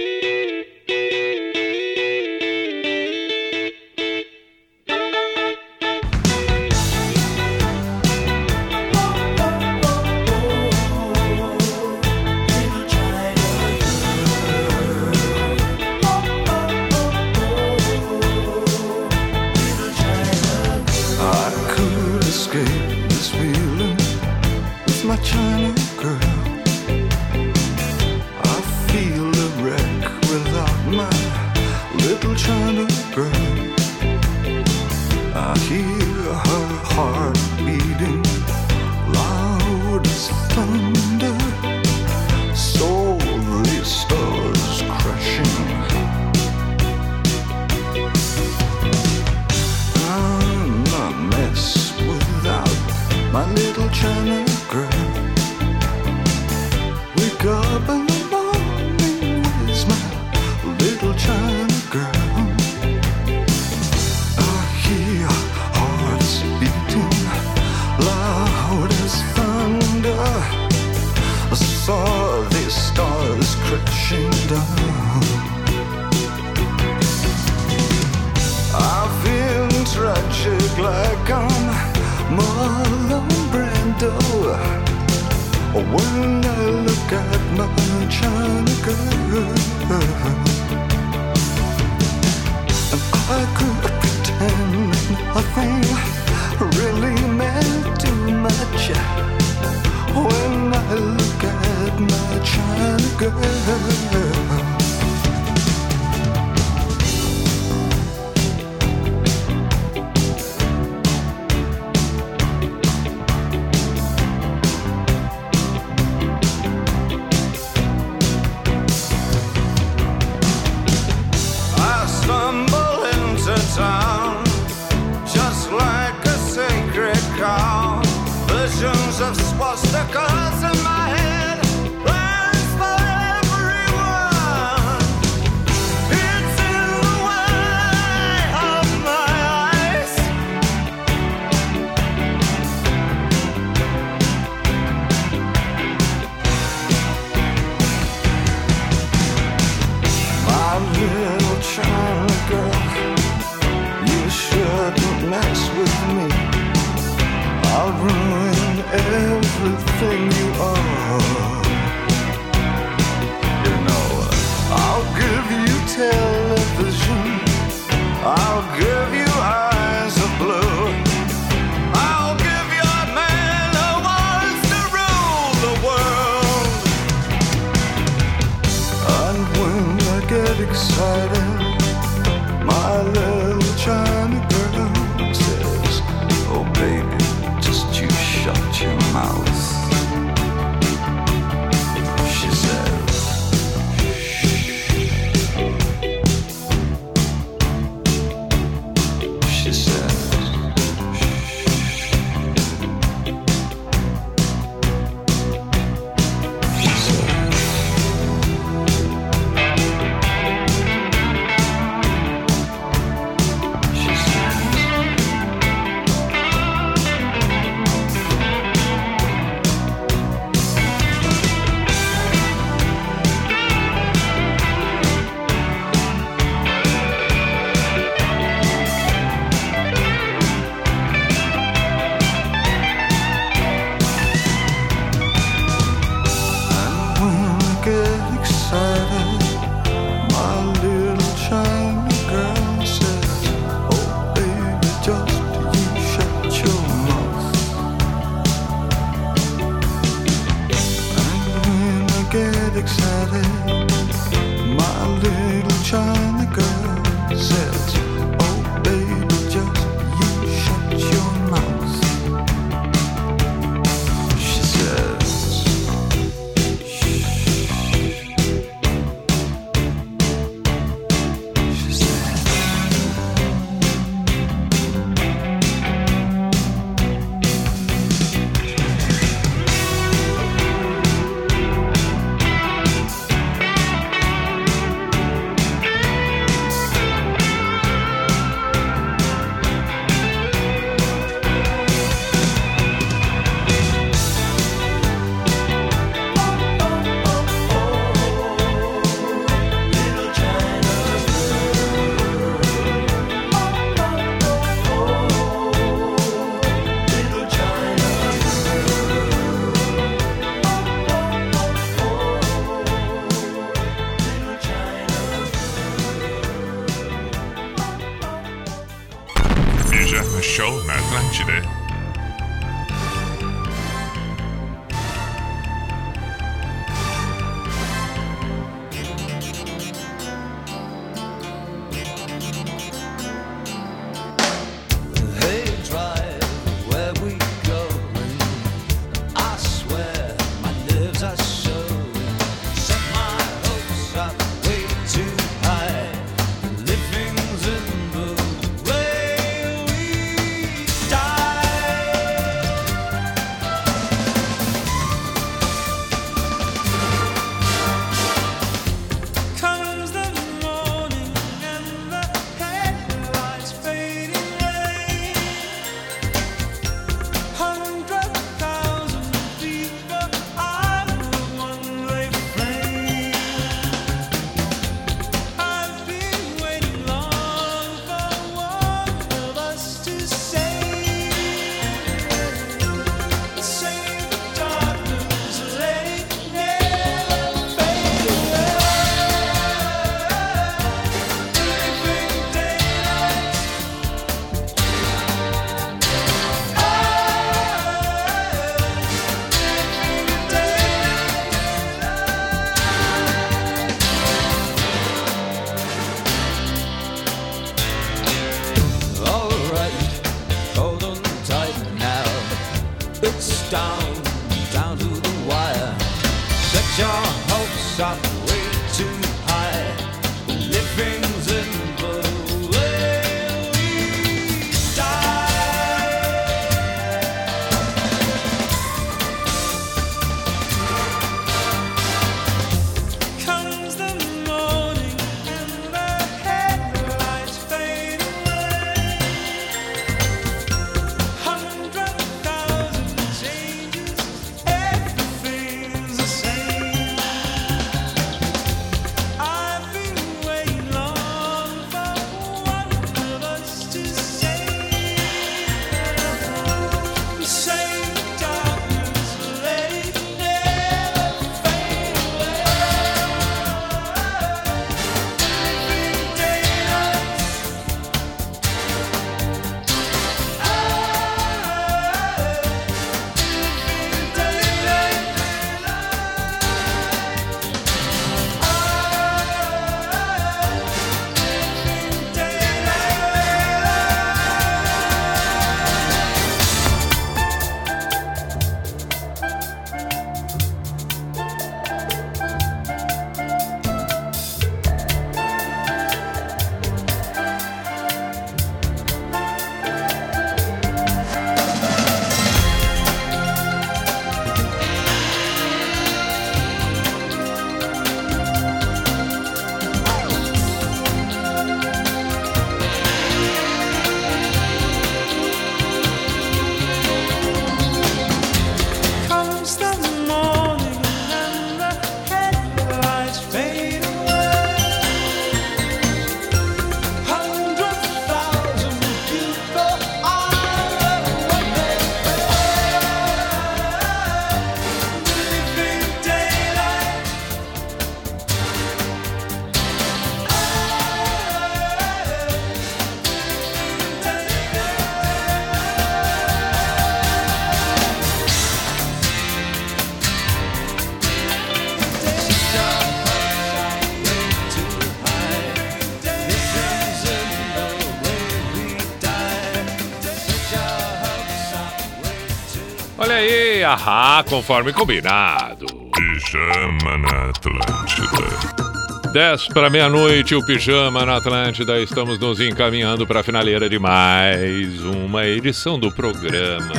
Conforme 564.49 564.93
combinado. 564.93 565.87
Pijama 566.13 567.19
na 567.19 567.51
Atlântida. 567.51 569.33
10 569.33 569.69
para 569.69 569.89
meia-noite, 569.89 570.57
o 570.57 570.67
Pijama 570.67 571.25
na 571.25 571.37
Atlântida. 571.37 572.01
Estamos 572.01 572.39
nos 572.39 572.61
encaminhando 572.61 573.27
para 573.27 573.41
a 573.41 573.43
finaleira 573.45 573.89
de 573.89 573.99
mais 573.99 575.01
uma 575.05 575.47
edição 575.47 576.01
do 576.01 576.11
programa. 576.11 576.95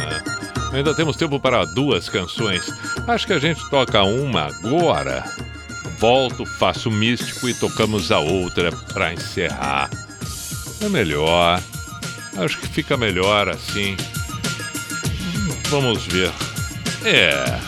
Ainda 0.72 0.96
temos 0.96 1.18
tempo 1.18 1.40
para 1.40 1.66
duas 1.66 2.08
canções. 2.08 2.72
Acho 3.06 3.28
que 3.28 3.34
a 3.34 3.40
gente 3.40 3.70
toca 3.70 4.04
uma 4.04 4.44
agora. 4.44 5.26
Volto, 6.00 6.46
faço 6.46 6.90
místico 6.90 7.50
e 7.50 7.54
tocamos 7.54 8.12
a 8.14 8.20
outra 8.20 8.72
para 8.94 9.14
encerrar. 9.14 9.90
É 10.82 10.88
melhor. 10.88 11.60
Acho 12.38 12.58
que 12.60 12.68
fica 12.68 12.96
melhor 12.96 13.50
assim. 13.50 13.98
Vamos 15.70 16.06
ver. 16.06 16.32
É, 17.10 17.60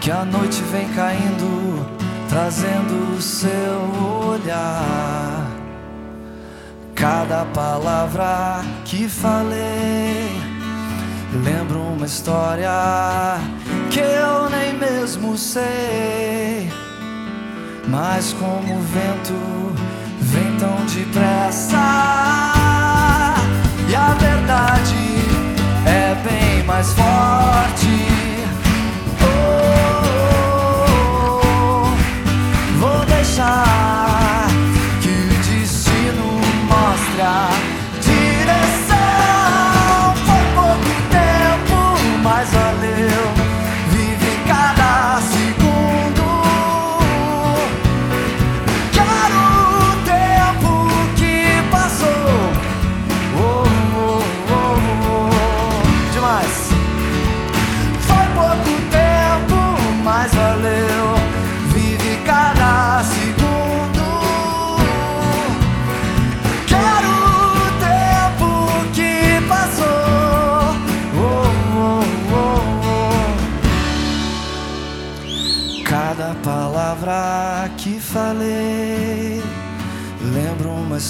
que 0.00 0.10
a 0.10 0.24
noite 0.24 0.62
vem 0.72 0.88
caindo, 0.94 1.86
trazendo 2.30 3.14
o 3.14 3.20
seu 3.20 4.26
olhar. 4.26 5.50
Cada 6.94 7.44
palavra 7.44 8.62
que 8.86 9.06
falei 9.06 10.30
lembra 11.44 11.76
uma 11.76 12.06
história 12.06 12.70
que 13.90 14.00
eu 14.00 14.48
nem 14.48 14.72
mesmo 14.78 15.36
sei. 15.36 16.72
Mas 17.86 18.32
como 18.32 18.78
o 18.78 18.80
vento 18.80 19.62
tão 20.62 20.86
depressa. 20.86 21.76
E 23.88 23.94
a 23.96 24.14
verdade 24.14 24.94
é 25.84 26.14
bem 26.22 26.62
mais 26.64 26.92
forte 26.92 28.11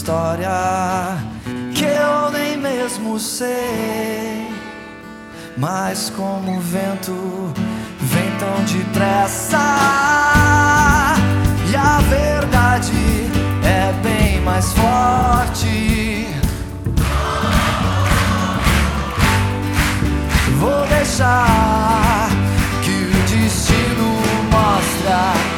história 0.03 0.51
que 1.73 1.85
eu 1.85 2.33
nem 2.33 2.57
mesmo 2.57 3.21
sei. 3.21 4.49
Mas 5.57 6.11
como 6.11 6.57
o 6.57 6.61
vento 6.61 7.53
vem 8.01 8.31
tão 8.37 8.65
depressa. 8.65 9.59
E 11.71 11.77
a 11.77 11.99
verdade 12.01 12.93
é 13.65 13.93
bem 14.03 14.41
mais 14.41 14.73
forte. 14.73 16.27
Vou 20.59 20.85
deixar 20.89 22.29
que 22.83 22.91
o 22.91 23.41
destino 23.41 24.21
mostre 24.51 25.52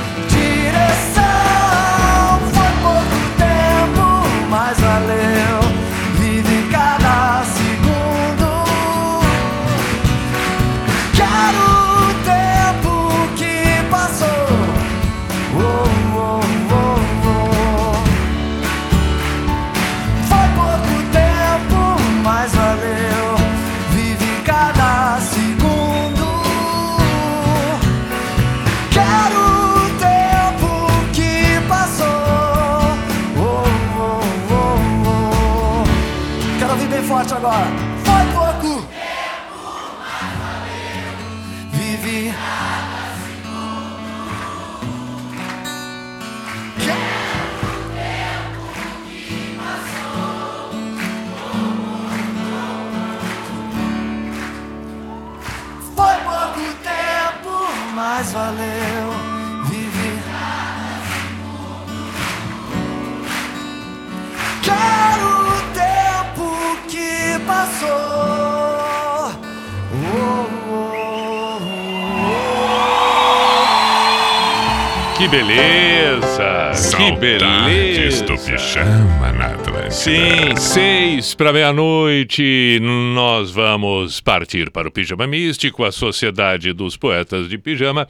Beleza! 75.34 76.70
que 76.96 77.10
beleza! 77.18 78.24
do 78.24 78.38
pijama 78.38 79.32
na 79.32 79.46
Atlântida. 79.46 79.90
Sim, 79.90 80.54
seis 80.56 81.34
para 81.34 81.52
meia-noite, 81.52 82.78
nós 82.80 83.50
vamos 83.50 84.20
partir 84.20 84.70
para 84.70 84.86
o 84.86 84.92
Pijama 84.92 85.26
Místico, 85.26 85.82
a 85.82 85.90
Sociedade 85.90 86.72
dos 86.72 86.96
Poetas 86.96 87.48
de 87.48 87.58
Pijama. 87.58 88.06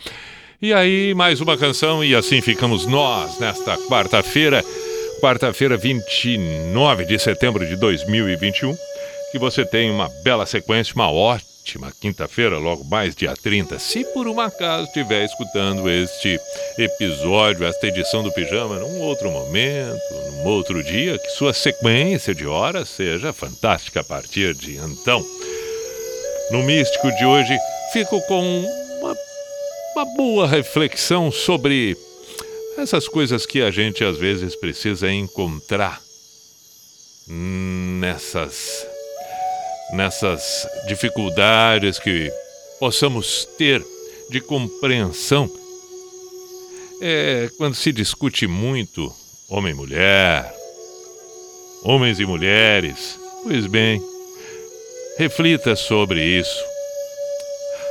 E 0.61 0.75
aí, 0.75 1.15
mais 1.15 1.41
uma 1.41 1.57
canção, 1.57 2.05
e 2.05 2.15
assim 2.15 2.43
ficamos 2.43 2.85
nós 2.85 3.41
nesta 3.41 3.79
quarta-feira, 3.89 4.63
quarta-feira, 5.23 5.79
29 5.79 7.07
de 7.07 7.19
setembro 7.19 7.67
de 7.67 7.75
2021. 7.77 8.77
Que 9.33 9.39
você 9.39 9.65
tenha 9.65 9.91
uma 9.91 10.11
bela 10.23 10.45
sequência, 10.45 10.95
uma 10.95 11.11
ótima 11.11 11.54
quinta-feira, 12.01 12.59
logo 12.59 12.85
mais 12.85 13.15
dia 13.15 13.35
30. 13.35 13.79
Se 13.79 14.05
por 14.13 14.29
um 14.29 14.41
acaso 14.41 14.87
estiver 14.87 15.25
escutando 15.25 15.89
este 15.89 16.39
episódio, 16.79 17.67
esta 17.67 17.87
edição 17.87 18.23
do 18.23 18.33
Pijama, 18.33 18.79
num 18.79 19.01
outro 19.01 19.31
momento, 19.31 19.99
num 20.13 20.45
outro 20.45 20.83
dia, 20.83 21.19
que 21.19 21.31
sua 21.31 21.53
sequência 21.53 22.35
de 22.35 22.47
horas 22.47 22.89
seja 22.89 23.33
fantástica 23.33 24.01
a 24.01 24.05
partir 24.05 24.55
de 24.55 24.77
então. 24.77 25.25
No 26.51 26.63
Místico 26.63 27.11
de 27.17 27.25
hoje, 27.25 27.57
fico 27.93 28.21
com 28.23 28.65
uma, 29.01 29.17
uma 29.97 30.05
boa 30.17 30.47
reflexão 30.47 31.33
sobre 31.33 31.97
essas 32.77 33.09
coisas 33.09 33.47
que 33.47 33.63
a 33.63 33.71
gente 33.71 34.05
às 34.05 34.19
vezes 34.19 34.55
precisa 34.57 35.11
encontrar 35.11 36.01
nessas 37.27 38.87
nessas 39.95 40.67
dificuldades 40.87 41.99
que 41.99 42.31
possamos 42.79 43.47
ter 43.57 43.85
de 44.31 44.41
compreensão. 44.41 45.51
É 47.01 47.51
quando 47.57 47.75
se 47.75 47.93
discute 47.93 48.47
muito 48.47 49.13
homem 49.49 49.73
e 49.73 49.77
mulher, 49.77 50.55
homens 51.83 52.19
e 52.19 52.27
mulheres. 52.27 53.19
Pois 53.43 53.67
bem, 53.67 54.03
reflita 55.19 55.77
sobre 55.77 56.23
isso. 56.23 56.65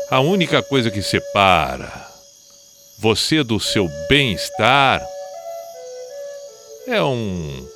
A 0.09 0.19
única 0.19 0.61
coisa 0.61 0.91
que 0.91 1.01
separa 1.01 2.07
você 2.99 3.43
do 3.43 3.59
seu 3.59 3.89
bem-estar 4.07 5.05
é 6.88 7.01
um 7.01 7.67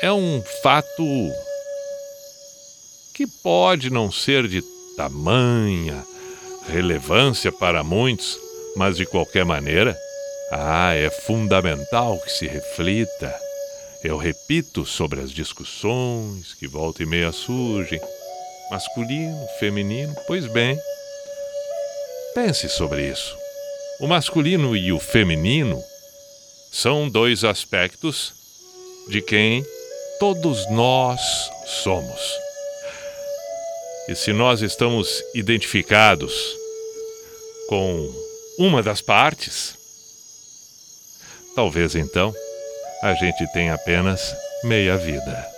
é 0.00 0.12
um 0.12 0.42
fato 0.62 1.32
que 3.14 3.26
pode 3.28 3.90
não 3.90 4.10
ser 4.10 4.48
de 4.48 4.60
tamanha 4.96 6.04
relevância 6.68 7.52
para 7.52 7.84
muitos, 7.84 8.36
mas 8.76 8.96
de 8.96 9.06
qualquer 9.06 9.44
maneira, 9.44 9.96
ah, 10.50 10.92
é 10.94 11.08
fundamental 11.10 12.18
que 12.18 12.32
se 12.32 12.46
reflita. 12.48 13.32
Eu 14.02 14.16
repito 14.16 14.84
sobre 14.84 15.20
as 15.20 15.30
discussões 15.30 16.54
que 16.54 16.66
volta 16.66 17.04
e 17.04 17.06
meia 17.06 17.30
surgem, 17.30 18.00
masculino, 18.70 19.46
feminino, 19.60 20.14
pois 20.26 20.46
bem, 20.46 20.76
pense 22.34 22.68
sobre 22.68 23.08
isso. 23.08 23.36
O 24.00 24.08
masculino 24.08 24.76
e 24.76 24.92
o 24.92 24.98
feminino 24.98 25.80
são 26.72 27.08
dois 27.08 27.44
aspectos 27.44 28.32
de 29.08 29.22
quem 29.22 29.64
todos 30.18 30.68
nós 30.70 31.20
somos. 31.64 32.44
E 34.08 34.14
se 34.14 34.32
nós 34.32 34.60
estamos 34.60 35.22
identificados 35.34 36.34
com 37.68 38.12
uma 38.58 38.82
das 38.82 39.00
partes, 39.00 39.74
talvez 41.54 41.94
então 41.94 42.34
a 43.02 43.14
gente 43.14 43.50
tenha 43.52 43.74
apenas 43.74 44.34
meia 44.62 44.96
vida. 44.98 45.54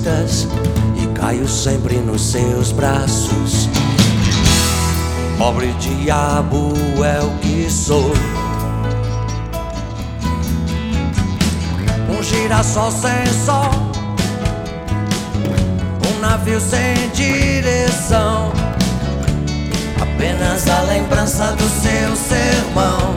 Custas 0.00 0.48
e 0.96 1.06
caio 1.18 1.46
sempre 1.46 1.96
nos 1.96 2.22
seus 2.22 2.72
braços. 2.72 3.68
Pobre 5.38 5.72
diabo 5.74 6.72
é 7.04 7.20
o 7.22 7.30
que 7.38 7.70
sou. 7.70 8.12
Um 12.08 12.22
girassol 12.22 12.90
sem 12.90 13.26
sol, 13.44 13.70
um 16.08 16.20
navio 16.20 16.60
sem 16.60 17.08
direção. 17.14 18.52
Apenas 20.00 20.68
a 20.68 20.80
lembrança 20.82 21.52
do 21.52 21.68
seu 21.68 22.16
sermão. 22.16 23.14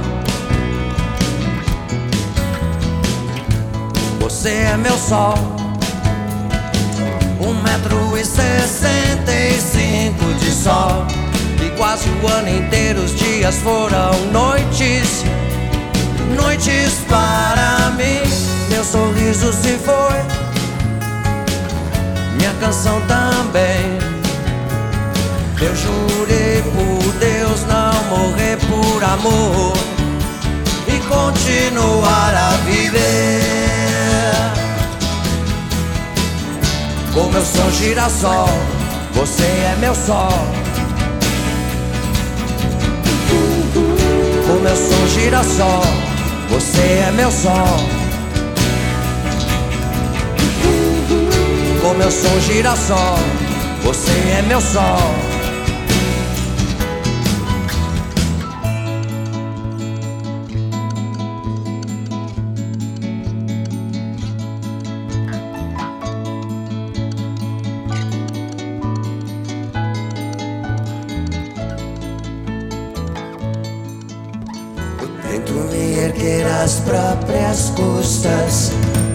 Você 4.19 4.49
é 4.49 4.77
meu 4.77 4.97
sol 4.97 5.62
Um 7.45 7.53
metro 7.61 8.17
e 8.17 8.25
sessenta 8.25 9.31
e 9.31 9.59
cinco 9.59 10.33
de 10.39 10.51
sol. 10.51 11.05
E 11.61 11.69
quase 11.77 12.09
o 12.09 12.27
ano 12.27 12.49
inteiro 12.49 13.01
os 13.01 13.15
dias 13.15 13.55
foram 13.57 14.11
noites. 14.31 15.23
Noites 16.35 16.99
para 17.07 17.91
mim. 17.97 18.21
Meu 18.69 18.83
sorriso 18.83 19.51
se 19.53 19.77
foi. 19.77 20.43
Canção 22.59 23.01
também. 23.09 23.99
Eu 25.59 25.75
jurei 25.75 26.61
por 26.61 27.13
Deus 27.19 27.65
não 27.67 28.03
morrer 28.05 28.57
por 28.57 29.03
amor. 29.03 29.73
E 30.87 30.97
continuar 31.09 32.33
a 32.33 32.51
viver. 32.63 33.42
Como 37.13 37.37
eu 37.37 37.45
sou 37.45 37.71
girassol, 37.71 38.49
você 39.13 39.43
é 39.43 39.75
meu 39.79 39.93
sol. 39.93 40.31
Como 44.47 44.67
eu 44.67 44.75
sou 44.75 45.07
girassol, 45.09 45.83
você 46.49 46.81
é 46.81 47.11
meu 47.11 47.31
sol. 47.31 47.77
Como 51.81 52.01
eu 52.01 52.11
sou 52.11 52.41
girassol, 52.41 53.19
você 53.83 54.11
é 54.39 54.41
meu 54.41 54.59
sol. 54.59 55.32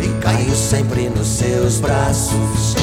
E 0.02 0.08
caio 0.20 0.56
sempre 0.56 1.10
nos 1.10 1.26
seus 1.26 1.78
braços. 1.78 2.74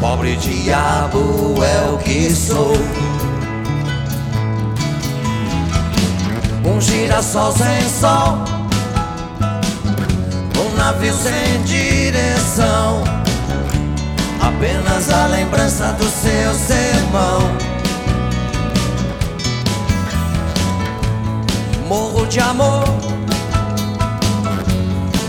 Pobre 0.00 0.36
diabo 0.36 1.54
é 1.62 1.90
o 1.90 1.98
que 1.98 2.34
sou. 2.34 2.72
Um 6.64 6.80
girassol 6.80 7.52
sem 7.52 7.88
sol, 7.88 8.38
um 10.58 10.76
navio 10.76 11.12
sem 11.12 11.62
direção. 11.64 13.04
Apenas 14.40 15.10
a 15.10 15.26
lembrança 15.26 15.92
do 15.92 16.04
seu 16.04 16.54
sermão. 16.54 17.78
morro 21.88 22.26
de 22.26 22.38
amor 22.38 23.07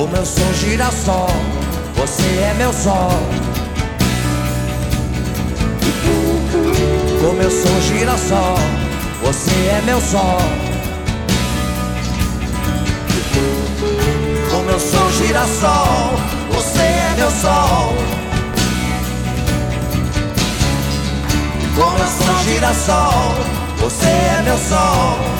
Como 0.00 0.16
eu 0.16 0.24
sou 0.24 0.54
girassol, 0.54 1.28
você 1.94 2.22
é 2.22 2.54
meu 2.56 2.72
sol. 2.72 3.10
Como 7.20 7.42
eu 7.42 7.50
sou 7.50 7.80
girassol, 7.82 8.56
você 9.22 9.50
é 9.50 9.82
meu 9.84 10.00
sol. 10.00 10.38
Como 14.50 14.70
eu 14.70 14.80
sou 14.80 15.12
girassol, 15.12 16.14
você 16.50 16.80
é 16.80 17.14
meu 17.18 17.30
sol. 17.30 17.94
Como 21.76 21.98
eu 21.98 22.06
sou 22.06 22.44
girassol, 22.44 23.34
você 23.78 24.06
é 24.06 24.42
meu 24.46 24.56
sol. 24.56 25.39